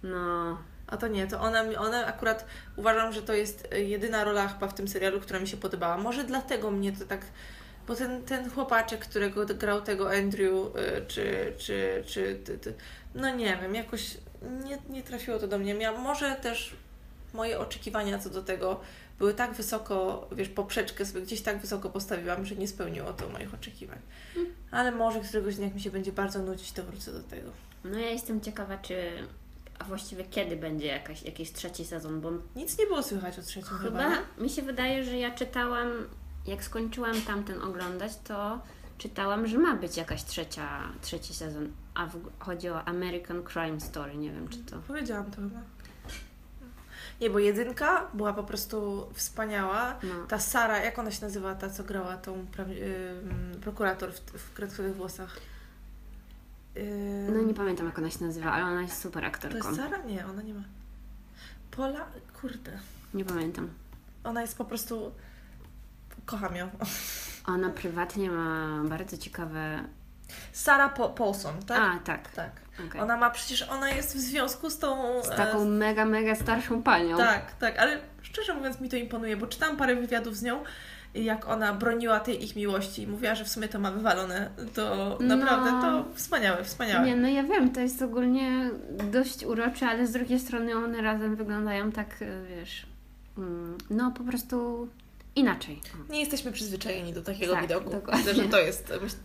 No. 0.03 0.59
A 0.87 0.97
to 0.97 1.09
nie, 1.09 1.27
to 1.27 1.41
ona, 1.41 1.63
ona 1.79 2.07
akurat 2.07 2.47
uważam, 2.77 3.13
że 3.13 3.23
to 3.23 3.33
jest 3.33 3.69
jedyna 3.73 4.25
rola 4.25 4.49
chyba 4.49 4.69
w 4.69 4.75
tym 4.75 4.89
serialu, 4.89 5.21
która 5.21 5.41
mi 5.41 5.49
się 5.49 5.57
podobała. 5.57 5.97
Może 5.97 6.25
dlatego 6.25 6.71
mnie 6.71 6.93
to 6.93 7.05
tak 7.05 7.21
Bo 7.87 7.95
ten, 7.95 8.23
ten 8.23 8.51
chłopaczek, 8.51 9.01
którego 9.01 9.47
grał 9.47 9.83
tego 9.83 10.11
Andrew, 10.11 10.53
y, 10.53 11.07
czy, 11.09 11.53
czy, 11.59 12.05
czy, 12.07 12.39
no 13.15 13.35
nie 13.35 13.59
wiem, 13.63 13.75
jakoś 13.75 14.17
nie, 14.65 14.79
nie 14.89 15.03
trafiło 15.03 15.39
to 15.39 15.49
do 15.49 15.59
mnie. 15.59 15.75
Miałam, 15.75 16.03
może 16.03 16.37
też 16.37 16.77
moje 17.35 17.61
oczekiwania 17.61 18.19
co 18.19 18.31
do 18.31 18.43
tego 18.43 18.81
były 19.19 19.35
tak 19.35 19.53
wysoko, 19.53 20.29
wiesz, 20.33 20.49
poprzeczkę 20.49 21.07
sobie 21.07 21.23
gdzieś 21.23 21.41
tak 21.43 21.59
wysoko 21.59 21.91
postawiłam, 21.91 22.47
że 22.47 22.57
nie 22.57 22.69
spełniło 22.69 23.13
to 23.13 23.29
moich 23.29 23.55
oczekiwań. 23.55 23.99
Ale 24.71 24.93
może 24.93 25.21
któregoś 25.21 25.57
dnia, 25.57 25.65
jak 25.65 25.75
mi 25.75 25.81
się 25.81 25.91
będzie 25.91 26.13
bardzo 26.13 26.43
nudzić, 26.43 26.73
to 26.73 26.83
wrócę 26.83 27.13
do 27.13 27.23
tego. 27.23 27.51
No 27.85 27.99
ja 27.99 28.11
jestem 28.11 28.41
ciekawa, 28.41 28.79
czy... 28.79 29.11
A 29.79 29.85
właściwie 29.85 30.25
kiedy 30.25 30.57
będzie 30.57 30.87
jakaś, 30.87 31.23
jakiś 31.23 31.53
trzeci 31.53 31.85
sezon, 31.85 32.21
bo 32.21 32.31
Nic 32.57 32.79
nie 32.79 32.87
było 32.87 33.03
słychać 33.03 33.39
o 33.39 33.43
trzecim 33.43 33.79
chyba. 33.79 34.11
chyba 34.11 34.43
mi 34.43 34.51
się 34.51 34.63
wydaje, 34.63 35.05
że 35.05 35.19
ja 35.19 35.31
czytałam, 35.31 35.89
jak 36.47 36.65
skończyłam 36.65 37.23
tamten 37.23 37.63
oglądać, 37.63 38.13
to 38.25 38.59
czytałam, 38.99 39.47
że 39.47 39.59
ma 39.59 39.77
być 39.77 39.97
jakaś 39.97 40.25
trzecia, 40.25 40.83
trzeci 41.03 41.35
sezon. 41.35 41.73
A 41.95 42.07
w, 42.07 42.17
chodzi 42.39 42.69
o 42.71 42.85
American 42.85 43.43
Crime 43.53 43.81
Story, 43.81 44.17
nie 44.17 44.31
wiem 44.33 44.49
czy 44.49 44.59
to... 44.59 44.79
Powiedziałam 44.79 45.31
to 45.31 45.37
chyba. 45.37 45.61
Nie, 47.21 47.31
bo 47.31 47.39
jedynka 47.39 48.07
była 48.15 48.33
po 48.33 48.45
prostu 48.45 49.07
wspaniała. 49.15 49.95
No. 50.03 50.27
Ta 50.29 50.39
Sara, 50.39 50.79
jak 50.79 50.99
ona 50.99 51.11
się 51.11 51.23
nazywa, 51.25 51.55
ta 51.55 51.71
co 51.71 51.85
grała 51.85 52.17
tą 52.17 52.47
prawi- 52.57 52.83
ym, 52.83 53.61
prokurator 53.61 54.13
w, 54.13 54.21
w 54.21 54.53
kredkowych 54.55 54.97
włosach? 54.97 55.37
Ym, 56.77 57.35
No 57.35 57.43
nie 57.43 57.55
pamiętam 57.55 57.87
jak 57.87 57.99
ona 57.99 58.11
się 58.11 58.25
nazywa, 58.25 58.53
ale 58.53 58.65
ona 58.65 58.83
jest 58.83 59.01
super 59.03 59.23
To 59.23 59.29
aktorką. 59.29 59.57
jest 59.69 59.77
Sara? 59.81 59.99
Nie, 60.03 60.27
ona 60.27 60.43
nie 60.43 60.55
ma. 60.55 60.63
Pola? 61.71 62.07
Kurde. 62.41 62.79
Nie 63.15 63.25
pamiętam. 63.25 63.69
Ona 64.25 64.43
jest 64.43 64.59
po 64.59 64.65
prostu... 64.65 65.13
Kocham 66.27 66.57
ją. 66.57 66.71
Ona 67.49 67.71
prywatnie 67.71 68.31
ma 68.31 68.81
bardzo 68.85 69.17
ciekawe... 69.19 69.85
Sara 70.53 70.89
po 70.89 71.09
Paulson, 71.09 71.55
tak? 71.67 71.81
A, 71.81 71.99
tak. 72.05 72.31
Tak. 72.31 72.51
okej. 72.89 73.01
Ona 73.01 73.17
ma 73.17 73.31
przecież, 73.31 73.63
ona 73.63 73.91
jest 73.91 74.17
w 74.17 74.19
związku 74.21 74.71
z 74.71 74.79
tą... 74.79 75.23
Z 75.23 75.29
e, 75.29 75.37
taką 75.37 75.65
mega, 75.65 76.05
mega 76.05 76.35
starszą 76.35 76.83
panią. 76.83 77.17
Tak, 77.17 77.55
tak, 77.55 77.79
ale 77.79 77.99
szczerze 78.23 78.55
mówiąc 78.55 78.81
mi 78.81 78.89
to 78.89 78.97
imponuje, 78.97 79.37
bo 79.37 79.47
czytałam 79.47 79.77
parę 79.77 79.97
wywiadów 79.97 80.37
z 80.37 80.43
nią, 80.43 80.65
jak 81.15 81.49
ona 81.49 81.73
broniła 81.75 82.21
tej 82.21 82.45
ich 82.45 82.57
miłości 82.57 83.03
i 83.03 83.07
mówiła, 83.07 83.35
że 83.35 83.45
w 83.45 83.49
sumie 83.49 83.69
to 83.69 83.79
ma 83.79 83.91
wywalone. 83.93 84.51
To 84.75 85.17
No. 85.21 85.37
naprawdę 85.37 85.71
to 85.71 86.05
wspaniałe, 86.15 86.65
wspaniałe. 86.65 87.07
Nie, 87.07 87.17
no 87.17 87.29
ja 87.29 87.43
wiem, 87.43 87.71
to 87.73 87.81
jest 87.81 88.03
ogólnie 88.03 88.71
dość 89.13 89.45
urocze, 89.45 89.87
ale 89.87 90.07
z 90.07 90.13
drugiej 90.13 90.39
strony 90.41 90.77
one 90.77 91.03
razem 91.03 91.37
wyglądają 91.37 91.93
tak, 91.93 92.23
e, 92.23 92.43
wiesz, 92.47 92.87
mm, 93.39 93.79
no 93.91 94.11
po 94.11 94.25
prostu 94.25 94.89
inaczej. 95.39 95.81
Nie 96.11 96.21
jesteśmy 96.21 96.53
przyzwyczajeni 96.53 97.13
do 97.13 97.23
takiego 97.23 97.53
Tak, 97.53 97.63
widoku. 97.63 97.91
dokładnie. 97.91 98.25
Myślę, 98.25 98.45
że 98.45 98.49
to 98.51 98.59
jest, 98.59 98.93
myślę, 99.03 99.19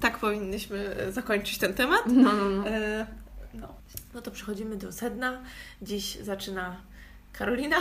tak 0.00 0.18
powinnyśmy 0.18 0.96
e, 0.96 1.12
zakończyć 1.12 1.58
ten 1.58 1.74
temat. 1.74 2.02
No, 2.06 2.32
no, 2.32 2.50
no. 2.50 2.68
E, 2.68 3.06
No. 3.54 3.74
no 4.14 4.22
to 4.22 4.30
przechodzimy 4.30 4.76
do 4.76 4.92
sedna. 4.92 5.42
Dziś 5.82 6.16
zaczyna 6.16 6.76
Karolina, 7.32 7.76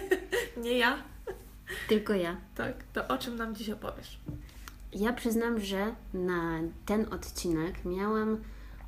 nie 0.64 0.78
ja. 0.78 1.02
Tylko 1.88 2.14
ja. 2.14 2.36
Tak, 2.54 2.74
to 2.92 3.08
o 3.08 3.18
czym 3.18 3.36
nam 3.36 3.54
dziś 3.54 3.70
opowiesz? 3.70 4.18
Ja 4.92 5.12
przyznam, 5.12 5.60
że 5.60 5.94
na 6.14 6.60
ten 6.86 7.12
odcinek 7.12 7.84
miałam 7.84 8.38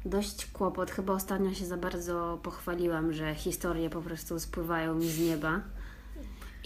dość 0.05 0.47
kłopot. 0.47 0.91
Chyba 0.91 1.13
ostatnio 1.13 1.55
się 1.55 1.67
za 1.67 1.77
bardzo 1.77 2.39
pochwaliłam, 2.43 3.13
że 3.13 3.35
historie 3.35 3.91
po 3.91 4.03
prostu 4.03 4.41
spływają 4.41 4.95
mi 4.95 5.09
z 5.09 5.19
nieba. 5.21 5.61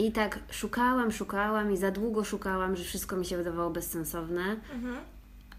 I 0.01 0.13
tak 0.13 0.39
szukałam, 0.51 1.13
szukałam 1.13 1.73
i 1.73 1.77
za 1.77 1.91
długo 1.91 2.25
szukałam, 2.25 2.77
że 2.77 2.85
wszystko 2.85 3.17
mi 3.17 3.25
się 3.27 3.37
wydawało 3.37 3.71
bezsensowne. 3.71 4.43
Mhm. 4.75 4.97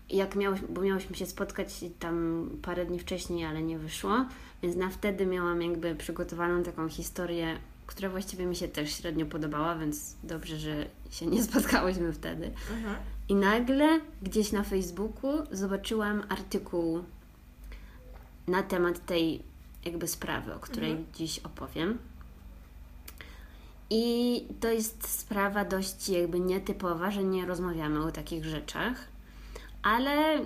jak 0.09 0.35
miałeś, 0.35 0.61
bo 0.69 0.81
miałyśmy 0.81 1.15
się 1.15 1.25
spotkać 1.25 1.85
tam 1.99 2.49
parę 2.61 2.85
dni 2.85 2.99
wcześniej, 2.99 3.45
ale 3.45 3.61
nie 3.63 3.79
wyszło, 3.79 4.25
więc 4.63 4.75
na 4.75 4.89
wtedy 4.89 5.25
miałam 5.25 5.61
jakby 5.61 5.95
przygotowaną 5.95 6.63
taką 6.63 6.89
historię, 6.89 7.57
która 7.87 8.09
właściwie 8.09 8.45
mi 8.45 8.55
się 8.55 8.67
też 8.67 8.91
średnio 8.95 9.25
podobała, 9.25 9.75
więc 9.75 10.15
dobrze, 10.23 10.57
że 10.57 10.85
się 11.11 11.25
nie 11.25 11.43
spotkałyśmy 11.49 12.13
wtedy. 12.13 12.51
Mhm. 12.71 12.95
I 13.29 13.35
nagle 13.35 13.99
gdzieś 14.21 14.51
na 14.51 14.63
Facebooku 14.63 15.31
zobaczyłam 15.51 16.23
artykuł 16.29 17.03
na 18.47 18.63
temat 18.63 19.05
tej 19.05 19.43
jakby 19.85 20.07
sprawy, 20.07 20.53
o 20.53 20.59
której 20.59 20.91
Mhm. 20.91 21.07
dziś 21.13 21.39
opowiem. 21.39 21.97
I 23.93 24.45
to 24.59 24.71
jest 24.71 25.19
sprawa 25.19 25.65
dość 25.65 26.09
jakby 26.09 26.39
nietypowa, 26.39 27.11
że 27.11 27.23
nie 27.23 27.45
rozmawiamy 27.45 28.05
o 28.05 28.11
takich 28.11 28.45
rzeczach, 28.45 29.07
ale 29.83 30.39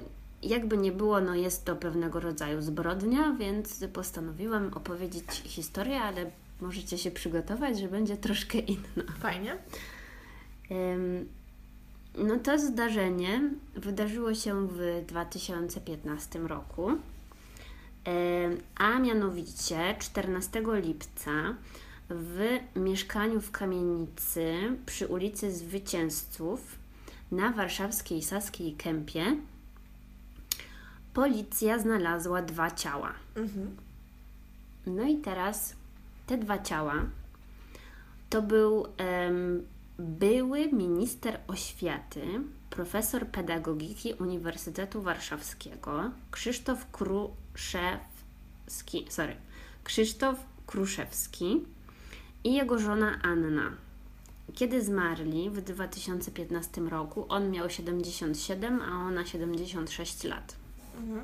jakby 0.43 0.77
nie 0.77 0.91
było, 0.91 1.21
no 1.21 1.35
jest 1.35 1.65
to 1.65 1.75
pewnego 1.75 2.19
rodzaju 2.19 2.61
zbrodnia, 2.61 3.35
więc 3.39 3.85
postanowiłam 3.93 4.73
opowiedzieć 4.73 5.25
historię, 5.29 6.01
ale 6.01 6.31
możecie 6.61 6.97
się 6.97 7.11
przygotować, 7.11 7.79
że 7.79 7.87
będzie 7.87 8.17
troszkę 8.17 8.57
inna. 8.57 9.03
Fajnie. 9.19 9.57
No 12.17 12.39
to 12.39 12.59
zdarzenie 12.59 13.41
wydarzyło 13.75 14.33
się 14.33 14.67
w 14.67 15.05
2015 15.07 16.39
roku, 16.39 16.91
a 18.75 18.99
mianowicie 18.99 19.95
14 19.99 20.63
lipca 20.83 21.31
w 22.09 22.59
mieszkaniu 22.75 23.41
w 23.41 23.51
kamienicy 23.51 24.53
przy 24.85 25.07
ulicy 25.07 25.51
Zwycięzców 25.51 26.79
na 27.31 27.51
warszawskiej 27.51 28.23
Saskiej 28.23 28.73
Kępie 28.73 29.37
policja 31.13 31.79
znalazła 31.79 32.41
dwa 32.41 32.71
ciała. 32.71 33.13
Mhm. 33.35 33.75
No 34.85 35.03
i 35.03 35.17
teraz 35.17 35.75
te 36.27 36.37
dwa 36.37 36.59
ciała 36.59 36.95
to 38.29 38.41
był 38.41 38.87
em, 38.97 39.65
były 39.99 40.67
minister 40.71 41.39
oświaty, 41.47 42.21
profesor 42.69 43.27
pedagogiki 43.27 44.13
Uniwersytetu 44.13 45.01
Warszawskiego 45.01 46.11
Krzysztof 46.31 46.91
Kruszewski, 46.91 48.05
sorry, 49.09 49.35
Krzysztof 49.83 50.39
Kruszewski 50.65 51.65
i 52.45 52.53
jego 52.53 52.79
żona 52.79 53.19
Anna. 53.21 53.71
Kiedy 54.53 54.81
zmarli 54.83 55.49
w 55.49 55.61
2015 55.61 56.81
roku, 56.81 57.25
on 57.29 57.51
miał 57.51 57.69
77, 57.69 58.81
a 58.81 59.07
ona 59.07 59.25
76 59.25 60.23
lat 60.23 60.55
Mhm. 60.97 61.21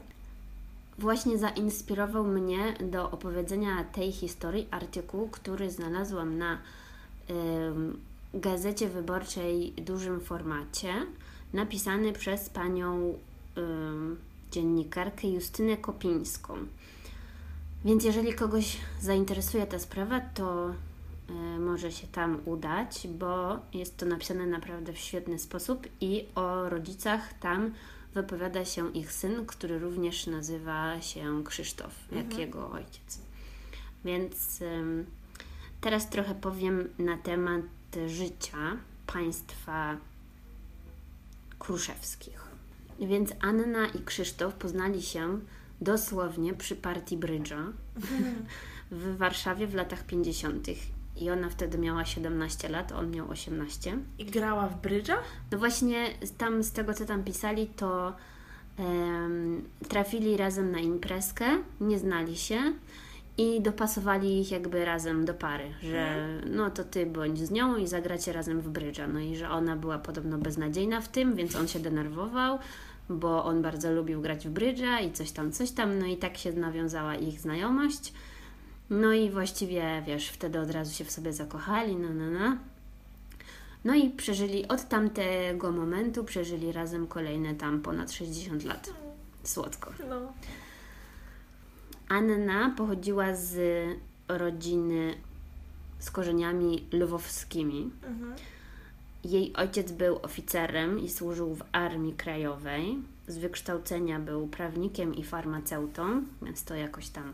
właśnie 0.97 1.37
zainspirował 1.37 2.23
mnie 2.23 2.73
do 2.91 3.11
opowiedzenia 3.11 3.83
tej 3.83 4.11
historii 4.11 4.67
artykuł, 4.71 5.29
który 5.29 5.71
znalazłam 5.71 6.37
na 6.37 6.57
ym, 7.29 7.99
gazecie 8.33 8.89
wyborczej 8.89 9.71
dużym 9.71 10.21
formacie, 10.21 10.93
napisany 11.53 12.13
przez 12.13 12.49
panią 12.49 13.13
ym, 13.57 14.17
dziennikarkę 14.51 15.27
Justynę 15.27 15.77
Kopińską. 15.77 16.53
Więc 17.85 18.03
jeżeli 18.03 18.33
kogoś 18.33 18.77
zainteresuje 19.01 19.67
ta 19.67 19.79
sprawa, 19.79 20.19
to 20.19 20.69
y, 20.69 20.73
może 21.59 21.91
się 21.91 22.07
tam 22.07 22.39
udać, 22.45 23.07
bo 23.07 23.59
jest 23.73 23.97
to 23.97 24.05
napisane 24.05 24.45
naprawdę 24.45 24.93
w 24.93 24.97
świetny 24.97 25.39
sposób 25.39 25.87
i 26.01 26.25
o 26.35 26.69
rodzicach 26.69 27.33
tam 27.33 27.73
wypowiada 28.13 28.65
się 28.65 28.91
ich 28.91 29.11
syn, 29.11 29.45
który 29.45 29.79
również 29.79 30.27
nazywa 30.27 31.01
się 31.01 31.43
Krzysztof, 31.43 31.91
jak 32.11 32.25
Mhm. 32.25 32.41
jego 32.41 32.71
ojciec. 32.71 33.19
Więc 34.05 34.59
teraz 35.81 36.09
trochę 36.09 36.35
powiem 36.35 36.89
na 36.99 37.17
temat 37.17 37.61
życia 38.07 38.77
państwa 39.07 39.97
kruszewskich. 41.59 42.41
Więc 42.99 43.31
Anna 43.41 43.87
i 43.87 43.99
Krzysztof 44.03 44.53
poznali 44.53 45.01
się 45.01 45.39
dosłownie 45.81 46.53
przy 46.53 46.75
partii 46.75 47.17
brydża 47.17 47.63
w 48.91 49.17
Warszawie 49.17 49.67
w 49.67 49.73
latach 49.75 50.05
50. 50.05 50.67
I 51.21 51.29
ona 51.29 51.49
wtedy 51.49 51.77
miała 51.77 52.05
17 52.05 52.69
lat, 52.69 52.91
on 52.91 53.11
miał 53.11 53.29
18. 53.29 53.97
I 54.19 54.25
grała 54.25 54.67
w 54.67 54.81
brydża? 54.81 55.17
No 55.51 55.57
właśnie 55.57 56.05
tam 56.37 56.63
z 56.63 56.71
tego, 56.71 56.93
co 56.93 57.05
tam 57.05 57.23
pisali, 57.23 57.67
to 57.67 58.13
em, 58.77 59.63
trafili 59.89 60.37
razem 60.37 60.71
na 60.71 60.79
imprezkę, 60.79 61.45
nie 61.81 61.99
znali 61.99 62.37
się 62.37 62.73
i 63.37 63.61
dopasowali 63.61 64.41
ich 64.41 64.51
jakby 64.51 64.85
razem 64.85 65.25
do 65.25 65.33
pary, 65.33 65.73
że 65.81 66.27
no 66.45 66.71
to 66.71 66.83
ty 66.83 67.05
bądź 67.05 67.39
z 67.39 67.51
nią 67.51 67.77
i 67.77 67.87
zagracie 67.87 68.33
razem 68.33 68.61
w 68.61 68.69
brydża. 68.69 69.07
No 69.07 69.19
i 69.19 69.35
że 69.35 69.49
ona 69.49 69.75
była 69.75 69.99
podobno 69.99 70.37
beznadziejna 70.37 71.01
w 71.01 71.07
tym, 71.07 71.35
więc 71.35 71.55
on 71.55 71.67
się 71.67 71.79
denerwował, 71.79 72.59
bo 73.09 73.45
on 73.45 73.61
bardzo 73.61 73.91
lubił 73.91 74.21
grać 74.21 74.47
w 74.47 74.51
brydża 74.51 74.99
i 74.99 75.11
coś 75.11 75.31
tam, 75.31 75.51
coś 75.51 75.71
tam. 75.71 75.99
No 75.99 76.05
i 76.05 76.17
tak 76.17 76.37
się 76.37 76.53
nawiązała 76.53 77.15
ich 77.15 77.39
znajomość. 77.39 78.13
No 78.91 79.13
i 79.13 79.29
właściwie, 79.29 80.03
wiesz, 80.07 80.29
wtedy 80.29 80.59
od 80.59 80.71
razu 80.71 80.93
się 80.95 81.05
w 81.05 81.11
sobie 81.11 81.33
zakochali, 81.33 81.95
no, 81.95 82.09
no, 82.13 82.39
no. 82.39 82.57
No 83.85 83.95
i 83.95 84.09
przeżyli 84.09 84.67
od 84.67 84.87
tamtego 84.87 85.71
momentu, 85.71 86.23
przeżyli 86.23 86.71
razem 86.71 87.07
kolejne 87.07 87.55
tam 87.55 87.81
ponad 87.81 88.11
60 88.11 88.63
lat. 88.63 88.93
Słodko. 89.43 89.91
No. 90.09 90.33
Anna 92.09 92.73
pochodziła 92.77 93.35
z 93.35 93.57
rodziny 94.27 95.13
z 95.99 96.11
korzeniami 96.11 96.87
lwowskimi. 96.91 97.91
Mhm. 98.03 98.33
Jej 99.23 99.53
ojciec 99.55 99.91
był 99.91 100.19
oficerem 100.21 100.99
i 100.99 101.09
służył 101.09 101.55
w 101.55 101.63
Armii 101.71 102.13
Krajowej. 102.13 102.97
Z 103.27 103.37
wykształcenia 103.37 104.19
był 104.19 104.47
prawnikiem 104.47 105.15
i 105.15 105.23
farmaceutą, 105.23 106.23
więc 106.41 106.63
to 106.63 106.75
jakoś 106.75 107.09
tam. 107.09 107.33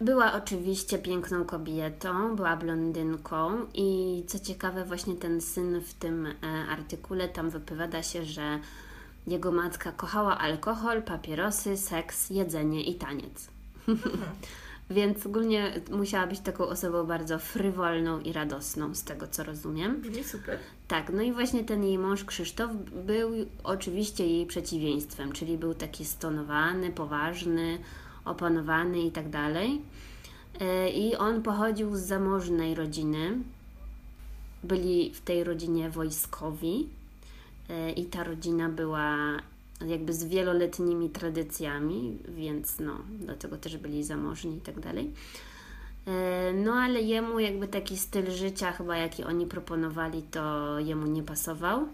Była 0.00 0.32
oczywiście 0.32 0.98
piękną 0.98 1.44
kobietą, 1.44 2.36
była 2.36 2.56
blondynką 2.56 3.66
i 3.74 4.22
co 4.26 4.38
ciekawe, 4.38 4.84
właśnie 4.84 5.14
ten 5.14 5.40
syn 5.40 5.80
w 5.80 5.94
tym 5.94 6.26
e, 6.26 6.32
artykule 6.70 7.28
tam 7.28 7.50
wypowiada 7.50 8.02
się, 8.02 8.24
że 8.24 8.58
jego 9.26 9.52
matka 9.52 9.92
kochała 9.92 10.38
alkohol, 10.38 11.02
papierosy, 11.02 11.76
seks, 11.76 12.30
jedzenie 12.30 12.82
i 12.82 12.94
taniec. 12.94 13.48
Więc 14.90 15.26
ogólnie 15.26 15.72
musiała 15.90 16.26
być 16.26 16.40
taką 16.40 16.66
osobą 16.66 17.04
bardzo 17.04 17.38
frywolną 17.38 18.20
i 18.20 18.32
radosną, 18.32 18.94
z 18.94 19.04
tego 19.04 19.26
co 19.26 19.44
rozumiem. 19.44 20.00
Brzmi 20.00 20.24
super. 20.24 20.58
Tak, 20.88 21.12
no 21.12 21.22
i 21.22 21.32
właśnie 21.32 21.64
ten 21.64 21.84
jej 21.84 21.98
mąż 21.98 22.24
Krzysztof 22.24 22.70
był 23.06 23.30
oczywiście 23.64 24.26
jej 24.26 24.46
przeciwieństwem, 24.46 25.32
czyli 25.32 25.58
był 25.58 25.74
taki 25.74 26.04
stonowany, 26.04 26.90
poważny, 26.90 27.78
opanowany 28.24 29.02
i 29.02 29.10
tak 29.10 29.28
dalej. 29.30 29.80
E, 30.60 30.90
I 30.90 31.16
on 31.16 31.42
pochodził 31.42 31.96
z 31.96 32.00
zamożnej 32.00 32.74
rodziny. 32.74 33.38
Byli 34.64 35.10
w 35.14 35.20
tej 35.20 35.44
rodzinie 35.44 35.90
wojskowi 35.90 36.88
e, 37.68 37.92
i 37.92 38.04
ta 38.04 38.24
rodzina 38.24 38.68
była 38.68 39.16
jakby 39.86 40.12
z 40.12 40.24
wieloletnimi 40.24 41.10
tradycjami, 41.10 42.18
więc 42.28 42.78
no, 42.80 42.98
dlatego 43.20 43.56
też 43.56 43.76
byli 43.76 44.04
zamożni 44.04 44.56
i 44.56 44.60
tak 44.60 44.80
dalej. 44.80 45.10
E, 46.06 46.52
No 46.52 46.72
ale 46.72 47.02
jemu 47.02 47.38
jakby 47.38 47.68
taki 47.68 47.98
styl 47.98 48.30
życia 48.30 48.72
chyba 48.72 48.96
jaki 48.96 49.24
oni 49.24 49.46
proponowali, 49.46 50.22
to 50.22 50.78
jemu 50.78 51.06
nie 51.06 51.22
pasował. 51.22 51.88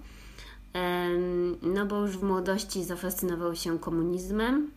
No 1.63 1.87
bo 1.87 2.01
już 2.01 2.17
w 2.17 2.23
młodości 2.23 2.85
zafascynował 2.85 3.57
się 3.57 3.79
komunizmem. 3.79 4.71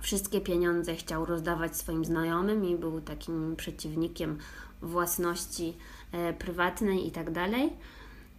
Wszystkie 0.00 0.40
pieniądze 0.40 0.94
chciał 0.94 1.24
rozdawać 1.24 1.76
swoim 1.76 2.04
znajomym 2.04 2.64
i 2.64 2.76
był 2.76 3.00
takim 3.00 3.56
przeciwnikiem 3.56 4.38
własności 4.82 5.76
e, 6.12 6.32
prywatnej 6.32 7.06
i 7.08 7.10
tak 7.10 7.30
dalej. 7.30 7.72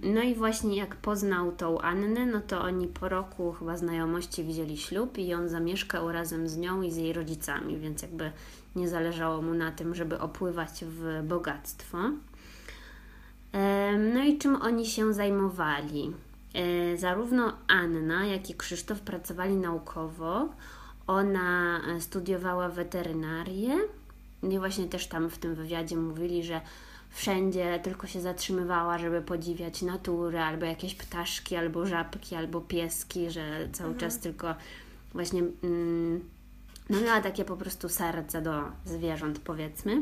No 0.04 0.22
i 0.22 0.36
właśnie 0.36 0.76
jak 0.78 0.96
poznał 0.96 1.52
tą 1.52 1.82
Annę, 1.82 2.26
no 2.26 2.42
to 2.42 2.62
oni 2.62 2.88
po 2.88 3.10
roku 3.10 3.52
chyba 3.52 3.78
znajomości 3.78 4.44
wzięli 4.44 4.78
ślub 4.78 5.18
i 5.18 5.34
on 5.34 5.50
zamieszkał 5.50 6.12
razem 6.12 6.48
z 6.50 6.58
nią 6.58 6.82
i 6.82 6.92
z 6.92 6.98
jej 6.98 7.14
rodzicami, 7.14 7.78
więc 7.78 8.02
jakby 8.02 8.32
nie 8.76 8.90
zależało 8.90 9.42
mu 9.42 9.54
na 9.54 9.72
tym, 9.72 9.96
żeby 9.96 10.20
opływać 10.20 10.70
w 10.82 11.24
bogactwo. 11.24 11.98
Em, 13.52 14.14
No 14.14 14.24
i 14.24 14.38
czym 14.38 14.62
oni 14.62 14.86
się 14.86 15.14
zajmowali? 15.14 16.14
E, 16.54 16.98
Zarówno 16.98 17.54
Anna, 17.68 18.26
jak 18.26 18.50
i 18.50 18.56
Krzysztof 18.56 19.00
pracowali 19.00 19.56
naukowo. 19.56 20.50
Ona 21.08 21.82
e, 21.88 22.02
studiowała 22.02 22.70
weterynarię. 22.70 23.76
I 24.44 24.60
właśnie 24.60 24.88
też 24.88 25.08
tam 25.08 25.30
w 25.30 25.38
tym 25.38 25.56
wywiadzie 25.56 25.98
mówili, 25.98 26.44
że 26.44 26.62
wszędzie 27.10 27.80
tylko 27.84 28.08
się 28.08 28.22
zatrzymywała, 28.22 28.98
żeby 28.98 29.22
podziwiać 29.22 29.82
naturę, 29.82 30.46
albo 30.46 30.66
jakieś 30.66 30.96
ptaszki, 30.96 31.56
albo 31.56 31.86
żabki, 31.86 32.36
albo 32.36 32.62
pieski, 32.62 33.32
że 33.32 33.70
cały 33.72 33.96
czas 33.96 34.20
tylko 34.20 34.56
właśnie 35.14 35.44
mm, 35.64 36.30
no 36.90 37.02
miała 37.02 37.22
takie 37.22 37.46
po 37.46 37.58
prostu 37.58 37.90
serce 37.90 38.42
do 38.42 38.64
zwierząt, 38.86 39.40
powiedzmy. 39.40 40.02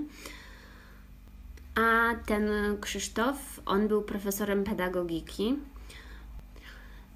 A 1.76 2.16
ten 2.26 2.50
Krzysztof, 2.82 3.62
on 3.66 3.88
był 3.88 4.02
profesorem 4.02 4.64
pedagogiki. 4.64 5.56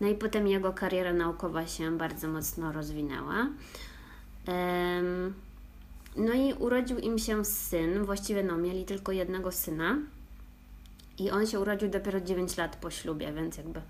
No 0.01 0.07
i 0.07 0.15
potem 0.15 0.47
jego 0.47 0.73
kariera 0.73 1.13
naukowa 1.13 1.67
się 1.67 1.97
bardzo 1.97 2.27
mocno 2.27 2.71
rozwinęła. 2.71 3.47
No 6.17 6.33
i 6.33 6.53
urodził 6.53 6.97
im 6.99 7.19
się 7.19 7.45
syn, 7.45 8.05
właściwie 8.05 8.43
no, 8.43 8.57
mieli 8.57 8.85
tylko 8.85 9.11
jednego 9.11 9.51
syna. 9.51 9.97
I 11.19 11.31
on 11.31 11.47
się 11.47 11.59
urodził 11.59 11.89
dopiero 11.89 12.21
9 12.21 12.57
lat 12.57 12.75
po 12.75 12.89
ślubie, 12.91 13.31
więc 13.33 13.57
jakby. 13.57 13.81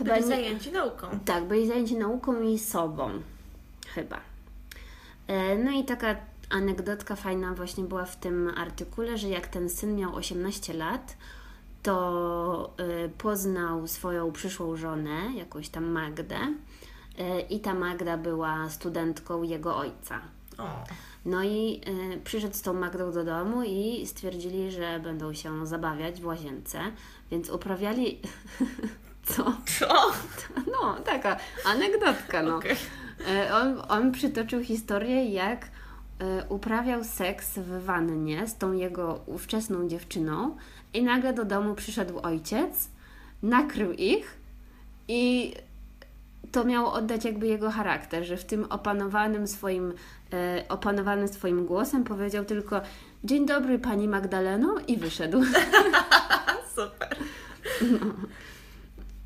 Byli 0.00 0.20
nie- 0.20 0.26
zajęci 0.26 0.72
nauką. 0.72 1.06
tak, 1.24 1.44
byli 1.44 1.68
zajęci 1.68 1.96
nauką 1.96 2.42
i 2.42 2.58
sobą. 2.58 3.10
Chyba. 3.94 4.20
E, 5.26 5.58
No 5.58 5.70
i 5.70 5.84
taka 5.84 6.16
anegdotka 6.50 7.16
fajna 7.16 7.54
właśnie 7.54 7.84
była 7.84 8.04
w 8.04 8.16
tym 8.16 8.52
artykule, 8.56 9.18
że 9.18 9.28
jak 9.28 9.46
ten 9.46 9.68
syn 9.70 9.96
miał 9.96 10.14
18 10.14 10.72
lat, 10.72 11.16
to 11.82 12.74
y, 13.04 13.08
poznał 13.08 13.86
swoją 13.86 14.32
przyszłą 14.32 14.76
żonę, 14.76 15.20
jakąś 15.36 15.68
tam 15.68 15.84
Magdę. 15.84 16.36
Y, 16.38 17.40
I 17.40 17.60
ta 17.60 17.74
Magda 17.74 18.16
była 18.16 18.70
studentką 18.70 19.42
jego 19.42 19.76
ojca. 19.76 20.20
O. 20.58 20.68
No 21.24 21.44
i 21.44 21.80
y, 22.14 22.20
przyszedł 22.24 22.54
z 22.54 22.62
tą 22.62 22.74
Magdą 22.74 23.12
do 23.12 23.24
domu 23.24 23.62
i 23.62 24.06
stwierdzili, 24.06 24.70
że 24.70 25.00
będą 25.00 25.34
się 25.34 25.66
zabawiać 25.66 26.20
w 26.20 26.26
łazience, 26.26 26.80
więc 27.30 27.50
uprawiali. 27.50 28.20
Co? 29.22 29.44
Co? 29.78 30.12
No, 30.72 30.96
taka 31.04 31.36
anegdotka, 31.64 32.42
no. 32.42 32.60
E, 33.28 33.54
On, 33.54 33.82
on 33.88 34.12
przytoczył 34.12 34.62
historię, 34.62 35.24
jak 35.24 35.68
uprawiał 36.48 37.04
seks 37.04 37.58
w 37.58 37.84
wannie 37.84 38.46
z 38.46 38.56
tą 38.56 38.72
jego 38.72 39.20
ówczesną 39.26 39.88
dziewczyną 39.88 40.56
i 40.94 41.02
nagle 41.02 41.32
do 41.32 41.44
domu 41.44 41.74
przyszedł 41.74 42.20
ojciec, 42.22 42.88
nakrył 43.42 43.92
ich 43.92 44.36
i 45.08 45.54
to 46.52 46.64
miało 46.64 46.92
oddać 46.92 47.24
jakby 47.24 47.46
jego 47.46 47.70
charakter, 47.70 48.24
że 48.24 48.36
w 48.36 48.44
tym 48.44 48.64
opanowanym 48.64 49.46
swoim, 49.48 49.92
e, 50.32 50.64
opanowanym 50.68 51.28
swoim 51.28 51.66
głosem 51.66 52.04
powiedział 52.04 52.44
tylko 52.44 52.80
dzień 53.24 53.46
dobry 53.46 53.78
pani 53.78 54.08
Magdaleno 54.08 54.74
i 54.88 54.96
wyszedł. 54.96 55.42
Super. 56.76 57.16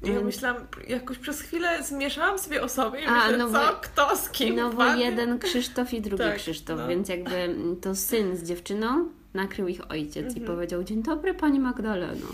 Ja 0.02 0.20
myślałam, 0.20 0.66
jakoś 0.88 1.18
przez 1.18 1.40
chwilę 1.40 1.82
zmieszałam 1.82 2.38
sobie 2.38 2.62
osoby 2.62 3.00
i 3.00 3.04
A, 3.04 3.14
myślę, 3.14 3.38
no 3.38 3.46
co, 3.46 3.52
bo- 3.52 3.80
kto, 3.80 4.16
z 4.16 4.28
kim, 4.30 4.56
No 4.56 4.70
bo 4.70 4.76
Pan? 4.76 4.98
jeden 5.00 5.38
Krzysztof 5.38 5.94
i 5.94 6.00
drugi 6.00 6.24
Tak, 6.24 6.36
Krzysztof, 6.36 6.78
no. 6.78 6.88
więc 6.88 7.08
jakby 7.08 7.56
to 7.82 7.94
syn 7.94 8.36
z 8.36 8.42
dziewczyną 8.42 9.08
nakrył 9.36 9.68
ich 9.68 9.90
ojciec 9.90 10.36
i 10.36 10.40
powiedział 10.40 10.84
dzień 10.84 11.02
dobry 11.02 11.34
pani 11.34 11.60
Magdaleno. 11.60 12.26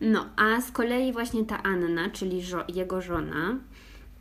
No, 0.00 0.26
a 0.36 0.60
z 0.60 0.70
kolei 0.70 1.12
właśnie 1.12 1.44
ta 1.44 1.62
Anna, 1.62 2.10
czyli 2.10 2.42
żo- 2.42 2.64
jego 2.74 3.00
żona, 3.00 3.58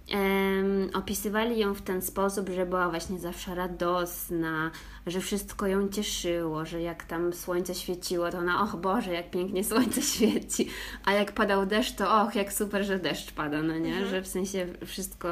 em, 0.10 0.90
opisywali 0.94 1.60
ją 1.60 1.74
w 1.74 1.82
ten 1.82 2.02
sposób, 2.02 2.50
że 2.50 2.66
była 2.66 2.90
właśnie 2.90 3.20
zawsze 3.20 3.56
radosna, 3.56 4.72
że 5.08 5.20
wszystko 5.20 5.68
ją 5.68 5.90
cieszyło, 5.90 6.66
że 6.66 6.82
jak 6.82 7.04
tam 7.04 7.34
słońce 7.34 7.76
świeciło, 7.76 8.32
to 8.32 8.38
ona, 8.38 8.64
och 8.64 8.76
Boże, 8.82 9.14
jak 9.14 9.32
pięknie 9.32 9.64
słońce 9.64 10.02
świeci, 10.14 10.68
a 11.06 11.14
jak 11.14 11.32
padał 11.32 11.66
deszcz, 11.66 11.96
to 11.96 12.22
och, 12.22 12.36
jak 12.36 12.54
super, 12.54 12.86
że 12.86 13.00
deszcz 13.00 13.32
pada, 13.32 13.62
no 13.62 13.78
nie? 13.78 14.06
Że 14.06 14.22
w 14.22 14.28
sensie 14.28 14.68
wszystko, 14.86 15.30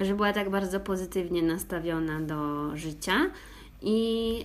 że 0.00 0.14
była 0.14 0.32
tak 0.32 0.50
bardzo 0.50 0.80
pozytywnie 0.80 1.42
nastawiona 1.42 2.20
do 2.20 2.70
życia. 2.76 3.30
I, 3.82 4.42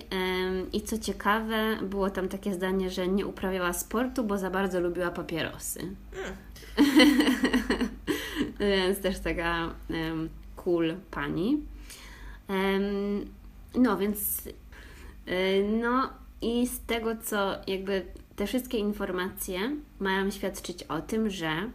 I 0.72 0.80
co 0.80 0.98
ciekawe, 0.98 1.76
było 1.82 2.10
tam 2.10 2.28
takie 2.28 2.54
zdanie, 2.54 2.90
że 2.90 3.08
nie 3.08 3.26
uprawiała 3.26 3.72
sportu, 3.72 4.24
bo 4.24 4.38
za 4.38 4.50
bardzo 4.50 4.80
lubiła 4.80 5.10
papierosy. 5.10 5.80
Więc 8.60 9.00
też 9.00 9.18
taka 9.18 9.74
em, 9.90 10.28
cool 10.56 10.94
pani. 11.10 11.62
Em, 12.48 13.26
no 13.74 13.96
więc, 13.98 14.46
y, 14.46 14.52
no 15.80 16.10
i 16.42 16.66
z 16.66 16.80
tego, 16.80 17.16
co 17.16 17.52
jakby 17.66 18.06
te 18.36 18.46
wszystkie 18.46 18.78
informacje 18.78 19.76
mają 20.00 20.30
świadczyć 20.30 20.82
o 20.82 21.00
tym, 21.00 21.30
że 21.30 21.70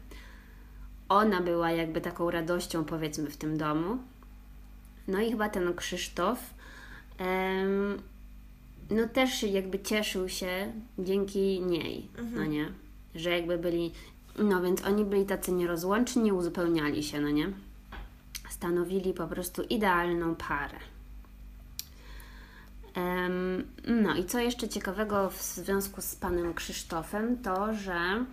ona 1.09 1.41
była 1.41 1.71
jakby 1.71 2.01
taką 2.01 2.31
radością, 2.31 2.85
powiedzmy, 2.85 3.29
w 3.29 3.37
tym 3.37 3.57
domu. 3.57 3.97
No 5.07 5.21
i 5.21 5.31
chyba 5.31 5.49
ten 5.49 5.73
Krzysztof, 5.73 6.53
no 8.89 9.07
też 9.13 9.43
jakby 9.43 9.79
cieszył 9.79 10.29
się 10.29 10.73
dzięki 10.99 11.61
niej, 11.61 12.07
no 12.33 12.45
nie? 12.45 12.71
Że 13.15 13.29
jakby 13.29 13.57
byli, 13.57 13.91
no 14.37 14.61
więc 14.61 14.85
oni 14.85 15.05
byli 15.05 15.25
tacy 15.25 15.51
nierozłączni, 15.51 16.31
uzupełniali 16.31 17.03
się, 17.03 17.21
no 17.21 17.29
nie? 17.29 17.51
Stanowili 18.49 19.13
po 19.13 19.27
prostu 19.27 19.63
idealną 19.63 20.35
parę. 20.35 20.77
No 23.87 24.15
i 24.15 24.25
co 24.25 24.39
jeszcze 24.39 24.69
ciekawego 24.69 25.29
w 25.29 25.41
związku 25.41 26.01
z 26.01 26.15
panem 26.15 26.53
Krzysztofem, 26.53 27.37
to 27.37 27.73
że 27.73 28.25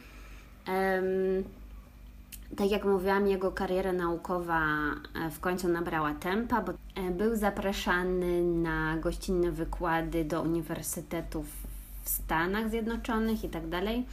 tak 2.56 2.70
jak 2.70 2.84
mówiłam, 2.84 3.26
jego 3.26 3.52
kariera 3.52 3.92
naukowa 3.92 4.60
e, 5.14 5.30
w 5.30 5.40
końcu 5.40 5.68
nabrała 5.68 6.14
tempa, 6.14 6.62
bo 6.62 6.72
e, 6.72 7.10
był 7.10 7.36
zapraszany 7.36 8.42
na 8.42 8.96
gościnne 8.96 9.50
wykłady 9.50 10.24
do 10.24 10.42
uniwersytetów 10.42 11.46
w 12.02 12.08
Stanach 12.08 12.70
Zjednoczonych 12.70 13.44
i 13.44 13.48
tak 13.48 13.68
dalej. 13.68 14.06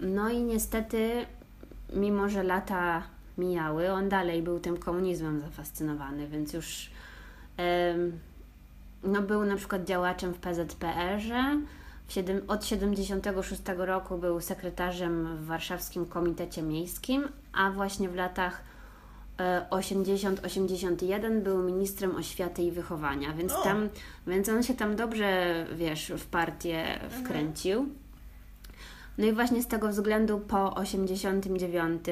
No 0.00 0.30
i 0.30 0.42
niestety, 0.42 1.26
mimo 1.92 2.28
że 2.28 2.42
lata 2.42 3.02
mijały, 3.38 3.92
on 3.92 4.08
dalej 4.08 4.42
był 4.42 4.60
tym 4.60 4.76
komunizmem 4.76 5.40
zafascynowany, 5.40 6.28
więc 6.28 6.52
już 6.52 6.90
no, 9.02 9.22
był 9.22 9.44
na 9.44 9.56
przykład 9.56 9.84
działaczem 9.84 10.34
w 10.34 10.38
PZPR-ze. 10.38 11.60
Od 12.48 12.64
76 12.64 13.62
roku 13.76 14.18
był 14.18 14.40
sekretarzem 14.40 15.36
w 15.36 15.46
Warszawskim 15.46 16.06
Komitecie 16.06 16.62
Miejskim, 16.62 17.28
a 17.52 17.70
właśnie 17.70 18.08
w 18.08 18.14
latach 18.14 18.62
80-81 19.70 21.24
e, 21.24 21.40
był 21.40 21.62
ministrem 21.62 22.16
oświaty 22.16 22.62
i 22.62 22.70
wychowania, 22.70 23.32
więc, 23.32 23.52
tam, 23.64 23.88
więc 24.26 24.48
on 24.48 24.62
się 24.62 24.74
tam 24.74 24.96
dobrze, 24.96 25.66
wiesz, 25.74 26.12
w 26.18 26.26
partię 26.26 27.02
mhm. 27.02 27.24
wkręcił. 27.24 27.88
No 29.18 29.26
i 29.26 29.32
właśnie 29.32 29.62
z 29.62 29.66
tego 29.66 29.88
względu 29.88 30.38
po 30.38 30.74
89 30.74 32.04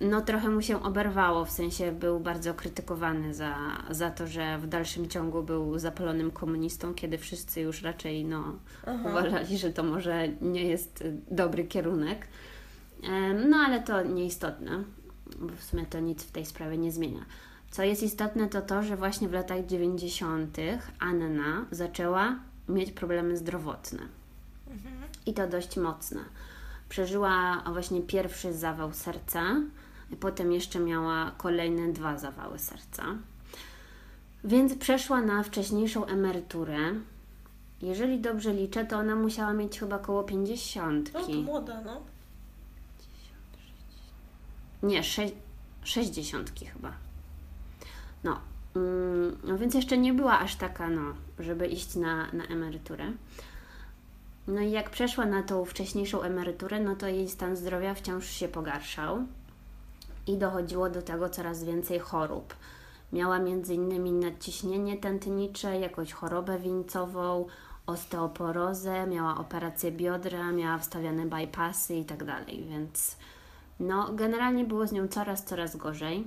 no 0.00 0.20
trochę 0.20 0.48
mu 0.48 0.62
się 0.62 0.82
oberwało, 0.82 1.44
w 1.44 1.50
sensie 1.50 1.92
był 1.92 2.20
bardzo 2.20 2.54
krytykowany 2.54 3.34
za, 3.34 3.56
za 3.90 4.10
to, 4.10 4.26
że 4.26 4.58
w 4.58 4.66
dalszym 4.66 5.08
ciągu 5.08 5.42
był 5.42 5.78
zapalonym 5.78 6.30
komunistą, 6.30 6.94
kiedy 6.94 7.18
wszyscy 7.18 7.60
już 7.60 7.82
raczej 7.82 8.24
no, 8.24 8.58
uważali, 9.10 9.58
że 9.58 9.70
to 9.70 9.82
może 9.82 10.28
nie 10.28 10.64
jest 10.64 11.04
dobry 11.30 11.64
kierunek. 11.64 12.26
No 13.48 13.56
ale 13.56 13.80
to 13.80 14.02
nieistotne, 14.02 14.84
bo 15.38 15.48
w 15.56 15.62
sumie 15.62 15.86
to 15.86 16.00
nic 16.00 16.24
w 16.24 16.30
tej 16.30 16.46
sprawie 16.46 16.78
nie 16.78 16.92
zmienia. 16.92 17.24
Co 17.70 17.82
jest 17.82 18.02
istotne, 18.02 18.48
to 18.48 18.62
to, 18.62 18.82
że 18.82 18.96
właśnie 18.96 19.28
w 19.28 19.32
latach 19.32 19.66
90. 19.66 20.56
Anna 20.98 21.66
zaczęła 21.70 22.38
mieć 22.68 22.92
problemy 22.92 23.36
zdrowotne. 23.36 24.02
Mhm. 24.70 24.94
I 25.26 25.34
to 25.34 25.48
dość 25.48 25.76
mocne. 25.76 26.20
Przeżyła 26.88 27.62
właśnie 27.72 28.02
pierwszy 28.02 28.52
zawał 28.52 28.92
serca, 28.92 29.42
potem 30.16 30.52
jeszcze 30.52 30.80
miała 30.80 31.30
kolejne 31.30 31.92
dwa 31.92 32.18
zawały 32.18 32.58
serca. 32.58 33.02
Więc 34.44 34.74
przeszła 34.74 35.20
na 35.20 35.42
wcześniejszą 35.42 36.04
emeryturę. 36.04 36.78
Jeżeli 37.82 38.20
dobrze 38.20 38.54
liczę, 38.54 38.84
to 38.84 38.98
ona 38.98 39.16
musiała 39.16 39.52
mieć 39.52 39.78
chyba 39.78 39.96
około 39.96 40.24
50. 40.24 41.10
No 41.14 41.20
to 41.20 41.32
młoda, 41.32 41.80
no. 41.80 42.00
Nie, 44.82 45.02
sze 45.02 45.22
60 45.84 46.52
chyba. 46.72 46.92
No, 48.24 48.40
mm, 48.76 49.38
no, 49.44 49.58
więc 49.58 49.74
jeszcze 49.74 49.98
nie 49.98 50.14
była 50.14 50.38
aż 50.38 50.56
taka, 50.56 50.90
no, 50.90 51.14
żeby 51.38 51.66
iść 51.66 51.96
na, 51.96 52.32
na 52.32 52.44
emeryturę. 52.44 53.12
No 54.48 54.60
i 54.60 54.70
jak 54.70 54.90
przeszła 54.90 55.26
na 55.26 55.42
tą 55.42 55.64
wcześniejszą 55.64 56.22
emeryturę, 56.22 56.80
no 56.80 56.96
to 56.96 57.08
jej 57.08 57.28
stan 57.28 57.56
zdrowia 57.56 57.94
wciąż 57.94 58.26
się 58.26 58.48
pogarszał 58.48 59.26
i 60.28 60.36
dochodziło 60.36 60.90
do 60.90 61.02
tego 61.02 61.28
coraz 61.28 61.64
więcej 61.64 61.98
chorób. 61.98 62.54
Miała 63.12 63.36
m.in. 63.36 64.20
nadciśnienie 64.20 64.96
tętnicze, 64.96 65.80
jakąś 65.80 66.12
chorobę 66.12 66.58
wieńcową, 66.58 67.46
osteoporozę, 67.86 69.06
miała 69.06 69.36
operację 69.36 69.92
biodra, 69.92 70.52
miała 70.52 70.78
wstawiane 70.78 71.26
bypassy 71.26 71.96
i 71.96 72.04
tak 72.04 72.24
dalej, 72.24 72.64
więc 72.68 73.16
no, 73.80 74.12
generalnie 74.12 74.64
było 74.64 74.86
z 74.86 74.92
nią 74.92 75.08
coraz, 75.08 75.44
coraz 75.44 75.76
gorzej. 75.76 76.26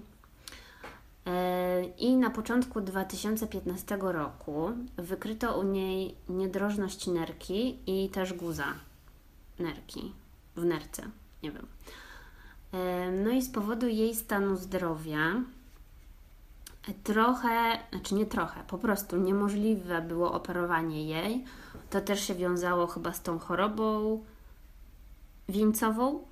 E, 1.25 1.83
I 1.85 2.15
na 2.15 2.29
początku 2.29 2.81
2015 2.81 3.97
roku 4.01 4.71
wykryto 4.97 5.59
u 5.59 5.63
niej 5.63 6.15
niedrożność 6.29 7.07
nerki 7.07 7.79
i 7.87 8.09
też 8.09 8.33
guza 8.33 8.65
nerki 9.59 10.13
w 10.55 10.65
nerce, 10.65 11.03
nie 11.43 11.51
wiem. 11.51 11.67
E, 12.73 13.12
no 13.12 13.29
i 13.31 13.41
z 13.41 13.49
powodu 13.49 13.88
jej 13.88 14.15
stanu 14.15 14.55
zdrowia 14.55 15.43
trochę, 17.03 17.79
znaczy 17.91 18.15
nie 18.15 18.25
trochę, 18.25 18.63
po 18.67 18.77
prostu 18.77 19.17
niemożliwe 19.17 20.01
było 20.01 20.34
operowanie 20.34 21.05
jej. 21.05 21.43
To 21.89 22.01
też 22.01 22.27
się 22.27 22.36
wiązało 22.36 22.88
chyba 22.88 23.13
z 23.13 23.21
tą 23.21 23.39
chorobą 23.39 24.19
wieńcową. 25.49 26.23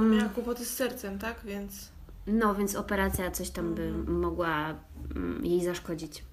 Miała 0.00 0.28
kłopoty 0.28 0.64
z 0.64 0.74
sercem, 0.74 1.18
tak? 1.18 1.40
Więc... 1.44 1.88
No, 2.26 2.54
więc 2.54 2.76
operacja 2.76 3.30
coś 3.30 3.50
tam 3.50 3.74
by 3.74 3.82
mhm. 3.82 4.20
mogła 4.20 4.74
mm, 5.16 5.46
jej 5.46 5.64
zaszkodzić. 5.64 6.24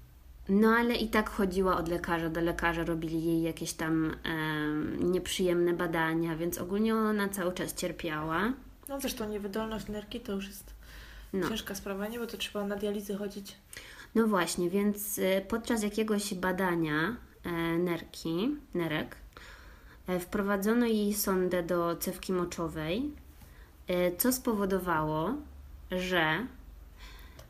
No, 0.48 0.68
ale 0.68 0.94
i 0.94 1.08
tak 1.08 1.30
chodziła 1.30 1.76
od 1.76 1.88
lekarza 1.88 2.30
do 2.30 2.40
lekarza, 2.40 2.84
robili 2.84 3.24
jej 3.24 3.42
jakieś 3.42 3.72
tam 3.72 4.16
e, 4.24 4.36
nieprzyjemne 5.04 5.72
badania, 5.72 6.36
więc 6.36 6.58
ogólnie 6.58 6.96
ona 6.96 7.28
cały 7.28 7.52
czas 7.52 7.74
cierpiała. 7.74 8.52
No 8.88 9.00
zresztą 9.00 9.28
niewydolność 9.28 9.88
nerki 9.88 10.20
to 10.20 10.32
już 10.32 10.46
jest 10.46 10.74
no. 11.32 11.48
ciężka 11.48 11.74
sprawa, 11.74 12.08
nie? 12.08 12.18
Bo 12.18 12.26
to 12.26 12.36
trzeba 12.36 12.66
na 12.66 12.76
dializę 12.76 13.16
chodzić. 13.16 13.56
No 14.14 14.26
właśnie, 14.26 14.70
więc 14.70 15.18
e, 15.18 15.40
podczas 15.40 15.82
jakiegoś 15.82 16.34
badania 16.34 17.16
e, 17.44 17.50
nerki, 17.78 18.56
nerek, 18.74 19.16
e, 20.06 20.20
wprowadzono 20.20 20.86
jej 20.86 21.14
sondę 21.14 21.62
do 21.62 21.96
cewki 21.96 22.32
moczowej, 22.32 23.10
co 24.18 24.32
spowodowało, 24.32 25.34
że 25.90 26.46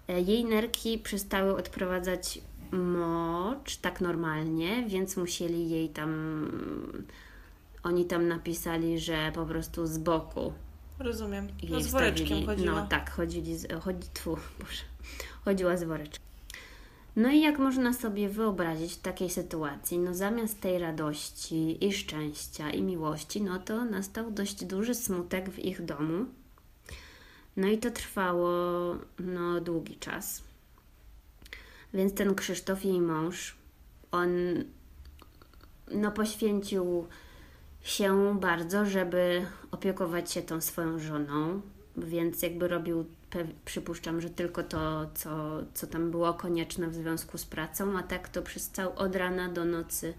jej 0.09 0.44
nerki 0.44 0.99
przestały 0.99 1.57
odprowadzać 1.57 2.40
mocz 2.73 3.77
tak 3.77 4.01
normalnie, 4.01 4.85
więc 4.88 5.16
musieli 5.16 5.70
jej 5.70 5.88
tam. 5.88 6.51
Oni 7.83 8.05
tam 8.05 8.29
napisali, 8.29 8.99
że 8.99 9.33
po 9.35 9.47
prostu 9.47 9.87
z 9.87 9.99
boku 9.99 10.53
Rozumiem. 11.05 11.49
No 11.71 11.81
z 11.81 11.87
woreczkiem 11.87 12.47
chodziła. 12.47 12.75
No 12.75 12.87
tak, 12.87 13.11
chodzili 13.11 13.57
z, 13.57 13.73
chodzi, 13.83 14.09
tfu, 14.14 14.37
Boże, 14.61 14.83
chodziła 15.45 15.77
z 15.77 15.85
woreczkiem. 15.85 16.25
No 17.17 17.31
i 17.31 17.40
jak 17.40 17.59
można 17.59 17.93
sobie 17.93 18.29
wyobrazić 18.29 18.93
w 18.93 19.01
takiej 19.01 19.31
sytuacji, 19.31 19.99
no 19.99 20.14
zamiast 20.14 20.61
tej 20.61 20.79
radości 20.79 21.87
i 21.87 21.93
szczęścia 21.93 22.71
i 22.71 22.83
miłości, 22.83 23.43
no 23.43 23.59
to 23.59 23.85
nastał 23.85 24.31
dość 24.31 24.64
duży 24.64 24.95
smutek 24.95 25.51
w 25.51 25.59
ich 25.59 25.85
domu. 25.85 26.27
No 27.57 27.69
i 27.69 27.79
to 27.79 27.90
trwało 27.90 28.51
no 29.19 29.61
długi 29.61 29.97
czas. 29.97 30.43
Więc 31.95 32.14
ten 32.14 32.35
Krzysztof, 32.35 32.85
jej 32.85 33.01
mąż, 33.01 33.57
on 34.11 34.31
no 35.90 36.11
poświęcił 36.11 37.07
się 37.83 38.38
bardzo, 38.40 38.87
żeby 38.87 39.47
opiekować 39.75 40.33
się 40.33 40.43
tą 40.43 40.61
swoją 40.61 40.99
żoną, 40.99 41.61
więc 41.97 42.43
jakby 42.43 42.69
robił, 42.69 43.05
przypuszczam, 43.65 44.21
że 44.21 44.31
tylko 44.31 44.63
to, 44.63 45.07
co, 45.15 45.61
co 45.75 45.87
tam 45.87 46.11
było 46.11 46.35
konieczne 46.35 46.89
w 46.89 46.95
związku 46.95 47.39
z 47.39 47.45
pracą, 47.45 47.99
a 47.99 48.03
tak 48.03 48.29
to 48.29 48.43
przez 48.43 48.71
cał 48.71 48.93
od 48.97 49.17
rana 49.17 49.49
do 49.49 49.65
nocy 49.65 50.15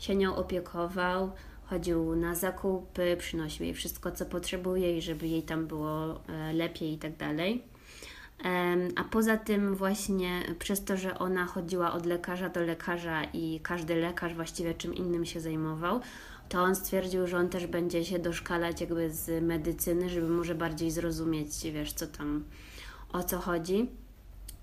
się 0.00 0.14
nią 0.14 0.36
opiekował, 0.36 1.32
chodził 1.66 2.16
na 2.16 2.34
zakupy, 2.34 3.16
przynosił 3.18 3.64
jej 3.64 3.74
wszystko, 3.74 4.12
co 4.12 4.26
potrzebuje 4.26 4.98
i 4.98 5.02
żeby 5.02 5.28
jej 5.28 5.42
tam 5.42 5.66
było 5.66 6.20
e, 6.28 6.52
lepiej 6.52 6.92
i 6.92 6.98
tak 6.98 7.16
dalej. 7.16 7.72
A 8.96 9.04
poza 9.04 9.36
tym, 9.36 9.74
właśnie 9.74 10.42
przez 10.58 10.84
to, 10.84 10.96
że 10.96 11.18
ona 11.18 11.46
chodziła 11.46 11.92
od 11.92 12.06
lekarza 12.06 12.48
do 12.48 12.60
lekarza 12.60 13.24
i 13.24 13.60
każdy 13.62 13.94
lekarz 13.94 14.34
właściwie 14.34 14.74
czym 14.74 14.94
innym 14.94 15.24
się 15.24 15.40
zajmował, 15.40 16.00
to 16.52 16.62
on 16.62 16.74
stwierdził, 16.74 17.26
że 17.26 17.38
on 17.38 17.48
też 17.48 17.66
będzie 17.66 18.04
się 18.04 18.18
doszkalać 18.18 18.80
jakby 18.80 19.10
z 19.10 19.42
medycyny, 19.42 20.08
żeby 20.08 20.28
może 20.28 20.54
bardziej 20.54 20.90
zrozumieć, 20.90 21.62
wiesz, 21.72 21.92
co 21.92 22.06
tam, 22.06 22.44
o 23.12 23.22
co 23.22 23.38
chodzi. 23.38 23.90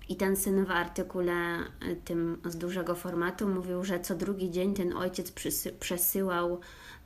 I 0.08 0.16
ten 0.16 0.36
syn 0.36 0.64
w 0.64 0.70
artykule 0.70 1.58
y, 1.88 1.96
tym 2.04 2.40
z 2.44 2.56
dużego 2.56 2.94
formatu 2.94 3.48
mówił, 3.48 3.84
że 3.84 4.00
co 4.00 4.14
drugi 4.14 4.50
dzień 4.50 4.74
ten 4.74 4.96
ojciec 4.96 5.32
przesyłał 5.80 6.60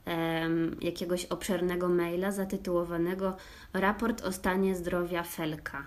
um, 0.07 0.77
jakiegoś 0.81 1.25
obszernego 1.25 1.89
maila 1.89 2.33
zatytułowanego 2.33 3.37
Raport 3.73 4.25
o 4.25 4.33
stanie 4.33 4.75
zdrowia 4.75 5.23
Felka. 5.23 5.87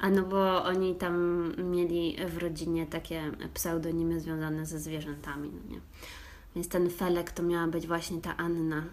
A 0.00 0.10
no 0.10 0.22
bo 0.22 0.64
oni 0.64 0.94
tam 0.94 1.52
mieli 1.70 2.16
w 2.28 2.38
rodzinie 2.38 2.86
takie 2.86 3.22
pseudonimy 3.54 4.20
związane 4.20 4.66
ze 4.66 4.78
zwierzętami, 4.78 5.50
no 5.52 5.74
nie? 5.74 5.80
Więc 6.56 6.68
ten 6.68 6.90
Felek 6.90 7.30
to 7.30 7.42
miała 7.42 7.66
być 7.66 7.86
właśnie 7.86 8.20
ta 8.20 8.36
Anna. 8.36 8.84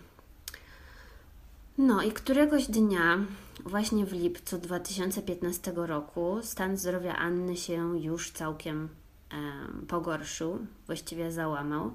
No 1.77 2.01
i 2.01 2.11
któregoś 2.11 2.67
dnia 2.67 3.19
właśnie 3.65 4.05
w 4.05 4.13
lipcu 4.13 4.57
2015 4.57 5.73
roku 5.75 6.39
stan 6.41 6.77
zdrowia 6.77 7.15
Anny 7.15 7.57
się 7.57 7.99
już 7.99 8.31
całkiem 8.31 8.89
e, 9.31 9.37
pogorszył, 9.87 10.59
właściwie 10.85 11.31
załamał. 11.31 11.93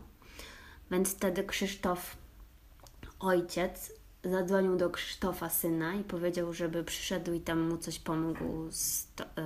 Więc 0.90 1.14
wtedy 1.14 1.44
Krzysztof, 1.44 2.16
ojciec, 3.20 3.92
zadzwonił 4.24 4.76
do 4.76 4.90
Krzysztofa 4.90 5.48
syna 5.48 5.94
i 5.94 6.04
powiedział, 6.04 6.52
żeby 6.52 6.84
przyszedł 6.84 7.32
i 7.32 7.40
tam 7.40 7.60
mu 7.60 7.76
coś 7.76 7.98
pomógł 7.98 8.68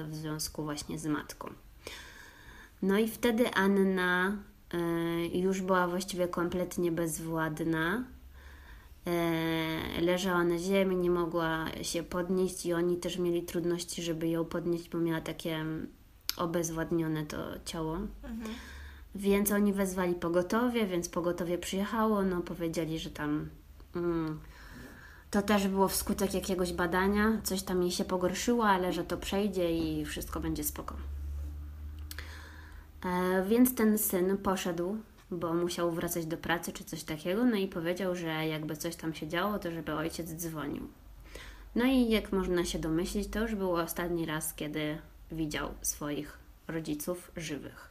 w 0.08 0.14
związku 0.14 0.62
właśnie 0.64 0.98
z 0.98 1.06
matką. 1.06 1.52
No 2.82 2.98
i 2.98 3.08
wtedy 3.08 3.54
Anna 3.54 4.36
już 5.32 5.60
była 5.60 5.88
właściwie 5.88 6.28
kompletnie 6.28 6.92
bezwładna. 6.92 8.04
Y, 9.98 10.00
leżała 10.00 10.44
na 10.44 10.58
ziemi, 10.58 10.96
nie 10.96 11.10
mogła 11.10 11.66
się 11.82 12.02
podnieść 12.02 12.66
i 12.66 12.72
oni 12.72 12.96
też 12.96 13.18
mieli 13.18 13.42
trudności, 13.42 14.02
żeby 14.02 14.28
ją 14.28 14.44
podnieść, 14.44 14.88
bo 14.88 14.98
miała 14.98 15.20
takie 15.20 15.64
obezwładnione 16.36 17.26
to 17.26 17.36
ciało. 17.64 17.96
Mhm. 17.96 18.54
Więc 19.14 19.52
oni 19.52 19.72
wezwali 19.72 20.14
pogotowie, 20.14 20.86
więc 20.86 21.08
pogotowie 21.08 21.58
przyjechało, 21.58 22.22
no 22.22 22.40
powiedzieli, 22.40 22.98
że 22.98 23.10
tam 23.10 23.48
mm, 23.96 24.40
to 25.30 25.42
też 25.42 25.68
było 25.68 25.88
wskutek 25.88 26.34
jakiegoś 26.34 26.72
badania, 26.72 27.40
coś 27.42 27.62
tam 27.62 27.82
jej 27.82 27.90
się 27.90 28.04
pogorszyło, 28.04 28.66
ale 28.66 28.92
że 28.92 29.04
to 29.04 29.16
przejdzie 29.16 29.78
i 29.78 30.04
wszystko 30.04 30.40
będzie 30.40 30.64
spoko. 30.64 30.94
E, 33.05 33.44
więc 33.48 33.74
ten 33.74 33.98
syn 33.98 34.38
poszedł, 34.38 34.96
bo 35.30 35.55
musiał 35.55 35.90
wracać 35.90 36.26
do 36.26 36.36
pracy 36.36 36.72
czy 36.72 36.84
coś 36.84 37.03
takiego, 37.03 37.44
no 37.44 37.57
i 37.57 37.68
powiedział, 37.68 38.16
że 38.16 38.46
jakby 38.46 38.76
coś 38.76 38.96
tam 38.96 39.14
się 39.14 39.28
działo, 39.28 39.59
to 39.59 39.70
żeby 39.70 39.94
ojciec 39.94 40.34
dzwonił. 40.34 40.88
No 41.74 41.84
i 41.84 42.09
jak 42.09 42.32
można 42.32 42.64
się 42.64 42.78
domyślić, 42.78 43.28
to 43.28 43.40
już 43.40 43.55
był 43.55 43.72
ostatni 43.72 44.26
raz, 44.26 44.55
kiedy 44.55 44.98
widział 45.32 45.68
swoich 45.82 46.38
rodziców 46.68 47.32
żywych. 47.36 47.90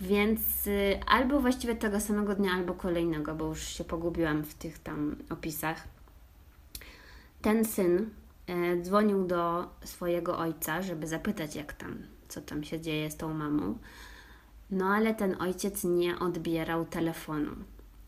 Więc 0.00 0.66
y, 0.66 1.00
albo 1.06 1.40
właściwie 1.40 1.76
tego 1.76 2.00
samego 2.00 2.34
dnia, 2.34 2.52
albo 2.52 2.74
kolejnego, 2.74 3.34
bo 3.34 3.44
już 3.44 3.62
się 3.62 3.84
pogubiłam 3.84 4.42
w 4.42 4.54
tych 4.54 4.78
tam 4.78 5.16
opisach. 5.30 5.88
Ten 7.42 7.64
syn 7.64 8.10
y, 8.50 8.82
dzwonił 8.82 9.26
do 9.26 9.68
swojego 9.84 10.38
ojca, 10.38 10.82
żeby 10.82 11.06
zapytać, 11.06 11.56
jak 11.56 11.72
tam, 11.72 12.02
co 12.28 12.40
tam 12.40 12.64
się 12.64 12.80
dzieje 12.80 13.10
z 13.10 13.16
tą 13.16 13.34
mamą. 13.34 13.78
No 14.70 14.86
ale 14.86 15.14
ten 15.14 15.42
ojciec 15.42 15.84
nie 15.84 16.18
odbierał 16.18 16.84
telefonu. 16.84 17.50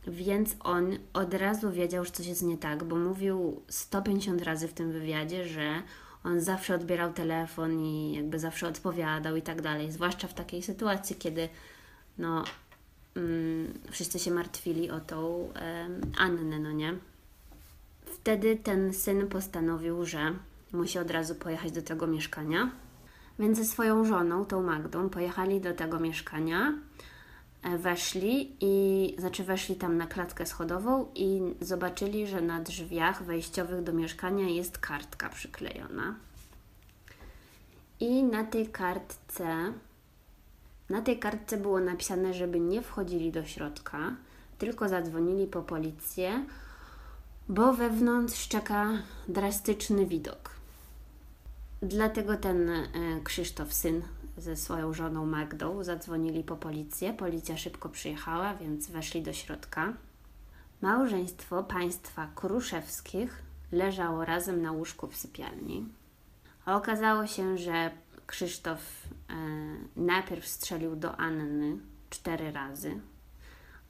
Więc 0.06 0.56
on 0.60 0.98
od 1.12 1.34
razu 1.34 1.72
wiedział, 1.72 2.04
że 2.04 2.10
coś 2.10 2.26
jest 2.26 2.42
nie 2.42 2.58
tak, 2.58 2.84
bo 2.84 2.96
mówił 2.96 3.62
150 3.68 4.42
razy 4.42 4.68
w 4.68 4.72
tym 4.72 4.92
wywiadzie, 4.92 5.48
że 5.48 5.82
on 6.24 6.40
zawsze 6.40 6.74
odbierał 6.74 7.12
telefon 7.12 7.80
i 7.80 8.12
jakby 8.16 8.38
zawsze 8.38 8.68
odpowiadał 8.68 9.36
i 9.36 9.42
tak 9.42 9.62
dalej. 9.62 9.92
Zwłaszcza 9.92 10.28
w 10.28 10.34
takiej 10.34 10.62
sytuacji, 10.62 11.16
kiedy 11.16 11.48
no, 12.18 12.44
mm, 13.16 13.72
wszyscy 13.90 14.18
się 14.18 14.30
martwili 14.30 14.90
o 14.90 15.00
tą 15.00 15.48
Annę, 16.18 16.58
no 16.58 16.72
nie? 16.72 16.94
Wtedy 18.04 18.56
ten 18.56 18.94
syn 18.94 19.28
postanowił, 19.28 20.06
że 20.06 20.34
musi 20.72 20.98
od 20.98 21.10
razu 21.10 21.34
pojechać 21.34 21.72
do 21.72 21.82
tego 21.82 22.06
mieszkania. 22.06 22.70
Więc 23.40 23.58
ze 23.58 23.64
swoją 23.64 24.04
żoną, 24.04 24.44
tą 24.44 24.62
Magdą, 24.62 25.08
pojechali 25.08 25.60
do 25.60 25.74
tego 25.74 26.00
mieszkania, 26.00 26.74
e, 27.62 27.78
weszli 27.78 28.56
i, 28.60 29.16
znaczy 29.18 29.44
weszli 29.44 29.76
tam 29.76 29.96
na 29.96 30.06
klatkę 30.06 30.46
schodową 30.46 31.06
i 31.14 31.40
zobaczyli, 31.60 32.26
że 32.26 32.40
na 32.40 32.60
drzwiach 32.60 33.22
wejściowych 33.22 33.82
do 33.82 33.92
mieszkania 33.92 34.48
jest 34.48 34.78
kartka 34.78 35.28
przyklejona. 35.28 36.14
I 38.00 38.22
na 38.22 38.44
tej 38.44 38.66
kartce 38.66 39.72
na 40.90 41.02
tej 41.02 41.18
kartce 41.18 41.56
było 41.56 41.80
napisane, 41.80 42.34
żeby 42.34 42.60
nie 42.60 42.82
wchodzili 42.82 43.32
do 43.32 43.44
środka, 43.44 43.98
tylko 44.58 44.88
zadzwonili 44.88 45.46
po 45.46 45.62
policję, 45.62 46.44
bo 47.48 47.72
wewnątrz 47.72 48.48
czeka 48.48 48.88
drastyczny 49.28 50.06
widok. 50.06 50.59
Dlatego 51.82 52.36
ten 52.36 52.70
e, 52.70 52.86
Krzysztof, 53.24 53.72
syn 53.72 54.02
ze 54.36 54.56
swoją 54.56 54.92
żoną 54.92 55.26
Magdą, 55.26 55.84
zadzwonili 55.84 56.44
po 56.44 56.56
policję. 56.56 57.12
Policja 57.12 57.56
szybko 57.56 57.88
przyjechała, 57.88 58.54
więc 58.54 58.90
weszli 58.90 59.22
do 59.22 59.32
środka. 59.32 59.92
Małżeństwo 60.80 61.62
państwa 61.62 62.30
Kruszewskich 62.34 63.42
leżało 63.72 64.24
razem 64.24 64.62
na 64.62 64.72
łóżku 64.72 65.06
w 65.06 65.16
sypialni. 65.16 65.88
Okazało 66.66 67.26
się, 67.26 67.58
że 67.58 67.90
Krzysztof 68.26 68.78
e, 68.78 69.34
najpierw 69.96 70.46
strzelił 70.46 70.96
do 70.96 71.16
Anny 71.16 71.78
cztery 72.10 72.52
razy, 72.52 73.00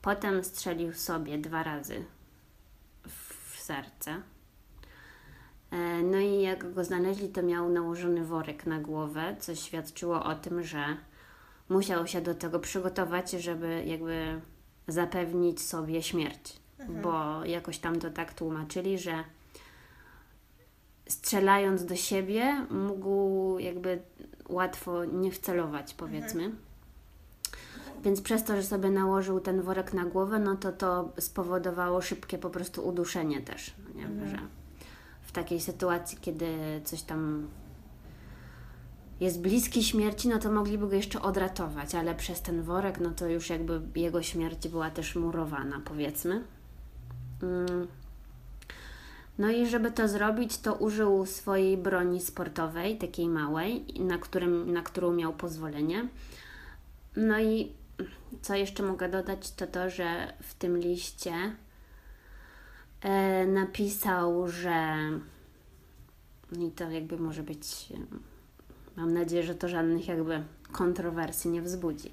potem 0.01 0.43
strzelił 0.43 0.93
sobie 0.93 1.37
dwa 1.37 1.63
razy 1.63 2.05
w 3.05 3.59
serce. 3.59 4.21
E, 5.71 6.03
no 6.03 6.17
i 6.17 6.41
jak 6.41 6.73
go 6.73 6.83
znaleźli, 6.83 7.29
to 7.29 7.43
miał 7.43 7.69
nałożony 7.69 8.25
worek 8.25 8.65
na 8.65 8.79
głowę, 8.79 9.35
co 9.39 9.55
świadczyło 9.55 10.23
o 10.23 10.35
tym, 10.35 10.63
że 10.63 10.97
musiał 11.69 12.07
się 12.07 12.21
do 12.21 12.35
tego 12.35 12.59
przygotować, 12.59 13.31
żeby 13.31 13.83
jakby 13.85 14.41
zapewnić 14.87 15.61
sobie 15.61 16.03
śmierć. 16.03 16.59
Mhm. 16.79 17.01
Bo 17.01 17.45
jakoś 17.45 17.79
tam 17.79 17.99
to 17.99 18.09
tak 18.09 18.33
tłumaczyli, 18.33 18.99
że 18.99 19.23
strzelając 21.07 21.85
do 21.85 21.95
siebie 21.95 22.65
mógł 22.69 23.59
jakby 23.59 24.01
łatwo 24.49 25.05
nie 25.05 25.31
wcelować, 25.31 25.93
powiedzmy. 25.93 26.43
Mhm. 26.43 26.61
Więc 28.03 28.21
przez 28.21 28.43
to, 28.43 28.55
że 28.55 28.63
sobie 28.63 28.89
nałożył 28.89 29.39
ten 29.39 29.61
worek 29.61 29.93
na 29.93 30.05
głowę, 30.05 30.39
no 30.39 30.55
to 30.55 30.71
to 30.71 31.13
spowodowało 31.19 32.01
szybkie 32.01 32.37
po 32.37 32.49
prostu 32.49 32.87
uduszenie 32.87 33.41
też. 33.41 33.73
No 33.83 33.99
nie? 33.99 34.05
Mhm. 34.05 34.29
Że 34.29 34.37
w 35.31 35.33
takiej 35.33 35.61
sytuacji, 35.61 36.17
kiedy 36.21 36.81
coś 36.83 37.01
tam 37.01 37.47
jest 39.19 39.41
bliski 39.41 39.83
śmierci, 39.83 40.29
no 40.29 40.39
to 40.39 40.51
mogliby 40.51 40.87
go 40.87 40.95
jeszcze 40.95 41.21
odratować, 41.21 41.95
ale 41.95 42.15
przez 42.15 42.41
ten 42.41 42.61
worek, 42.61 42.99
no 42.99 43.09
to 43.09 43.27
już 43.27 43.49
jakby 43.49 43.81
jego 43.95 44.23
śmierć 44.23 44.67
była 44.67 44.89
też 44.89 45.15
murowana, 45.15 45.81
powiedzmy. 45.85 46.43
Mm. 47.43 47.87
No 49.37 49.49
i 49.49 49.67
żeby 49.67 49.91
to 49.91 50.07
zrobić, 50.07 50.57
to 50.57 50.73
użył 50.73 51.25
swojej 51.25 51.77
broni 51.77 52.21
sportowej, 52.21 52.97
takiej 52.97 53.27
małej, 53.27 53.85
na, 53.99 54.17
którym, 54.17 54.73
na 54.73 54.81
którą 54.81 55.13
miał 55.13 55.33
pozwolenie. 55.33 56.07
No 57.15 57.39
i 57.39 57.71
co 58.41 58.55
jeszcze 58.55 58.83
mogę 58.83 59.09
dodać, 59.09 59.51
to 59.51 59.67
to, 59.67 59.89
że 59.89 60.33
w 60.41 60.53
tym 60.53 60.77
liście 60.77 61.33
e, 63.01 63.47
napisał, 63.47 64.47
że 64.47 64.95
i 66.59 66.71
to 66.71 66.89
jakby 66.89 67.17
może 67.17 67.43
być, 67.43 67.93
mam 68.97 69.13
nadzieję, 69.13 69.43
że 69.43 69.55
to 69.55 69.67
żadnych 69.67 70.07
jakby 70.07 70.43
kontrowersji 70.71 71.51
nie 71.51 71.61
wzbudzi, 71.61 72.11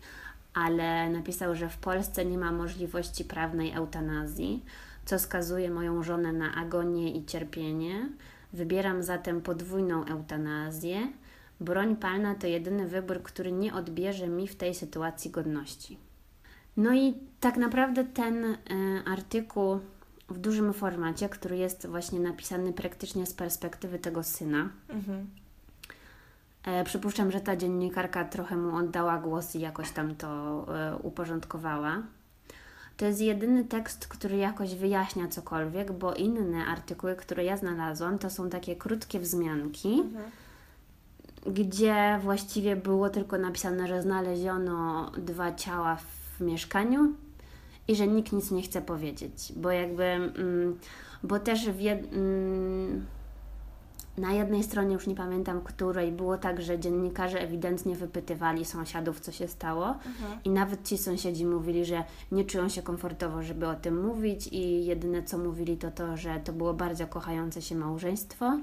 ale 0.54 1.10
napisał, 1.10 1.54
że 1.54 1.68
w 1.68 1.76
Polsce 1.76 2.24
nie 2.24 2.38
ma 2.38 2.52
możliwości 2.52 3.24
prawnej 3.24 3.72
eutanazji, 3.72 4.64
co 5.04 5.18
skazuje 5.18 5.70
moją 5.70 6.02
żonę 6.02 6.32
na 6.32 6.54
agonię 6.54 7.16
i 7.16 7.24
cierpienie. 7.24 8.08
Wybieram 8.52 9.02
zatem 9.02 9.40
podwójną 9.40 10.04
eutanazję. 10.04 11.12
Broń 11.60 11.96
palna 11.96 12.34
to 12.34 12.46
jedyny 12.46 12.88
wybór, 12.88 13.22
który 13.22 13.52
nie 13.52 13.74
odbierze 13.74 14.28
mi 14.28 14.48
w 14.48 14.56
tej 14.56 14.74
sytuacji 14.74 15.30
godności. 15.30 15.98
No 16.76 16.94
i 16.94 17.14
tak 17.40 17.56
naprawdę 17.56 18.04
ten 18.04 18.44
y, 18.44 18.56
artykuł 19.06 19.80
w 20.28 20.38
dużym 20.38 20.72
formacie, 20.72 21.28
który 21.28 21.56
jest 21.56 21.86
właśnie 21.86 22.20
napisany 22.20 22.72
praktycznie 22.72 23.26
z 23.26 23.34
perspektywy 23.34 23.98
tego 23.98 24.22
syna. 24.22 24.68
Mhm. 24.88 25.26
E, 26.64 26.84
przypuszczam, 26.84 27.30
że 27.30 27.40
ta 27.40 27.56
dziennikarka 27.56 28.24
trochę 28.24 28.56
mu 28.56 28.76
oddała 28.76 29.18
głos 29.18 29.54
i 29.54 29.60
jakoś 29.60 29.90
tam 29.90 30.16
to 30.16 30.28
e, 30.76 30.96
uporządkowała. 30.96 32.02
To 32.96 33.04
jest 33.04 33.20
jedyny 33.20 33.64
tekst, 33.64 34.08
który 34.08 34.36
jakoś 34.36 34.74
wyjaśnia 34.74 35.28
cokolwiek, 35.28 35.92
bo 35.92 36.14
inne 36.14 36.66
artykuły, 36.66 37.16
które 37.16 37.44
ja 37.44 37.56
znalazłam, 37.56 38.18
to 38.18 38.30
są 38.30 38.50
takie 38.50 38.76
krótkie 38.76 39.20
wzmianki, 39.20 40.00
mhm. 40.00 40.30
gdzie 41.46 42.18
właściwie 42.22 42.76
było 42.76 43.10
tylko 43.10 43.38
napisane, 43.38 43.88
że 43.88 44.02
znaleziono 44.02 45.10
dwa 45.18 45.54
ciała 45.54 45.96
w 45.96 46.40
mieszkaniu 46.40 47.12
i 47.88 47.96
że 47.96 48.06
nikt 48.06 48.32
nic 48.32 48.50
nie 48.50 48.62
chce 48.62 48.82
powiedzieć, 48.82 49.52
bo 49.56 49.70
jakby, 49.70 50.04
mm, 50.04 50.78
bo 51.22 51.38
też 51.38 51.70
w, 51.70 51.80
jed, 51.80 52.12
mm, 52.12 53.06
na 54.18 54.32
jednej 54.32 54.62
stronie, 54.62 54.94
już 54.94 55.06
nie 55.06 55.14
pamiętam 55.14 55.60
której, 55.60 56.12
było 56.12 56.38
tak, 56.38 56.62
że 56.62 56.78
dziennikarze 56.78 57.40
ewidentnie 57.40 57.96
wypytywali 57.96 58.64
sąsiadów, 58.64 59.20
co 59.20 59.32
się 59.32 59.48
stało, 59.48 59.86
Mhm. 59.86 60.38
i 60.44 60.50
nawet 60.50 60.88
ci 60.88 60.98
sąsiedzi 60.98 61.46
mówili, 61.46 61.84
że 61.84 62.04
nie 62.32 62.44
czują 62.44 62.68
się 62.68 62.82
komfortowo, 62.82 63.42
żeby 63.42 63.66
o 63.68 63.74
tym 63.74 64.06
mówić, 64.06 64.46
i 64.52 64.86
jedyne 64.86 65.22
co 65.22 65.38
mówili, 65.38 65.76
to 65.76 65.90
to, 65.90 66.16
że 66.16 66.40
to 66.44 66.52
było 66.52 66.74
bardzo 66.74 67.06
kochające 67.06 67.62
się 67.62 67.74
małżeństwo 67.74 68.58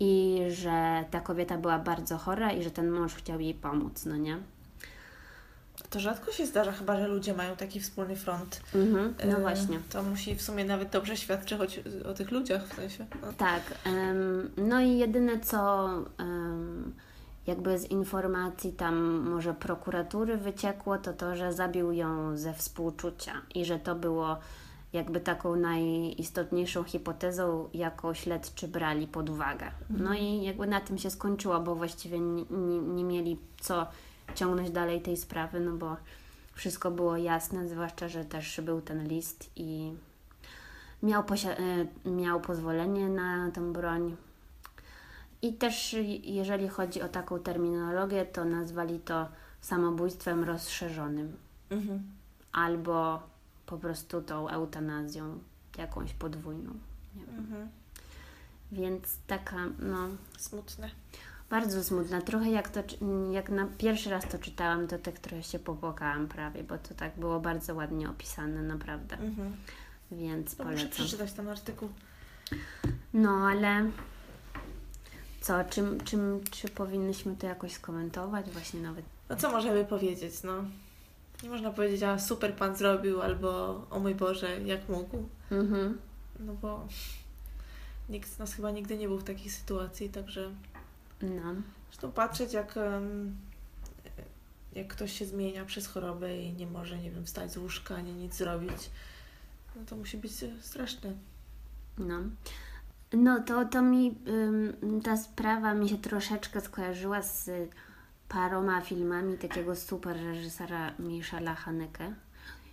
i 0.00 0.40
że 0.48 1.04
ta 1.10 1.20
kobieta 1.20 1.58
była 1.58 1.78
bardzo 1.78 2.18
chora 2.18 2.52
i 2.52 2.62
że 2.62 2.70
ten 2.70 2.90
mąż 2.90 3.14
chciał 3.14 3.40
jej 3.40 3.54
pomóc, 3.54 4.06
no 4.06 4.16
nie? 4.16 4.38
To 5.90 6.00
rzadko 6.00 6.32
się 6.32 6.46
zdarza 6.46 6.72
chyba, 6.72 6.96
że 6.96 7.08
ludzie 7.08 7.34
mają 7.34 7.56
taki 7.56 7.80
wspólny 7.80 8.16
front. 8.16 8.60
Mhm, 8.74 9.14
no 9.30 9.40
właśnie. 9.40 9.80
To 9.90 10.02
musi 10.02 10.34
w 10.34 10.42
sumie 10.42 10.64
nawet 10.64 10.90
dobrze 10.90 11.16
świadczyć 11.16 11.58
choć 11.58 11.80
o 12.10 12.14
tych 12.14 12.30
ludziach 12.30 12.68
w 12.68 12.74
sensie. 12.74 13.06
No. 13.22 13.32
Tak. 13.32 13.62
em, 13.84 14.50
no 14.56 14.80
i 14.80 14.98
jedyne 14.98 15.40
co 15.40 15.88
em, 16.18 16.94
jakby 17.46 17.78
z 17.78 17.90
informacji 17.90 18.72
tam 18.72 18.96
może 19.30 19.54
prokuratury 19.54 20.36
wyciekło, 20.36 20.98
to 20.98 21.12
to, 21.12 21.36
że 21.36 21.52
zabił 21.52 21.92
ją 21.92 22.36
ze 22.36 22.54
współczucia 22.54 23.32
i 23.54 23.64
że 23.64 23.78
to 23.78 23.94
było 23.94 24.38
jakby 24.92 25.20
taką 25.20 25.56
najistotniejszą 25.56 26.84
hipotezą, 26.84 27.68
jaką 27.74 28.14
śledczy 28.14 28.68
brali 28.68 29.06
pod 29.06 29.30
uwagę. 29.30 29.70
No 29.90 30.14
i 30.14 30.42
jakby 30.42 30.66
na 30.66 30.80
tym 30.80 30.98
się 30.98 31.10
skończyło, 31.10 31.60
bo 31.60 31.74
właściwie 31.74 32.20
nie, 32.20 32.44
nie 32.80 33.04
mieli 33.04 33.38
co 33.60 33.86
ciągnąć 34.34 34.70
dalej 34.70 35.02
tej 35.02 35.16
sprawy, 35.16 35.60
no 35.60 35.72
bo 35.72 35.96
wszystko 36.54 36.90
było 36.90 37.16
jasne, 37.16 37.68
zwłaszcza, 37.68 38.08
że 38.08 38.24
też 38.24 38.60
był 38.60 38.80
ten 38.80 39.08
list 39.08 39.50
i 39.56 39.92
miał, 41.02 41.22
posia- 41.22 41.56
e, 42.06 42.10
miał 42.10 42.40
pozwolenie 42.40 43.08
na 43.08 43.50
tę 43.50 43.72
broń. 43.72 44.16
I 45.42 45.52
też 45.54 45.96
jeżeli 46.22 46.68
chodzi 46.68 47.02
o 47.02 47.08
taką 47.08 47.38
terminologię, 47.38 48.26
to 48.26 48.44
nazwali 48.44 49.00
to 49.00 49.28
samobójstwem 49.60 50.44
rozszerzonym 50.44 51.36
Mhm. 51.70 52.02
albo 52.52 53.22
po 53.66 53.78
prostu 53.78 54.22
tą 54.22 54.48
eutanazją 54.48 55.38
jakąś 55.78 56.12
podwójną. 56.12 56.72
Nie 57.16 57.24
wiem. 57.24 57.38
Mhm. 57.38 57.68
Więc 58.72 59.18
taka, 59.26 59.56
no, 59.78 60.08
Smutne. 60.38 60.90
Bardzo 61.52 61.84
smutna. 61.84 62.20
Trochę 62.20 62.50
jak 62.50 62.68
to, 62.68 62.80
jak 63.32 63.50
na 63.50 63.66
pierwszy 63.78 64.10
raz 64.10 64.28
to 64.28 64.38
czytałam, 64.38 64.88
to 64.88 64.98
tak 64.98 65.18
trochę 65.18 65.42
się 65.42 65.58
popłakałam 65.58 66.28
prawie, 66.28 66.62
bo 66.64 66.78
to 66.78 66.94
tak 66.94 67.12
było 67.18 67.40
bardzo 67.40 67.74
ładnie 67.74 68.10
opisane, 68.10 68.62
naprawdę. 68.62 69.16
Mhm. 69.18 69.56
Więc 70.12 70.56
To 70.56 70.64
muszę 70.64 70.76
polecam. 70.76 70.90
przeczytać 70.90 71.32
ten 71.32 71.48
artykuł. 71.48 71.88
No, 73.14 73.30
ale 73.30 73.90
co, 75.40 75.64
czym, 75.64 76.00
czym, 76.04 76.40
czy 76.50 76.68
powinnyśmy 76.68 77.36
to 77.36 77.46
jakoś 77.46 77.72
skomentować? 77.72 78.50
Właśnie 78.50 78.80
nawet. 78.80 79.04
No 79.28 79.36
co 79.36 79.50
możemy 79.50 79.84
powiedzieć, 79.84 80.42
no? 80.42 80.64
Nie 81.42 81.48
można 81.50 81.70
powiedzieć, 81.70 82.02
a 82.02 82.18
super 82.18 82.54
pan 82.54 82.76
zrobił, 82.76 83.22
albo 83.22 83.50
o 83.90 84.00
mój 84.00 84.14
Boże, 84.14 84.60
jak 84.60 84.88
mógł. 84.88 85.28
Mhm. 85.50 85.98
No 86.40 86.54
bo 86.54 86.86
nikt 88.08 88.30
z 88.30 88.38
nas 88.38 88.54
chyba 88.54 88.70
nigdy 88.70 88.96
nie 88.96 89.08
był 89.08 89.18
w 89.18 89.24
takiej 89.24 89.50
sytuacji, 89.50 90.08
także 90.08 90.50
No. 91.22 91.54
zresztą 91.90 92.12
patrzeć 92.12 92.52
jak, 92.52 92.74
jak 94.72 94.88
ktoś 94.88 95.12
się 95.12 95.26
zmienia 95.26 95.64
przez 95.64 95.86
chorobę 95.86 96.42
i 96.42 96.52
nie 96.52 96.66
może, 96.66 96.98
nie 96.98 97.10
wiem, 97.10 97.24
wstać 97.24 97.52
z 97.52 97.56
łóżka, 97.56 97.94
ani 97.96 98.12
nic 98.12 98.34
zrobić, 98.34 98.90
no 99.76 99.82
to 99.86 99.96
musi 99.96 100.18
być 100.18 100.42
e, 100.42 100.62
straszne. 100.62 101.12
No. 101.98 102.18
No, 103.12 103.40
to, 103.40 103.64
to 103.64 103.82
mi 103.82 104.14
ta 105.04 105.16
sprawa 105.16 105.74
mi 105.74 105.88
się 105.88 105.98
troszeczkę 105.98 106.60
skojarzyła 106.60 107.22
z 107.22 107.50
paroma 108.28 108.80
filmami 108.80 109.38
takiego 109.38 109.76
super 109.76 110.16
reżysera 110.16 110.94
Michela 110.98 111.54
Haneke. 111.54 112.14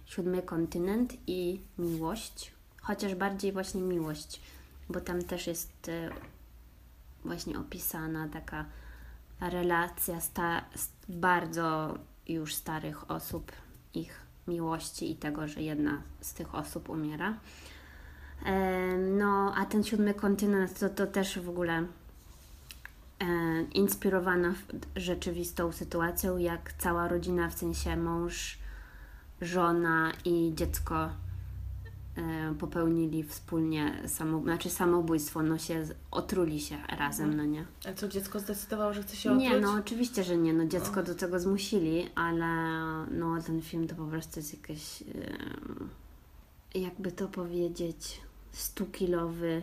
Siódmy 0.05 0.41
kontynent 0.41 1.13
i 1.27 1.61
Miłość. 1.77 2.51
Chociaż 2.81 3.15
bardziej 3.15 3.51
właśnie 3.51 3.81
Miłość, 3.81 4.41
bo 4.89 5.01
tam 5.01 5.21
też 5.21 5.47
jest 5.47 5.87
y, 5.87 6.09
właśnie 7.25 7.59
opisana 7.59 8.27
taka 8.27 8.65
relacja 9.39 10.21
sta, 10.21 10.65
bardzo 11.09 11.97
już 12.27 12.55
starych 12.55 13.11
osób, 13.11 13.51
ich 13.93 14.21
miłości 14.47 15.11
i 15.11 15.15
tego, 15.15 15.47
że 15.47 15.61
jedna 15.61 16.01
z 16.21 16.33
tych 16.33 16.55
osób 16.55 16.89
umiera. 16.89 17.33
E, 18.45 18.97
No, 18.97 19.53
a 19.57 19.65
ten 19.65 19.83
siódmy 19.83 20.13
kontynent 20.13 20.79
to, 20.79 20.89
to 20.89 21.07
też 21.07 21.39
w 21.39 21.49
ogóle 21.49 21.73
e, 21.77 21.85
inspirowana 23.73 24.53
rzeczywistą 24.95 25.71
sytuacją, 25.71 26.37
jak 26.37 26.73
cała 26.73 27.07
rodzina, 27.07 27.49
w 27.49 27.53
sensie 27.53 27.97
mąż, 27.97 28.59
żona 29.41 30.11
i 30.25 30.51
dziecko 30.55 31.09
popełnili 32.59 33.23
wspólnie 33.23 34.03
samo, 34.07 34.41
znaczy 34.41 34.69
samobójstwo, 34.69 35.43
no 35.43 35.57
się 35.57 35.87
otruli 36.11 36.59
się 36.61 36.77
razem, 36.97 37.37
no 37.37 37.45
nie? 37.45 37.65
A 37.89 37.93
co, 37.93 38.07
dziecko 38.07 38.39
zdecydowało, 38.39 38.93
że 38.93 39.03
chce 39.03 39.15
się 39.15 39.29
otruć? 39.31 39.43
Nie, 39.49 39.59
no 39.59 39.73
oczywiście, 39.73 40.23
że 40.23 40.37
nie, 40.37 40.53
no 40.53 40.65
dziecko 40.65 40.99
O. 40.99 41.03
do 41.03 41.15
tego 41.15 41.39
zmusili, 41.39 42.09
ale 42.15 42.47
no 43.11 43.41
ten 43.45 43.61
film 43.61 43.87
to 43.87 43.95
po 43.95 44.05
prostu 44.05 44.39
jest 44.39 44.53
jakiś, 44.53 45.01
em, 45.01 45.89
jakby 46.75 47.11
to 47.11 47.27
powiedzieć, 47.27 48.21
stukilowy 48.51 49.61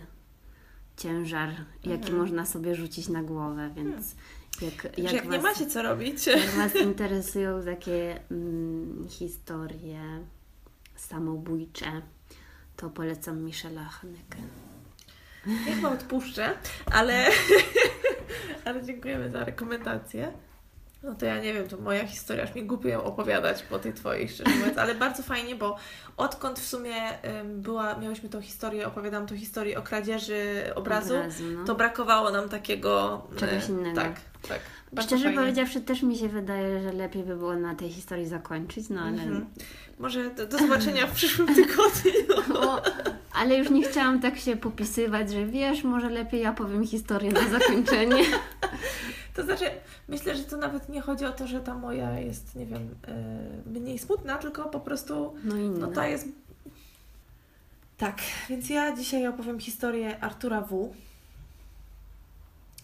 ciężar, 0.97 1.49
jaki 1.85 2.03
Mhm. 2.05 2.17
można 2.19 2.47
sobie 2.47 2.75
rzucić 2.75 3.09
na 3.09 3.23
głowę, 3.23 3.71
więc 3.77 4.15
jak, 4.63 4.83
Także 4.83 5.03
jak, 5.03 5.13
jak 5.13 5.25
nie 5.25 5.39
was, 5.39 5.43
macie 5.43 5.67
co 5.71 5.83
robić, 5.83 6.27
jak 6.27 6.51
Was 6.57 6.77
interesują 6.77 7.63
takie 7.65 8.21
mm, 8.31 9.07
historie 9.09 10.01
samobójcze, 10.97 12.03
to 12.77 12.91
polecam 12.91 13.43
Michela 13.43 13.85
Haneke. 13.85 14.39
ja 15.47 15.75
chyba 15.75 15.91
odpuszczę, 15.91 16.55
ale, 16.93 17.27
ale 18.65 18.85
dziękujemy 18.85 19.31
za 19.31 19.45
rekomendację. 19.45 20.33
No 21.03 21.15
to 21.15 21.27
ja 21.27 21.41
nie 21.41 21.55
wiem, 21.55 21.69
to 21.69 21.77
moja 21.77 22.07
historia, 22.07 22.45
aż 22.45 22.55
mi 22.55 22.67
głupio 22.67 22.89
ją 22.89 23.05
opowiadać 23.05 23.63
po 23.63 23.79
tej 23.79 23.95
Twojej, 23.95 24.29
szczerze 24.29 24.51
mówiąc, 24.51 24.79
ale 24.79 24.95
bardzo 24.95 25.23
fajnie, 25.23 25.55
bo 25.55 25.77
odkąd 26.17 26.59
w 26.59 26.67
sumie 26.67 26.95
była, 27.45 27.99
miałyśmy 27.99 28.29
tą 28.29 28.41
historię, 28.41 28.87
opowiadam 28.87 29.27
tą 29.27 29.37
historię 29.37 29.79
o 29.79 29.83
kradzieży 29.83 30.73
obrazu, 30.75 31.15
no. 31.55 31.65
to 31.65 31.75
brakowało 31.75 32.31
nam 32.31 32.49
takiego... 32.49 33.23
Czegoś 33.37 33.69
innego. 33.69 34.01
Tak, 34.01 34.21
tak. 34.49 34.61
Bardzo 34.93 35.09
Szczerze 35.09 35.25
fajnie. 35.25 35.39
powiedziawszy, 35.39 35.81
też 35.81 36.03
mi 36.03 36.17
się 36.19 36.29
wydaje, 36.29 36.83
że 36.83 36.93
lepiej 36.93 37.23
by 37.23 37.37
było 37.37 37.57
na 37.57 37.75
tej 37.75 37.91
historii 37.91 38.27
zakończyć, 38.27 38.89
no 38.89 39.01
ale, 39.01 39.23
Mhm. 39.23 39.47
Może 39.99 40.31
do, 40.31 40.47
do 40.47 40.59
zobaczenia 40.59 41.07
w 41.07 41.13
przyszłym 41.13 41.49
tygodniu. 41.55 42.13
o, 42.61 42.83
ale 43.33 43.57
już 43.57 43.71
nie 43.71 43.83
chciałam 43.89 44.21
tak 44.21 44.39
się 44.39 44.57
popisywać, 44.57 45.33
że 45.33 45.47
wiesz, 45.47 45.85
może 45.85 46.09
lepiej 46.11 46.43
ja 46.43 46.53
powiem 46.53 46.87
historię 46.87 47.33
na 47.33 47.49
zakończenie. 47.59 48.23
To 49.35 49.43
znaczy, 49.43 49.65
myślę, 50.09 50.37
że 50.37 50.45
to 50.45 50.57
nawet 50.57 50.89
nie 50.89 51.01
chodzi 51.01 51.25
o 51.25 51.33
to, 51.33 51.47
że 51.47 51.61
ta 51.61 51.75
moja 51.75 52.19
jest, 52.21 52.55
nie 52.55 52.67
wiem, 52.67 52.89
e, 53.09 53.79
mniej 53.81 53.99
smutna, 53.99 54.39
tylko 54.39 54.65
po 54.65 54.81
prostu 54.81 55.35
No 55.45 55.57
inna. 55.57 55.87
No 55.87 55.93
ta 55.93 56.07
jest. 56.07 56.29
Tak, 57.97 58.19
więc 58.49 58.71
ja 58.71 58.97
dzisiaj 58.97 59.27
opowiem 59.27 59.61
historię 59.61 60.21
Artura 60.25 60.61
W. 60.61 60.95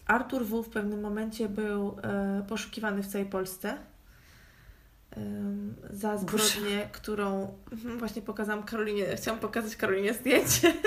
Artur 0.07 0.45
W. 0.47 0.63
w 0.63 0.69
pewnym 0.69 1.01
momencie 1.01 1.49
był 1.49 1.97
e, 2.03 2.45
poszukiwany 2.49 3.03
w 3.03 3.07
całej 3.07 3.27
Polsce 3.27 3.79
em, 5.11 5.75
za 5.91 6.19
zbrodnię, 6.19 6.89
którą 6.93 7.55
mhm, 7.73 7.99
właśnie 8.03 8.23
pokazałam 8.23 8.63
Karolinie. 8.63 9.17
Chciałam 9.17 9.41
pokazać 9.41 9.77
Karolinie 9.77 10.15
zdjęcie, 10.15 10.73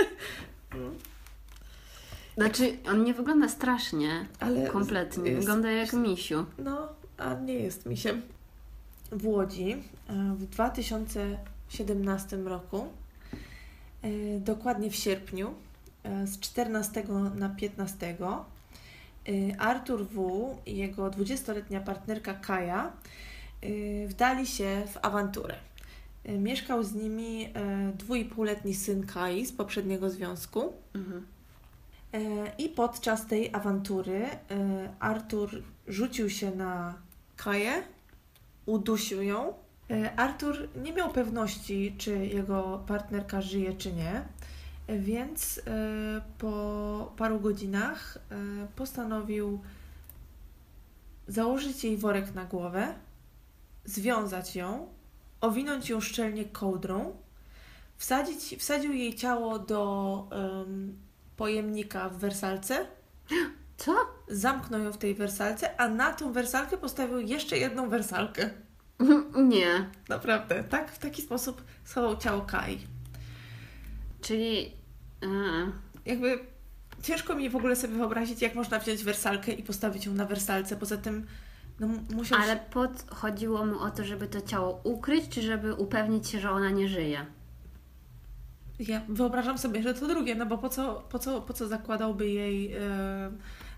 Znaczy, 2.37 2.77
on 2.91 3.03
nie 3.03 3.13
wygląda 3.13 3.49
strasznie, 3.49 4.25
ale 4.39 4.67
kompletnie. 4.67 5.29
jest- 5.31 5.39
Wygląda 5.39 5.71
jak 5.71 5.93
misiu. 5.93 6.45
No, 6.57 6.87
a 7.17 7.33
nie 7.33 7.53
jest 7.53 7.85
mi 7.85 7.97
się. 7.97 8.21
W 9.11 9.27
Łodzi 9.27 9.71
e, 9.71 10.13
w 10.37 10.45
2017 10.45 12.37
roku, 12.37 12.87
e, 14.01 14.39
dokładnie 14.39 14.89
w 14.91 14.95
sierpniu, 14.95 15.53
e, 16.03 16.27
z 16.27 16.39
14 16.39 17.03
na 17.35 17.49
15, 17.49 18.07
e, 18.19 18.45
Artur 19.59 20.07
W. 20.07 20.55
i 20.65 20.77
jego 20.77 21.09
20-letnia 21.09 21.81
partnerka 21.81 22.33
Kaja 22.33 22.91
e, 23.61 24.07
wdali 24.07 24.47
się 24.47 24.83
w 24.93 24.97
awanturę. 25.05 25.55
E, 26.23 26.37
Mieszkał 26.37 26.83
z 26.83 26.93
nimi 26.93 27.45
e, 27.45 27.49
dwuipółletni 27.97 28.73
syn 28.73 29.05
Kai 29.05 29.45
z 29.45 29.51
poprzedniego 29.51 30.09
związku. 30.09 30.73
Mhm. 30.95 31.25
I 32.57 32.69
podczas 32.69 33.27
tej 33.27 33.49
awantury 33.53 34.25
Artur 34.99 35.49
rzucił 35.87 36.29
się 36.29 36.51
na 36.51 36.93
Kaję, 37.37 37.83
udusił 38.65 39.21
ją. 39.23 39.53
Artur 40.15 40.69
nie 40.83 40.93
miał 40.93 41.09
pewności, 41.09 41.95
czy 41.97 42.25
jego 42.25 42.83
partnerka 42.87 43.41
żyje, 43.41 43.73
czy 43.73 43.93
nie. 43.93 44.23
Więc 44.87 45.61
e, 45.67 46.21
po 46.37 47.13
paru 47.17 47.39
godzinach 47.39 48.17
e, 48.17 48.67
postanowił 48.75 49.61
założyć 51.27 51.83
jej 51.83 51.97
worek 51.97 52.35
na 52.35 52.45
głowę, 52.45 52.93
związać 53.85 54.55
ją, 54.55 54.87
owinąć 55.41 55.89
ją 55.89 56.01
szczelnie 56.01 56.45
kołdrą, 56.45 57.15
wsadzić, 57.97 58.55
wsadził 58.59 58.93
jej 58.93 59.15
ciało 59.15 59.59
do 59.59 60.27
em, 60.31 60.97
pojemnika 61.37 62.09
w 62.09 62.17
wersalce, 62.17 62.85
Co? 63.77 63.95
zamknął 64.27 64.81
ją 64.81 64.91
w 64.91 64.97
tej 64.97 65.15
wersalce, 65.15 65.79
a 65.79 65.87
na 65.87 66.13
tą 66.13 66.33
wersalkę 66.33 66.77
postawił 66.77 67.19
jeszcze 67.19 67.57
jedną 67.57 67.89
wersalkę. 67.89 68.49
Nie. 69.53 69.89
Naprawdę, 70.09 70.63
tak? 70.63 70.91
W 70.91 70.99
taki 70.99 71.21
sposób 71.21 71.63
schował 71.83 72.17
ciało 72.17 72.41
Kai. 72.41 72.94
Czyli. 74.25 74.71
A, 75.21 75.27
Jakby 76.05 76.39
ciężko 77.03 77.35
mi 77.35 77.49
w 77.49 77.55
ogóle 77.55 77.75
sobie 77.75 77.93
wyobrazić, 77.97 78.41
jak 78.41 78.55
można 78.55 78.79
wziąć 78.79 79.03
wersalkę 79.03 79.51
i 79.51 79.63
postawić 79.63 80.05
ją 80.05 80.13
na 80.13 80.25
wersalce. 80.25 80.75
Poza 80.75 80.97
tym, 80.97 81.25
no 81.79 81.87
musiał... 82.13 82.39
ale 82.41 82.57
pod, 82.57 83.05
chodziło 83.09 83.65
mu 83.65 83.79
o 83.79 83.91
to, 83.91 84.03
żeby 84.03 84.27
to 84.27 84.41
ciało 84.41 84.81
ukryć, 84.83 85.29
czy 85.29 85.41
żeby 85.41 85.73
upewnić 85.73 86.29
się, 86.29 86.39
że 86.39 86.51
ona 86.51 86.69
nie 86.69 86.87
żyje? 86.87 87.25
Ja 88.79 89.01
wyobrażam 89.09 89.57
sobie, 89.57 89.83
że 89.83 89.93
to 89.93 90.07
drugie, 90.07 90.35
no 90.35 90.45
bo 90.45 90.57
po 90.57 90.69
co, 90.69 91.03
po 91.09 91.19
co, 91.19 91.41
po 91.41 91.53
co 91.53 91.67
zakładałby 91.67 92.29
jej 92.29 92.73
e, 92.73 92.79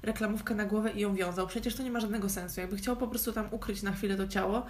reklamówkę 0.02 0.56
na 0.56 0.66
głowę 0.66 0.92
i 0.92 1.00
ją 1.00 1.16
wiązał? 1.16 1.48
Przecież 1.48 1.76
to 1.76 1.84
nie 1.84 1.92
ma 1.92 2.00
żadnego 2.00 2.30
sensu. 2.30 2.62
Jakby 2.62 2.78
chciał 2.78 2.98
po 2.98 3.08
prostu 3.08 3.34
tam 3.34 3.48
ukryć 3.52 3.84
na 3.84 3.92
chwilę 3.92 4.18
to 4.18 4.28
ciało, 4.28 4.66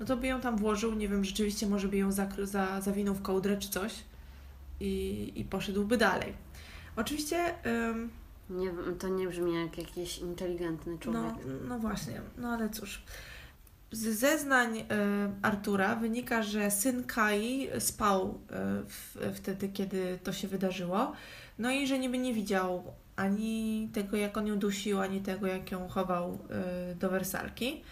no 0.00 0.06
to 0.06 0.16
by 0.16 0.26
ją 0.26 0.40
tam 0.40 0.56
włożył, 0.56 0.94
nie 0.94 1.08
wiem, 1.08 1.24
rzeczywiście 1.24 1.66
może 1.66 1.88
by 1.88 1.96
ją 1.96 2.10
zakry- 2.10 2.46
za, 2.46 2.80
zawinął 2.80 3.14
w 3.14 3.22
kołdrę 3.22 3.56
czy 3.56 3.68
coś 3.68 3.92
i, 4.82 5.32
i 5.40 5.44
poszedłby 5.44 5.96
dalej. 5.96 6.32
Oczywiście... 6.96 7.64
em, 7.64 8.10
Nie, 8.50 8.70
to 8.98 9.08
nie 9.08 9.28
brzmi 9.28 9.54
jak 9.54 9.78
jakiś 9.78 10.18
inteligentny 10.18 10.98
człowiek. 10.98 11.22
No, 11.22 11.68
no 11.68 11.78
właśnie, 11.78 12.20
no 12.38 12.48
ale 12.48 12.70
cóż. 12.70 13.02
Z 13.92 14.18
zeznań 14.18 14.78
e, 14.78 14.84
Artura 15.42 15.96
wynika, 15.96 16.42
że 16.42 16.70
syn 16.70 17.04
Kai 17.04 17.68
spał 17.78 18.38
e, 18.50 18.82
w, 18.88 19.16
wtedy, 19.34 19.68
kiedy 19.68 20.18
to 20.24 20.32
się 20.32 20.48
wydarzyło. 20.48 21.12
No 21.58 21.70
i 21.70 21.86
że 21.86 21.98
niby 21.98 22.18
nie 22.18 22.34
widział 22.34 22.84
ani 23.16 23.88
tego, 23.92 24.16
jak 24.16 24.36
on 24.36 24.46
ją 24.46 24.58
dusił, 24.58 25.00
ani 25.00 25.20
tego, 25.20 25.46
jak 25.46 25.70
ją 25.70 25.88
chował 25.88 26.38
e, 26.50 26.94
do 26.94 27.10
wersalki. 27.10 27.82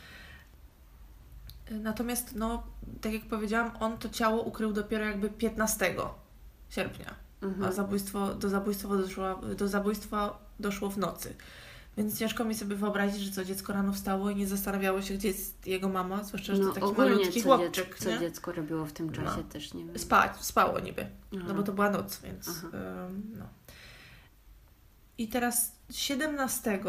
Natomiast, 1.70 2.34
no, 2.34 2.62
tak 3.00 3.12
jak 3.12 3.22
powiedziałam, 3.22 3.70
on 3.80 3.98
to 3.98 4.08
ciało 4.08 4.42
ukrył 4.42 4.72
dopiero 4.72 5.04
jakby 5.04 5.30
15 5.30 5.94
sierpnia 6.70 7.14
a 7.42 7.46
Mhm. 7.46 7.72
zabójstwo, 7.72 8.34
do, 8.34 8.48
zabójstwa 8.48 8.88
doszło, 8.88 9.34
do 9.56 9.68
zabójstwa 9.68 10.38
doszło 10.60 10.90
w 10.90 10.98
nocy. 10.98 11.34
Więc 11.96 12.18
ciężko 12.18 12.44
mi 12.44 12.54
sobie 12.54 12.76
wyobrazić, 12.76 13.20
że 13.22 13.32
co 13.32 13.44
dziecko 13.44 13.72
rano 13.72 13.92
wstało 13.92 14.30
i 14.30 14.36
nie 14.36 14.46
zastanawiało 14.46 15.02
się, 15.02 15.14
gdzie 15.14 15.28
jest 15.28 15.66
jego 15.66 15.88
mama, 15.88 16.24
zwłaszcza, 16.24 16.54
że 16.54 16.62
No 16.62 16.72
to 16.72 16.80
taki 16.80 16.98
malutki 17.00 17.42
co, 17.42 17.48
chłopczyk. 17.48 17.74
dziecko, 17.86 18.04
co 18.04 18.10
nie? 18.10 18.18
dziecko 18.18 18.52
robiło 18.52 18.86
w 18.86 18.92
tym 18.92 19.12
czasie 19.12 19.36
No. 19.36 19.42
też 19.42 19.74
nie 19.74 19.84
wiem. 19.84 19.98
Spać, 19.98 20.32
spało 20.40 20.78
niby, 20.80 21.06
Aha. 21.36 21.44
no 21.48 21.54
bo 21.54 21.62
to 21.62 21.72
była 21.72 21.90
noc, 21.90 22.20
więc 22.20 22.48
ym, 22.48 23.32
no. 23.38 23.44
I 25.18 25.28
teraz 25.28 25.72
17 25.90 26.74
y, 26.74 26.80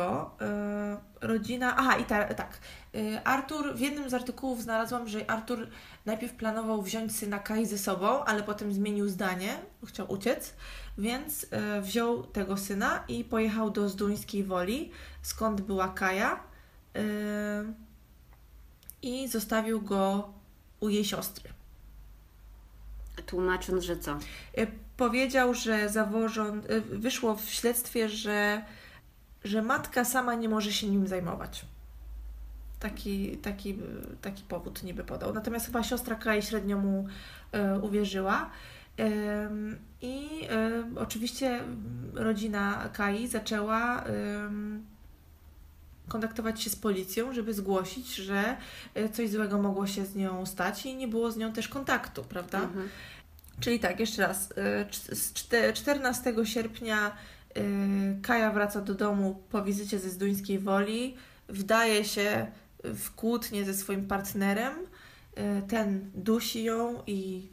rodzina. 1.27 1.75
Aha, 1.77 1.97
i 1.97 2.03
ta, 2.05 2.33
tak. 2.33 2.59
Y, 2.95 3.19
Artur, 3.23 3.75
w 3.75 3.79
jednym 3.79 4.09
z 4.09 4.13
artykułów 4.13 4.61
znalazłam, 4.63 5.07
że 5.07 5.31
Artur 5.31 5.67
najpierw 6.05 6.33
planował 6.33 6.81
wziąć 6.81 7.15
syna 7.15 7.39
Kai 7.39 7.65
ze 7.65 7.77
sobą, 7.77 8.23
ale 8.23 8.43
potem 8.43 8.73
zmienił 8.73 9.09
zdanie, 9.09 9.57
chciał 9.85 10.11
uciec, 10.11 10.53
więc 10.97 11.43
y, 11.43 11.47
wziął 11.81 12.23
tego 12.23 12.57
syna 12.57 13.03
i 13.07 13.23
pojechał 13.23 13.69
do 13.69 13.89
Zduńskiej 13.89 14.43
Woli, 14.43 14.91
skąd 15.21 15.61
była 15.61 15.87
Kaja, 15.87 16.39
y, 16.95 17.01
i 19.01 19.27
zostawił 19.27 19.81
go 19.81 20.33
u 20.79 20.89
jej 20.89 21.05
siostry. 21.05 21.49
Tłumacząc, 23.25 23.83
że 23.83 23.97
co? 23.97 24.17
Y, 24.57 24.67
Powiedział, 25.01 25.53
że 25.53 25.89
zawożą, 25.89 26.61
y, 26.69 26.81
wyszło 26.81 27.35
w 27.35 27.49
śledztwie, 27.49 28.09
że, 28.09 28.65
że 29.43 29.61
matka 29.61 30.05
sama 30.05 30.35
nie 30.35 30.49
może 30.49 30.73
się 30.73 30.87
nim 30.87 31.07
zajmować. 31.07 31.65
Taki, 32.81 33.37
taki, 33.37 33.77
taki 34.21 34.43
powód 34.43 34.83
niby 34.83 35.03
podał. 35.03 35.33
Natomiast 35.33 35.65
chyba 35.65 35.83
siostra 35.83 36.15
Kai 36.15 36.41
średnio 36.41 36.77
mu 36.77 37.05
y, 37.75 37.79
uwierzyła. 37.79 38.49
I 40.01 40.41
y, 40.95 40.99
oczywiście 40.99 41.59
rodzina 42.13 42.89
Kai 42.93 43.27
zaczęła 43.27 44.03
kontaktować 46.07 46.61
się 46.61 46.69
z 46.69 46.75
policją, 46.75 47.33
żeby 47.33 47.53
zgłosić, 47.53 48.15
że 48.15 48.57
y, 48.97 49.09
coś 49.09 49.29
złego 49.29 49.57
mogło 49.61 49.87
się 49.87 50.05
z 50.05 50.15
nią 50.15 50.45
stać 50.45 50.85
i 50.85 50.95
nie 50.95 51.07
było 51.07 51.31
z 51.31 51.37
nią 51.37 51.53
też 51.53 51.67
kontaktu, 51.67 52.23
prawda? 52.23 52.61
Mhm. 52.61 52.89
Czyli 53.59 53.79
tak, 53.79 53.99
jeszcze 53.99 54.27
raz. 54.27 54.51
y, 54.51 54.55
cz- 54.89 55.15
z 55.15 55.33
czte- 55.33 55.73
14 55.73 56.33
sierpnia 56.45 57.11
Kaja 58.21 58.51
wraca 58.51 58.81
do 58.81 58.93
domu 58.95 59.41
po 59.49 59.63
wizycie 59.63 59.99
ze 59.99 60.09
Zduńskiej 60.09 60.59
Woli. 60.59 61.15
Wdaje 61.49 62.05
się 62.05 62.47
w 62.83 63.15
kłótnię 63.15 63.65
ze 63.65 63.73
swoim 63.73 64.07
partnerem. 64.07 64.73
Y, 64.77 65.61
Ten 65.67 66.11
dusi 66.15 66.63
ją 66.63 67.03
i 67.07 67.49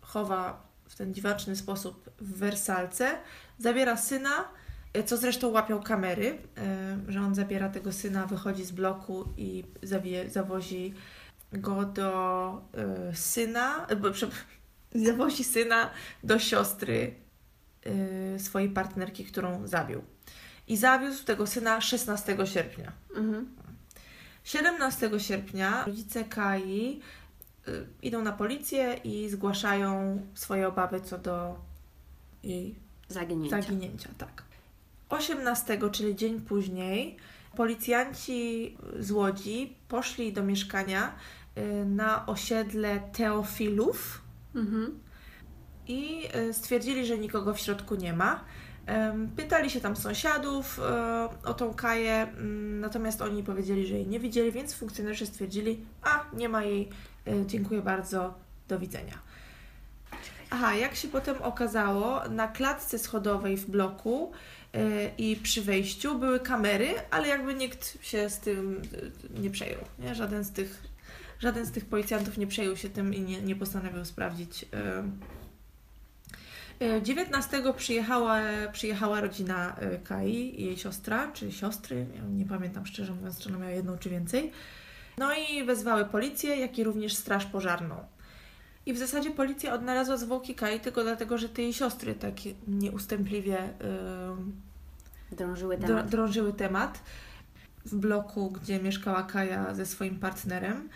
chowa 0.00 0.66
w 0.88 0.96
ten 0.96 1.14
dziwaczny 1.14 1.56
sposób 1.56 2.10
w 2.18 2.38
wersalce. 2.38 3.18
Zabiera 3.58 3.96
syna, 3.96 4.48
y, 4.96 5.02
co 5.04 5.16
zresztą 5.16 5.48
łapią 5.48 5.82
kamery, 5.82 6.38
y, 7.08 7.12
że 7.12 7.20
on 7.20 7.34
zabiera 7.34 7.68
tego 7.68 7.92
syna, 7.92 8.26
wychodzi 8.26 8.64
z 8.64 8.72
bloku 8.72 9.24
i 9.36 9.64
zawie, 9.82 10.30
zawozi 10.30 10.94
go 11.52 11.84
do 11.84 12.62
syna, 13.14 13.86
zawozi 15.06 15.44
syna 15.44 15.90
do 16.24 16.38
siostry 16.38 17.14
swojej 18.38 18.70
partnerki, 18.70 19.24
którą 19.24 19.66
zabił. 19.66 20.02
I 20.68 20.76
zawiózł 20.76 21.24
tego 21.24 21.46
syna 21.46 21.80
16 21.80 22.36
sierpnia. 22.44 22.92
Mhm. 23.16 23.56
17 24.46 25.10
sierpnia 25.20 25.84
rodzice 25.84 26.24
Kai 26.24 27.00
y, 27.68 27.86
idą 28.02 28.22
na 28.22 28.32
policję 28.32 28.94
i 29.04 29.28
zgłaszają 29.28 30.20
swoje 30.34 30.68
obawy 30.68 31.00
co 31.00 31.18
do 31.18 31.56
jej 32.42 32.74
Zaginięcia. 33.08 33.62
zaginięcia. 33.62 34.08
Tak. 34.18 34.42
18, 35.08 35.78
czyli 35.92 36.16
dzień 36.16 36.40
później, 36.40 37.16
policjanci 37.56 38.76
z 38.98 39.10
Łodzi 39.10 39.76
poszli 39.88 40.32
do 40.32 40.42
mieszkania 40.42 41.12
y, 41.58 41.84
na 41.86 42.26
osiedle 42.26 43.00
Teofilów 43.12 44.22
Mhm. 44.54 44.98
i 45.86 46.28
e, 46.32 46.52
stwierdzili, 46.52 47.06
że 47.06 47.18
nikogo 47.18 47.54
w 47.54 47.58
środku 47.60 47.94
nie 47.94 48.12
ma. 48.12 48.44
Pytali 49.36 49.70
się 49.70 49.80
tam 49.80 49.96
sąsiadów 49.96 50.80
e, 50.80 51.28
o 51.44 51.54
tą 51.54 51.74
Kaję, 51.74 52.22
mm, 52.22 52.80
natomiast 52.80 53.22
oni 53.22 53.42
powiedzieli, 53.42 53.86
że 53.86 53.94
jej 53.94 54.06
nie 54.06 54.20
widzieli, 54.20 54.52
więc 54.52 54.74
funkcjonariusze 54.74 55.26
stwierdzili, 55.26 55.80
a 56.02 56.24
nie 56.32 56.48
ma 56.48 56.64
jej, 56.64 56.88
e, 57.26 57.46
dziękuję 57.46 57.82
bardzo, 57.82 58.34
do 58.68 58.78
widzenia. 58.78 59.18
Aha, 60.50 60.74
jak 60.74 60.94
się 60.94 61.08
potem 61.08 61.42
okazało, 61.42 62.28
na 62.28 62.48
klatce 62.48 62.98
schodowej 62.98 63.56
w 63.56 63.70
bloku 63.70 64.32
e, 64.72 65.08
i 65.18 65.36
przy 65.36 65.62
wejściu 65.62 66.18
były 66.18 66.40
kamery, 66.40 66.88
ale 67.10 67.28
jakby 67.28 67.54
nikt 67.54 68.04
się 68.04 68.30
z 68.30 68.38
tym 68.38 68.82
nie 69.38 69.50
przejął. 69.50 69.80
Nie? 69.98 70.14
Żaden, 70.14 70.44
z 70.44 70.52
tych, 70.52 70.82
żaden 71.38 71.66
z 71.66 71.72
tych 71.72 71.84
policjantów 71.84 72.38
nie 72.38 72.46
przejął 72.46 72.76
się 72.76 72.90
tym 72.90 73.14
i 73.14 73.20
nie, 73.20 73.42
nie 73.42 73.56
postanowił 73.56 74.04
sprawdzić. 74.04 74.66
E, 76.80 76.84
E, 76.96 77.02
19 77.02 77.62
przyjechała, 77.76 78.40
przyjechała 78.72 79.20
rodzina 79.20 79.76
e, 79.76 79.98
Kai 79.98 80.62
jej 80.62 80.76
siostra, 80.76 81.32
czy 81.32 81.52
siostry, 81.52 82.06
nie 82.30 82.44
pamiętam 82.44 82.86
szczerze 82.86 83.12
mówiąc, 83.12 83.38
czy 83.38 83.48
ona 83.48 83.58
miała 83.58 83.70
jedną 83.70 83.98
czy 83.98 84.10
więcej. 84.10 84.52
No 85.18 85.28
i 85.34 85.64
wezwały 85.64 86.04
policję, 86.04 86.56
jak 86.56 86.78
i 86.78 86.84
również 86.84 87.14
straż 87.14 87.46
pożarną. 87.46 87.96
I 88.86 88.92
w 88.92 88.98
zasadzie 88.98 89.30
policja 89.30 89.74
odnalazła 89.74 90.16
zwłoki 90.16 90.54
Kai 90.54 90.80
tylko 90.80 91.02
dlatego, 91.02 91.38
że 91.38 91.48
te 91.48 91.62
jej 91.62 91.72
siostry 91.72 92.14
tak 92.14 92.34
nieustępliwie 92.68 93.58
yy, 95.30 95.36
Drążyły 95.36 95.76
dr- 95.78 95.86
temat. 95.86 96.08
drążyły 96.10 96.52
temat 96.52 97.02
w 97.84 97.96
bloku, 97.96 98.50
gdzie 98.50 98.78
mieszkała 98.80 99.22
Kaja 99.22 99.74
ze 99.74 99.86
swoim 99.86 100.18
partnerem. 100.18 100.88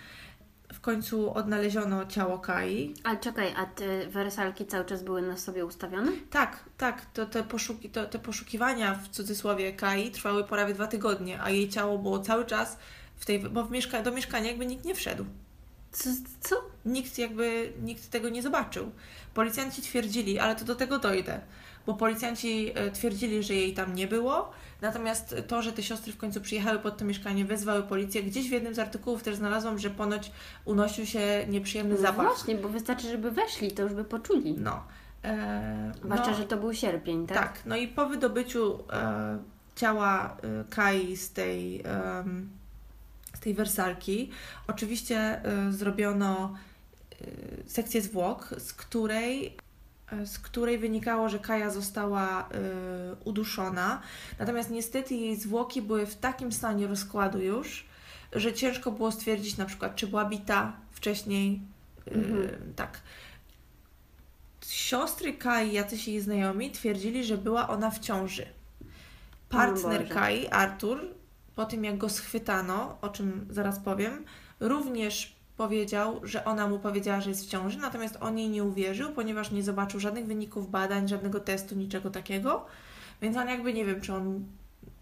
W 0.81 0.83
końcu 0.83 1.35
odnaleziono 1.35 2.07
ciało 2.07 2.39
Kai. 2.39 2.95
Ale 3.05 3.18
czekaj, 3.18 3.55
a 3.57 3.66
te 3.66 4.07
wersalki 4.07 4.66
cały 4.66 4.85
czas 4.85 5.03
były 5.03 5.22
na 5.22 5.37
sobie 5.37 5.66
ustawione? 5.66 6.12
Tak, 6.31 6.64
tak, 6.78 7.07
to 7.07 7.26
te, 7.26 7.43
poszuki, 7.43 7.91
to, 7.91 8.07
te 8.07 8.18
poszukiwania 8.18 8.95
w 8.95 9.09
cudzysłowie 9.09 9.72
Kai 9.72 10.11
trwały 10.11 10.45
prawie 10.45 10.74
dwa 10.74 10.87
tygodnie, 10.87 11.43
a 11.43 11.51
jej 11.51 11.68
ciało 11.68 11.99
było 11.99 12.18
cały 12.18 12.47
czas 12.47 12.78
w 13.16 13.26
tej, 13.26 13.39
bo 13.39 13.64
w 13.64 13.70
mieszka- 13.70 14.03
do 14.03 14.11
mieszkania 14.12 14.49
jakby 14.49 14.66
nikt 14.66 14.85
nie 14.85 14.95
wszedł. 14.95 15.24
Co? 15.93 16.11
co? 16.41 16.57
Nikt 16.85 17.18
jakby, 17.18 17.72
nikt 17.83 18.11
tego 18.11 18.28
nie 18.28 18.43
zobaczył. 18.43 18.91
Policjanci 19.35 19.83
twierdzili, 19.83 20.39
ale 20.39 20.57
to 20.57 20.64
do 20.64 20.74
tego 20.74 20.99
dojdę. 20.99 21.41
bo 21.87 21.95
policjanci 21.95 22.72
e, 22.74 22.91
twierdzili, 22.91 23.43
że 23.43 23.55
jej 23.55 23.74
tam 23.74 23.95
nie 23.95 24.07
było. 24.07 24.53
Natomiast 24.83 25.35
to, 25.49 25.62
że 25.62 25.72
te 25.72 25.83
siostry 25.83 26.12
w 26.12 26.16
końcu 26.16 26.41
przyjechały 26.41 26.78
pod 26.78 26.97
to 26.99 27.05
mieszkanie, 27.05 27.45
wezwały 27.45 27.83
policję. 27.83 28.22
Gdzieś 28.22 28.49
w 28.49 28.53
jednym 28.53 28.74
z 28.74 28.78
artykułów 28.78 29.22
też 29.22 29.37
znalazłam, 29.37 29.78
że 29.78 29.91
ponoć 29.91 30.33
unosił 30.64 31.07
się 31.07 31.47
nieprzyjemny 31.49 31.95
No 31.95 32.01
zapach. 32.01 32.26
właśnie, 32.26 32.55
bo 32.55 32.68
wystarczy, 32.68 33.09
żeby 33.11 33.31
weszli, 33.31 33.72
to 33.72 33.83
już 33.83 33.93
by 33.95 34.05
poczuli. 34.05 34.55
No. 34.59 34.83
E, 35.24 35.93
Zwłaszcza, 36.05 36.31
no, 36.31 36.37
że 36.37 36.45
to 36.45 36.57
był 36.57 36.74
sierpień, 36.74 37.26
tak? 37.26 37.39
tak, 37.39 37.62
no 37.66 37.76
i 37.76 37.89
po 37.89 38.07
wydobyciu 38.07 38.78
e, 38.93 39.39
ciała 39.76 40.37
e, 40.43 40.64
Kai 40.70 41.16
z 41.16 41.33
tej, 41.33 41.83
em, 41.85 42.51
z 43.35 43.41
tej 43.41 43.55
wersalki, 43.55 44.31
oczywiście 44.66 45.16
e, 45.18 45.72
zrobiono 45.72 46.55
e, 47.12 47.26
sekcję 47.66 48.03
zwłok, 48.03 48.55
z 48.59 48.72
której, 48.72 49.47
e, 49.47 49.51
z 50.24 50.38
której 50.38 50.78
wynikało, 50.78 51.28
że 51.28 51.38
Kaja 51.38 51.70
została 51.70 52.48
e, 52.48 52.54
uduszona. 53.24 54.00
Natomiast 54.38 54.70
niestety 54.70 55.14
jej 55.14 55.36
zwłoki 55.36 55.82
były 55.82 56.06
w 56.06 56.16
takim 56.16 56.52
stanie 56.52 56.86
rozkładu 56.86 57.38
już, 57.38 57.86
że 58.32 58.52
ciężko 58.52 58.92
było 58.92 59.12
stwierdzić 59.12 59.56
na 59.56 59.64
przykład, 59.64 59.96
czy 59.96 60.06
była 60.06 60.24
bita 60.24 60.72
wcześniej. 60.92 61.61
e, 62.06 62.14
Mhm. 62.14 62.72
Tak. 62.76 63.00
Siostry 64.66 65.32
Kai, 65.32 65.72
jacyś 65.72 66.08
jej 66.08 66.20
znajomi, 66.20 66.70
twierdzili, 66.70 67.24
że 67.24 67.38
była 67.38 67.68
ona 67.68 67.90
w 67.90 67.98
ciąży. 67.98 68.46
Partner. 69.48 70.08
Kai, 70.08 70.48
Artur, 70.48 71.00
po 71.54 71.64
tym 71.64 71.84
jak 71.84 71.98
go 71.98 72.08
schwytano, 72.08 72.98
o 73.00 73.08
czym 73.08 73.46
zaraz 73.50 73.78
powiem, 73.78 74.24
również 74.61 75.36
powiedział, 75.61 76.20
że 76.22 76.44
ona 76.44 76.66
mu 76.66 76.78
powiedziała, 76.78 77.20
że 77.20 77.30
jest 77.30 77.46
w 77.46 77.48
ciąży, 77.48 77.78
natomiast 77.78 78.16
on 78.20 78.38
jej 78.38 78.48
nie 78.48 78.64
uwierzył, 78.64 79.12
ponieważ 79.12 79.50
nie 79.50 79.62
zobaczył 79.62 80.00
żadnych 80.00 80.26
wyników 80.26 80.70
badań, 80.70 81.08
żadnego 81.08 81.40
testu, 81.40 81.74
niczego 81.74 82.11
takiego. 82.11 82.66
Więc 83.22 83.36
on 83.36 83.48
jakby 83.48 83.72
nie 83.74 83.84
wiem, 83.84 84.00
czy 84.00 84.14
on 84.14 84.44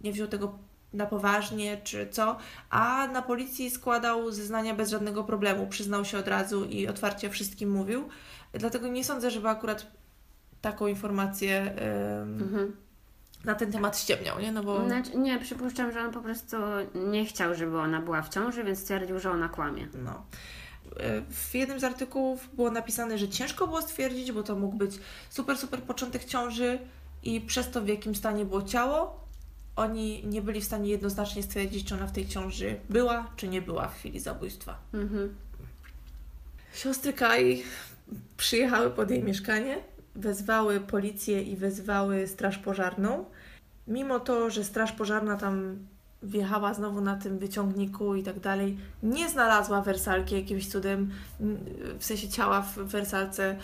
nie 0.00 0.12
wziął 0.12 0.28
tego 0.28 0.58
na 0.92 1.06
poważnie, 1.06 1.80
czy 1.84 2.08
co, 2.10 2.36
a 2.70 3.06
na 3.06 3.22
policji 3.22 3.70
składał 3.70 4.30
zeznania 4.30 4.74
bez 4.74 4.90
żadnego 4.90 5.24
problemu. 5.24 5.66
Przyznał 5.66 6.04
się 6.04 6.18
od 6.18 6.28
razu 6.28 6.64
i 6.64 6.88
otwarcie 6.88 7.30
wszystkim 7.30 7.70
mówił. 7.70 8.08
Dlatego 8.52 8.88
nie 8.88 9.04
sądzę, 9.04 9.30
żeby 9.30 9.48
akurat 9.48 9.86
taką 10.60 10.86
informację 10.86 11.60
em, 11.60 12.42
Mhm. 12.42 12.76
Na 13.44 13.54
ten 13.54 13.72
temat 13.72 13.98
ściemniał, 13.98 14.40
nie? 14.40 14.52
No 14.52 14.62
bo 14.62 14.86
Znaczy, 14.86 15.16
nie, 15.18 15.38
przypuszczam, 15.38 15.92
że 15.92 16.00
on 16.00 16.12
po 16.12 16.20
prostu 16.20 16.56
nie 16.94 17.24
chciał, 17.26 17.54
żeby 17.54 17.78
ona 17.78 18.00
była 18.00 18.22
w 18.22 18.28
ciąży, 18.28 18.64
więc 18.64 18.78
stwierdził, 18.78 19.18
że 19.18 19.30
ona 19.30 19.48
kłamie. 19.48 19.88
no. 20.04 20.22
E, 21.00 21.22
W 21.30 21.54
jednym 21.54 21.80
z 21.80 21.84
artykułów 21.84 22.48
było 22.54 22.70
napisane, 22.70 23.18
że 23.18 23.28
ciężko 23.28 23.66
było 23.66 23.82
stwierdzić, 23.82 24.32
bo 24.32 24.42
to 24.42 24.56
mógł 24.56 24.76
być 24.76 24.98
super, 25.30 25.58
super 25.58 25.82
początek 25.82 26.24
ciąży 26.24 26.78
i 27.22 27.40
przez 27.40 27.70
to 27.70 27.80
w 27.80 27.88
jakim 27.88 28.14
stanie 28.14 28.44
było 28.44 28.62
ciało. 28.62 29.28
Oni 29.76 30.26
nie 30.26 30.42
byli 30.42 30.60
w 30.60 30.64
stanie 30.64 30.90
jednoznacznie 30.90 31.42
stwierdzić, 31.42 31.88
czy 31.88 31.94
ona 31.94 32.06
w 32.06 32.12
tej 32.12 32.28
ciąży 32.28 32.76
była, 32.90 33.30
czy 33.36 33.48
nie 33.48 33.62
była 33.62 33.88
w 33.88 33.94
chwili 33.94 34.20
zabójstwa. 34.20 34.78
Mhm. 34.94 35.34
Siostry 36.74 37.12
Kai 37.12 37.62
przyjechały 38.36 38.90
pod 38.90 39.10
jej 39.10 39.22
mieszkanie, 39.22 39.78
wezwały 40.18 40.80
policję 40.80 41.42
i 41.42 41.56
wezwały 41.56 42.26
straż 42.26 42.58
pożarną. 42.58 43.24
Mimo 43.86 44.20
to, 44.20 44.50
że 44.50 44.64
straż 44.64 44.92
pożarna 44.92 45.36
tam 45.36 45.78
wjechała 46.22 46.74
znowu 46.74 47.00
na 47.00 47.16
tym 47.16 47.38
wyciągniku 47.38 48.14
i 48.14 48.22
tak 48.22 48.40
dalej, 48.40 48.78
nie 49.02 49.28
znalazła 49.28 49.82
wersalki 49.82 50.34
jakimś 50.34 50.68
cudem, 50.68 51.10
w 51.98 52.04
sensie 52.04 52.28
ciała 52.28 52.62
w 52.62 52.76
wersalce. 52.76 53.56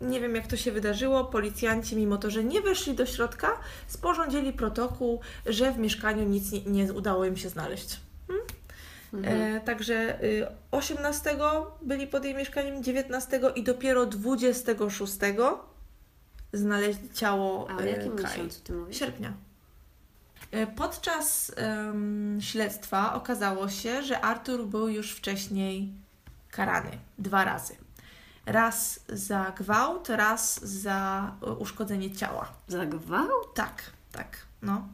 Nie 0.00 0.20
wiem, 0.20 0.34
jak 0.34 0.46
to 0.46 0.56
się 0.56 0.72
wydarzyło. 0.72 1.24
Policjanci, 1.24 1.96
mimo 1.96 2.16
to, 2.16 2.30
że 2.30 2.44
nie 2.44 2.60
weszli 2.60 2.94
do 2.94 3.06
środka, 3.06 3.48
sporządzili 3.86 4.52
protokół, 4.52 5.20
że 5.46 5.72
w 5.72 5.78
mieszkaniu 5.78 6.24
nic 6.24 6.52
nie, 6.52 6.60
nie 6.60 6.92
udało 6.92 7.24
im 7.24 7.36
się 7.36 7.48
znaleźć. 7.48 8.00
Mhm. 9.12 9.56
E, 9.56 9.60
także 9.60 10.22
y, 10.24 10.46
18 10.70 11.36
byli 11.82 12.06
pod 12.06 12.24
jej 12.24 12.34
mieszkaniem, 12.34 12.82
19 12.82 13.40
i 13.54 13.62
dopiero 13.62 14.06
26 14.06 15.18
znaleźli 16.52 17.10
ciało 17.10 17.70
A 17.70 17.76
o 17.76 17.82
e, 17.82 17.90
jakim 17.90 18.16
Kai. 18.16 18.24
miesiącu 18.24 18.60
ty 18.60 18.72
mówisz? 18.72 18.98
Sierpnia. 18.98 19.32
E, 20.50 20.66
Podczas 20.66 21.52
em, 21.56 22.38
śledztwa 22.40 23.14
okazało 23.14 23.68
się, 23.68 24.02
że 24.02 24.20
Artur 24.20 24.66
był 24.66 24.88
już 24.88 25.12
wcześniej 25.12 25.92
karany 26.50 26.90
dwa 27.18 27.44
razy. 27.44 27.76
Raz 28.46 29.00
za 29.08 29.52
gwałt, 29.56 30.08
raz 30.08 30.64
za 30.64 31.32
uszkodzenie 31.58 32.10
ciała. 32.10 32.52
Za 32.68 32.86
gwałt? 32.86 33.54
Tak, 33.54 33.82
tak, 34.12 34.36
no. 34.62 34.88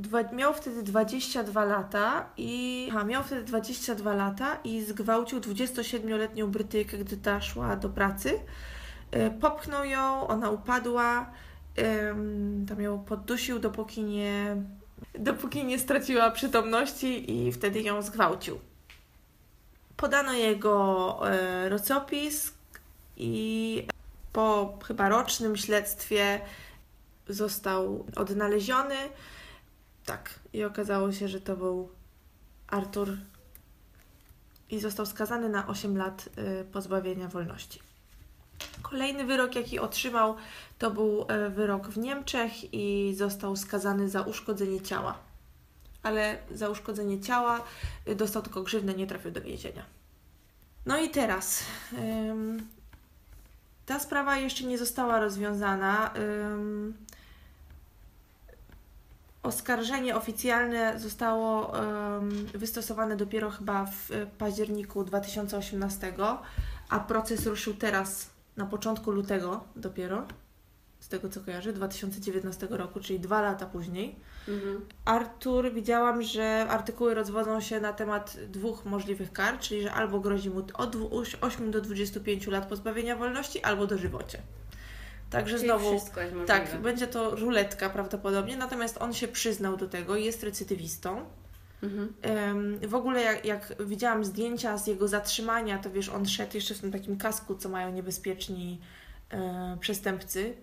Dwa, 0.00 0.22
miał 0.22 0.54
wtedy 0.54 0.82
22 0.82 1.64
lata 1.64 2.26
i 2.36 2.88
miał 3.06 3.22
wtedy 3.22 3.42
22 3.42 4.14
lata 4.14 4.58
i 4.64 4.82
zgwałcił 4.84 5.40
27-letnią 5.40 6.46
Brytyjkę, 6.46 6.98
gdy 6.98 7.16
ta 7.16 7.40
szła 7.40 7.76
do 7.76 7.88
pracy. 7.88 8.40
E, 9.10 9.30
Popchnął 9.30 9.84
ją, 9.84 10.28
ona 10.28 10.50
upadła, 10.50 11.30
tam 12.68 12.80
ją 12.80 12.98
poddusił, 12.98 13.58
dopóki 13.58 14.02
nie, 14.02 14.56
dopóki 15.18 15.64
nie 15.64 15.78
straciła 15.78 16.30
przytomności 16.30 17.32
i 17.32 17.52
wtedy 17.52 17.80
ją 17.80 18.02
zgwałcił. 18.02 18.58
Podano 19.96 20.32
jego 20.32 21.20
e, 21.30 21.68
rocopis 21.68 22.52
i 23.16 23.86
po 24.32 24.78
chyba 24.86 25.08
rocznym 25.08 25.56
śledztwie 25.56 26.40
został 27.28 28.06
odnaleziony. 28.16 28.96
Tak, 30.08 30.30
i 30.52 30.64
okazało 30.64 31.12
się, 31.12 31.28
że 31.28 31.40
to 31.40 31.56
był 31.56 31.88
Artur 32.66 33.16
i 34.70 34.80
został 34.80 35.06
skazany 35.06 35.48
na 35.48 35.66
8 35.66 35.96
lat 35.96 36.28
y, 36.60 36.64
pozbawienia 36.64 37.28
wolności. 37.28 37.80
Kolejny 38.82 39.24
wyrok, 39.24 39.54
jaki 39.54 39.78
otrzymał, 39.78 40.36
to 40.78 40.90
był 40.90 41.26
y, 41.46 41.50
wyrok 41.50 41.88
w 41.88 41.98
Niemczech 41.98 42.74
i 42.74 43.14
został 43.16 43.56
skazany 43.56 44.08
za 44.08 44.22
uszkodzenie 44.22 44.80
ciała. 44.80 45.18
Ale 46.02 46.38
za 46.54 46.68
uszkodzenie 46.68 47.20
ciała 47.20 47.64
y, 48.08 48.14
dostał 48.14 48.42
tylko 48.42 48.62
grzywnę, 48.62 48.94
nie 48.94 49.06
trafił 49.06 49.30
do 49.30 49.40
więzienia. 49.40 49.84
No 50.86 50.98
i 50.98 51.10
teraz. 51.10 51.64
ta 53.86 53.98
sprawa 53.98 54.36
jeszcze 54.36 54.64
nie 54.64 54.78
została 54.78 55.20
rozwiązana. 55.20 56.12
Oskarżenie 59.48 60.16
oficjalne 60.16 61.00
zostało 61.00 61.72
wystosowane 62.54 63.16
dopiero 63.16 63.50
chyba 63.50 63.86
w 63.86 64.10
y, 64.10 64.26
październiku 64.38 65.04
2018, 65.04 66.12
a 66.88 67.00
proces 67.00 67.46
ruszył 67.46 67.74
teraz 67.74 68.30
na 68.56 68.66
początku 68.66 69.10
lutego 69.10 69.64
dopiero, 69.76 70.24
z 71.00 71.08
tego 71.08 71.28
co 71.28 71.40
kojarzę, 71.40 71.72
2019 71.72 72.66
roku, 72.70 73.00
czyli 73.00 73.20
dwa 73.20 73.40
lata 73.40 73.66
później. 73.66 74.16
Mhm. 74.48 74.86
Artur, 75.04 75.72
widziałam, 75.72 76.22
że 76.22 76.66
artykuły 76.68 77.14
rozwodzą 77.14 77.60
się 77.60 77.80
na 77.80 77.92
temat 77.92 78.36
dwóch 78.48 78.84
możliwych 78.84 79.32
kar, 79.32 79.58
czyli 79.58 79.82
że 79.82 79.92
albo 79.92 80.20
grozi 80.20 80.50
mu 80.50 80.62
od 80.74 80.90
dwu- 80.96 81.22
8 81.40 81.70
do 81.70 81.80
25 81.80 82.46
lat 82.46 82.66
pozbawienia 82.66 83.16
wolności, 83.16 83.62
albo 83.62 83.86
dożywocie. 83.86 84.38
Także 85.30 85.56
Czyli 85.56 85.66
znowu, 85.66 86.00
tak, 86.46 86.80
będzie 86.80 87.06
to 87.06 87.30
ruletka 87.30 87.90
prawdopodobnie, 87.90 88.56
natomiast 88.56 88.98
on 88.98 89.14
się 89.14 89.28
przyznał 89.28 89.76
do 89.76 89.88
tego, 89.88 90.16
jest 90.16 90.42
recydywistą. 90.42 91.24
Mhm. 91.82 92.14
W 92.88 92.94
ogóle 92.94 93.22
jak, 93.22 93.44
jak 93.44 93.74
widziałam 93.86 94.24
zdjęcia 94.24 94.78
z 94.78 94.86
jego 94.86 95.08
zatrzymania, 95.08 95.78
to 95.78 95.90
wiesz, 95.90 96.08
on 96.08 96.26
szedł 96.26 96.54
jeszcze 96.54 96.74
w 96.74 96.80
tym 96.80 96.92
takim 96.92 97.16
kasku, 97.16 97.54
co 97.54 97.68
mają 97.68 97.92
niebezpieczni 97.92 98.80
e, 99.30 99.76
przestępcy. 99.80 100.54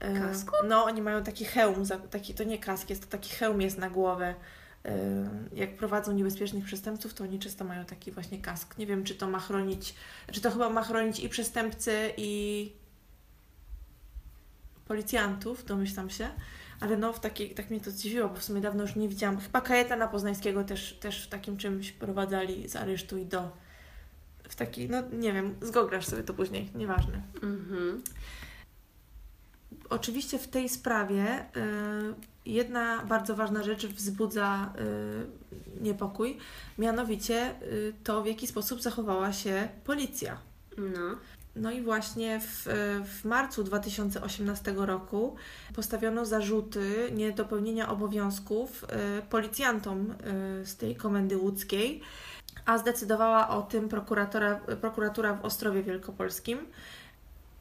E, 0.00 0.20
Kasku? 0.20 0.52
No, 0.68 0.84
oni 0.84 1.02
mają 1.02 1.24
taki 1.24 1.44
hełm, 1.44 1.84
taki, 2.10 2.34
to 2.34 2.44
nie 2.44 2.58
kask, 2.58 2.90
jest 2.90 3.02
to 3.02 3.08
taki 3.08 3.30
hełm 3.30 3.60
jest 3.60 3.78
na 3.78 3.90
głowę. 3.90 4.34
E, 4.84 5.28
jak 5.52 5.76
prowadzą 5.76 6.12
niebezpiecznych 6.12 6.64
przestępców, 6.64 7.14
to 7.14 7.24
oni 7.24 7.38
często 7.38 7.64
mają 7.64 7.84
taki 7.84 8.12
właśnie 8.12 8.38
kask. 8.38 8.78
Nie 8.78 8.86
wiem, 8.86 9.04
czy 9.04 9.14
to 9.14 9.28
ma 9.28 9.38
chronić, 9.38 9.94
czy 10.32 10.40
to 10.40 10.50
chyba 10.50 10.70
ma 10.70 10.82
chronić 10.82 11.20
i 11.20 11.28
przestępcy, 11.28 12.12
i 12.16 12.72
policjantów, 14.88 15.64
domyślam 15.64 16.10
się. 16.10 16.28
Ale 16.80 16.96
no, 16.96 17.12
w 17.12 17.20
takiej, 17.20 17.50
tak 17.50 17.70
mnie 17.70 17.80
to 17.80 17.90
zdziwiło, 17.90 18.28
bo 18.28 18.34
w 18.34 18.44
sumie 18.44 18.60
dawno 18.60 18.82
już 18.82 18.96
nie 18.96 19.08
widziałam. 19.08 19.38
Chyba 19.38 19.60
Kajetana 19.60 20.08
Poznańskiego 20.08 20.64
też, 20.64 20.92
też 20.92 21.26
w 21.26 21.28
takim 21.28 21.56
czymś 21.56 21.92
prowadzali 21.92 22.68
z 22.68 22.76
aresztu 22.76 23.18
i 23.18 23.26
do. 23.26 23.50
W 24.48 24.54
taki, 24.54 24.88
no 24.88 25.02
nie 25.12 25.32
wiem, 25.32 25.54
zgograsz 25.62 26.06
sobie 26.06 26.22
to 26.22 26.34
później, 26.34 26.70
nieważne. 26.74 27.22
Mhm. 27.42 28.02
Oczywiście 29.90 30.38
w 30.38 30.48
tej 30.48 30.68
sprawie 30.68 31.40
y, 31.40 31.44
jedna 32.46 33.04
bardzo 33.04 33.36
ważna 33.36 33.62
rzecz 33.62 33.86
wzbudza 33.86 34.72
y, 35.78 35.82
niepokój, 35.82 36.38
mianowicie 36.78 37.62
y, 37.62 37.92
to, 38.04 38.22
w 38.22 38.26
jaki 38.26 38.46
sposób 38.46 38.82
zachowała 38.82 39.32
się 39.32 39.68
policja. 39.84 40.38
No. 40.78 41.16
No 41.56 41.70
i 41.70 41.82
właśnie 41.82 42.40
w, 42.40 42.64
w 43.04 43.24
marcu 43.24 43.64
2018 43.64 44.74
roku 44.76 45.36
postawiono 45.74 46.24
zarzuty 46.24 47.10
niedopełnienia 47.12 47.88
obowiązków 47.88 48.84
y, 48.84 48.86
policjantom 49.22 50.10
y, 50.10 50.66
z 50.66 50.76
tej 50.76 50.96
komendy 50.96 51.36
łódzkiej, 51.36 52.00
a 52.64 52.78
zdecydowała 52.78 53.48
o 53.48 53.62
tym 53.62 53.88
prokuratora, 53.88 54.60
prokuratura 54.80 55.34
w 55.34 55.44
Ostrowie 55.44 55.82
Wielkopolskim. 55.82 56.58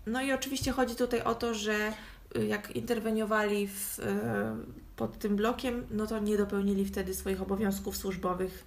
No 0.05 0.21
i 0.21 0.31
oczywiście 0.33 0.71
chodzi 0.71 0.95
tutaj 0.95 1.21
o 1.21 1.35
to, 1.35 1.53
że 1.53 1.93
y, 2.37 2.45
jak 2.45 2.75
interweniowali 2.75 3.67
w, 3.67 3.99
pod 4.95 5.19
tym 5.19 5.35
blokiem, 5.35 5.85
no 5.91 6.07
to 6.07 6.19
nie 6.19 6.37
dopełnili 6.37 6.85
wtedy 6.85 7.13
swoich 7.13 7.41
obowiązków 7.41 7.97
służbowych 7.97 8.65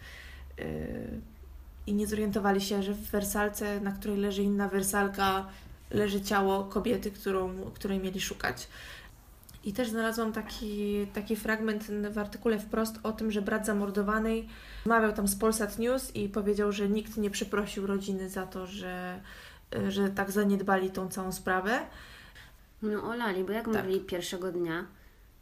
i 1.86 1.94
nie 1.94 2.06
zorientowali 2.06 2.60
się, 2.60 2.82
że 2.82 2.92
w 2.92 3.10
wersalce, 3.10 3.80
na 3.80 3.92
której 3.92 4.16
leży 4.16 4.42
inna 4.42 4.68
wersalka, 4.68 5.46
leży 5.90 6.20
ciało 6.20 6.64
kobiety, 6.64 7.10
którą, 7.10 7.70
której 7.74 7.98
mieli 7.98 8.20
szukać. 8.20 8.68
I 9.64 9.72
też 9.72 9.90
znalazłam 9.90 10.32
taki, 10.32 11.06
taki 11.14 11.36
fragment 11.36 11.84
w 12.10 12.18
artykule 12.18 12.58
wprost 12.58 12.94
o 13.02 13.12
tym, 13.12 13.30
że 13.30 13.42
brat 13.42 13.66
zamordowanej 13.66 14.48
rozmawiał 14.84 15.12
tam 15.12 15.28
z 15.28 15.36
Polsat 15.36 15.78
News 15.78 16.16
i 16.16 16.28
powiedział, 16.28 16.72
że 16.72 16.88
nikt 16.88 17.16
nie 17.16 17.30
przeprosił 17.30 17.86
rodziny 17.86 18.28
za 18.28 18.46
to, 18.46 18.66
że, 18.66 19.20
że 19.88 20.08
tak 20.08 20.30
zaniedbali 20.30 20.90
tą 20.90 21.08
całą 21.08 21.32
sprawę. 21.32 21.80
No 22.82 23.02
olali, 23.02 23.44
bo 23.44 23.52
jak 23.52 23.64
tak. 23.64 23.74
mogli 23.74 24.00
pierwszego 24.00 24.52
dnia 24.52 24.84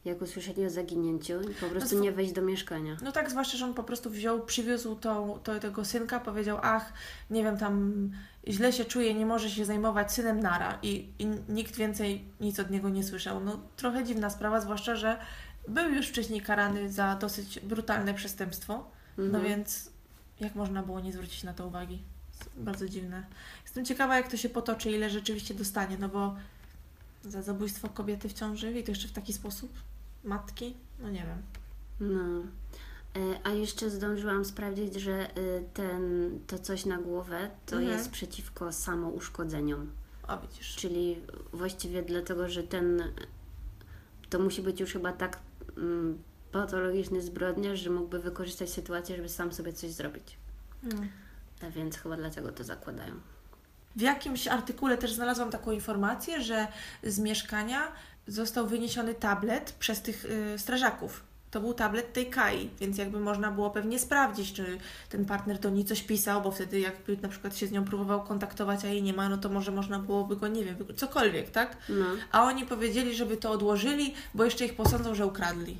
jak 0.08 0.22
usłyszeli 0.22 0.66
o 0.66 0.70
zaginięciu 0.70 1.42
i 1.50 1.54
po 1.54 1.66
prostu 1.66 1.96
no, 1.96 2.02
nie 2.02 2.12
wejść 2.12 2.32
do 2.32 2.42
mieszkania. 2.42 2.96
No 3.02 3.12
tak, 3.12 3.30
zwłaszcza, 3.30 3.58
że 3.58 3.64
on 3.64 3.74
po 3.74 3.82
prostu 3.82 4.10
wziął, 4.10 4.40
przywiózł 4.40 4.96
to, 4.96 5.40
to, 5.44 5.60
tego 5.60 5.84
synka, 5.84 6.20
powiedział, 6.20 6.58
ach, 6.62 6.92
nie 7.30 7.44
wiem, 7.44 7.58
tam 7.58 8.10
źle 8.48 8.72
się 8.72 8.84
czuje, 8.84 9.14
nie 9.14 9.26
może 9.26 9.50
się 9.50 9.64
zajmować 9.64 10.12
synem 10.12 10.40
Nara 10.40 10.78
i, 10.82 11.08
i 11.18 11.26
nikt 11.48 11.76
więcej 11.76 12.24
nic 12.40 12.60
od 12.60 12.70
niego 12.70 12.88
nie 12.88 13.04
słyszał. 13.04 13.40
No 13.40 13.60
trochę 13.76 14.04
dziwna 14.04 14.30
sprawa, 14.30 14.60
zwłaszcza, 14.60 14.96
że 14.96 15.18
był 15.68 15.90
już 15.90 16.08
wcześniej 16.08 16.40
karany 16.40 16.92
za 16.92 17.16
dosyć 17.16 17.60
brutalne 17.60 18.14
przestępstwo, 18.14 18.90
no 19.18 19.24
mhm. 19.24 19.42
no 19.42 19.48
więc 19.48 19.90
jak 20.40 20.54
można 20.54 20.82
było 20.82 21.00
nie 21.00 21.12
zwrócić 21.12 21.42
na 21.44 21.54
to 21.54 21.66
uwagi? 21.66 22.02
Bardzo 22.56 22.88
dziwne. 22.88 23.26
Jestem 23.64 23.84
ciekawa, 23.84 24.16
jak 24.16 24.30
to 24.30 24.36
się 24.36 24.48
potoczy, 24.48 24.90
ile 24.90 25.10
rzeczywiście 25.10 25.54
dostanie, 25.54 25.96
no 25.98 26.08
bo 26.08 26.36
za 27.24 27.42
zabójstwo 27.42 27.88
kobiety 27.88 28.28
w 28.28 28.32
ciąży 28.32 28.72
i 28.72 28.84
to 28.84 28.90
jeszcze 28.90 29.08
w 29.08 29.12
taki 29.12 29.32
sposób 29.32 29.72
matki, 30.24 30.76
no 30.98 31.10
nie 31.10 31.26
wiem. 31.26 31.42
No. 32.00 32.42
E, 33.16 33.40
a 33.44 33.50
jeszcze 33.50 33.90
zdążyłam 33.90 34.44
sprawdzić, 34.44 34.94
że 34.94 35.12
e, 35.12 35.34
ten, 35.74 36.30
to 36.46 36.58
coś 36.58 36.84
na 36.84 36.98
głowę 36.98 37.50
to 37.66 37.76
mhm. 37.76 37.96
jest 37.96 38.10
przeciwko 38.10 38.72
samouszkodzeniom. 38.72 39.90
A 40.26 40.36
widzisz. 40.36 40.76
Czyli 40.76 41.20
właściwie 41.52 42.02
dlatego, 42.02 42.48
że 42.48 42.62
ten 42.62 43.02
to 44.30 44.38
musi 44.38 44.62
być 44.62 44.80
już 44.80 44.92
chyba 44.92 45.12
tak 45.12 45.38
mm, 45.76 46.18
patologiczny 46.52 47.22
zbrodniarz, 47.22 47.80
że 47.80 47.90
mógłby 47.90 48.18
wykorzystać 48.18 48.70
sytuację, 48.70 49.16
żeby 49.16 49.28
sam 49.28 49.52
sobie 49.52 49.72
coś 49.72 49.90
zrobić. 49.90 50.36
Hmm. 50.82 51.08
A 51.62 51.70
więc 51.70 51.96
chyba 51.96 52.16
dlatego 52.16 52.52
to 52.52 52.64
zakładają. 52.64 53.14
W 53.96 54.00
jakimś 54.00 54.48
artykule 54.48 54.98
też 54.98 55.12
znalazłam 55.12 55.50
taką 55.50 55.70
informację, 55.70 56.42
że 56.42 56.66
z 57.02 57.18
mieszkania 57.18 57.92
został 58.28 58.66
wyniesiony 58.66 59.14
tablet 59.14 59.72
przez 59.72 60.02
tych 60.02 60.24
y, 60.24 60.58
strażaków. 60.58 61.28
To 61.50 61.60
był 61.60 61.74
tablet 61.74 62.12
tej 62.12 62.30
Kai, 62.30 62.70
więc 62.80 62.98
jakby 62.98 63.20
można 63.20 63.50
było 63.50 63.70
pewnie 63.70 63.98
sprawdzić, 63.98 64.52
czy 64.52 64.78
ten 65.08 65.24
partner 65.24 65.58
do 65.58 65.70
niej 65.70 65.84
coś 65.84 66.02
pisał, 66.02 66.42
bo 66.42 66.50
wtedy 66.50 66.80
jakby 66.80 67.16
na 67.16 67.28
przykład 67.28 67.56
się 67.56 67.66
z 67.66 67.72
nią 67.72 67.84
próbował 67.84 68.22
kontaktować, 68.24 68.84
a 68.84 68.88
jej 68.88 69.02
nie 69.02 69.12
ma, 69.12 69.28
no 69.28 69.36
to 69.36 69.48
może 69.48 69.72
można 69.72 69.98
byłoby 69.98 70.36
go, 70.36 70.48
nie 70.48 70.64
wiem, 70.64 70.76
cokolwiek, 70.96 71.50
tak? 71.50 71.76
No. 71.88 72.04
A 72.32 72.44
oni 72.44 72.66
powiedzieli, 72.66 73.14
żeby 73.14 73.36
to 73.36 73.50
odłożyli, 73.50 74.14
bo 74.34 74.44
jeszcze 74.44 74.64
ich 74.64 74.76
posądzą, 74.76 75.14
że 75.14 75.26
ukradli. 75.26 75.76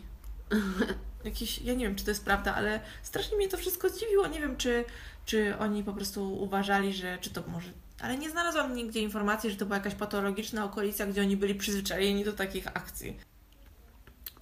Jakiś, 1.24 1.62
ja 1.62 1.74
nie 1.74 1.86
wiem, 1.86 1.94
czy 1.94 2.05
to 2.05 2.11
jest 2.11 2.24
prawda, 2.24 2.55
ale 2.55 2.80
strasznie 3.03 3.36
mnie 3.36 3.49
to 3.49 3.57
wszystko 3.57 3.88
zdziwiło. 3.88 4.26
Nie 4.26 4.40
wiem, 4.40 4.57
czy, 4.57 4.84
czy 5.24 5.59
oni 5.59 5.84
po 5.84 5.92
prostu 5.92 6.42
uważali, 6.42 6.94
że, 6.94 7.18
czy 7.20 7.30
to 7.30 7.42
może 7.49 7.70
ale 8.01 8.18
nie 8.18 8.30
znalazłam 8.30 8.74
nigdzie 8.74 9.01
informacji, 9.01 9.51
że 9.51 9.57
to 9.57 9.66
była 9.66 9.76
jakaś 9.76 9.94
patologiczna 9.94 10.64
okolica, 10.64 11.07
gdzie 11.07 11.22
oni 11.22 11.36
byli 11.36 11.55
przyzwyczajeni 11.55 12.24
do 12.24 12.32
takich 12.32 12.66
akcji. 12.66 13.16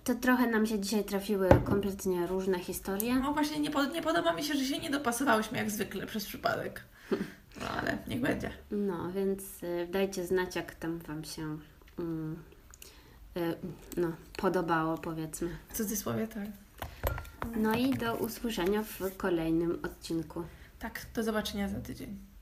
To 0.04 0.14
trochę 0.14 0.46
nam 0.46 0.66
się 0.66 0.80
dzisiaj 0.80 1.04
trafiły 1.04 1.48
kompletnie 1.64 2.26
różne 2.26 2.58
historie. 2.58 3.14
No 3.14 3.32
właśnie, 3.32 3.60
nie, 3.60 3.70
pod, 3.70 3.94
nie 3.94 4.02
podoba 4.02 4.32
mi 4.32 4.44
się, 4.44 4.54
że 4.54 4.64
się 4.64 4.78
nie 4.78 4.90
dopasowałyśmy 4.90 5.58
jak 5.58 5.70
zwykle 5.70 6.06
przez 6.06 6.24
przypadek. 6.24 6.84
No 7.60 7.68
ale 7.68 7.98
niech 8.06 8.20
będzie. 8.20 8.50
No, 8.70 9.12
więc 9.12 9.62
y, 9.62 9.88
dajcie 9.90 10.26
znać, 10.26 10.56
jak 10.56 10.74
tam 10.74 10.98
Wam 10.98 11.24
się 11.24 11.58
mm, 11.98 12.42
y, 13.36 13.56
no, 13.96 14.12
podobało, 14.36 14.98
powiedzmy. 14.98 15.58
W 15.68 15.76
cudzysłowie, 15.76 16.28
tak. 16.28 16.48
No 17.56 17.74
i 17.74 17.90
do 17.94 18.14
usłyszenia 18.14 18.82
w 18.82 19.16
kolejnym 19.16 19.78
odcinku. 19.82 20.42
Tak, 20.78 21.06
do 21.14 21.22
zobaczenia 21.22 21.68
za 21.68 21.80
tydzień. 21.80 22.35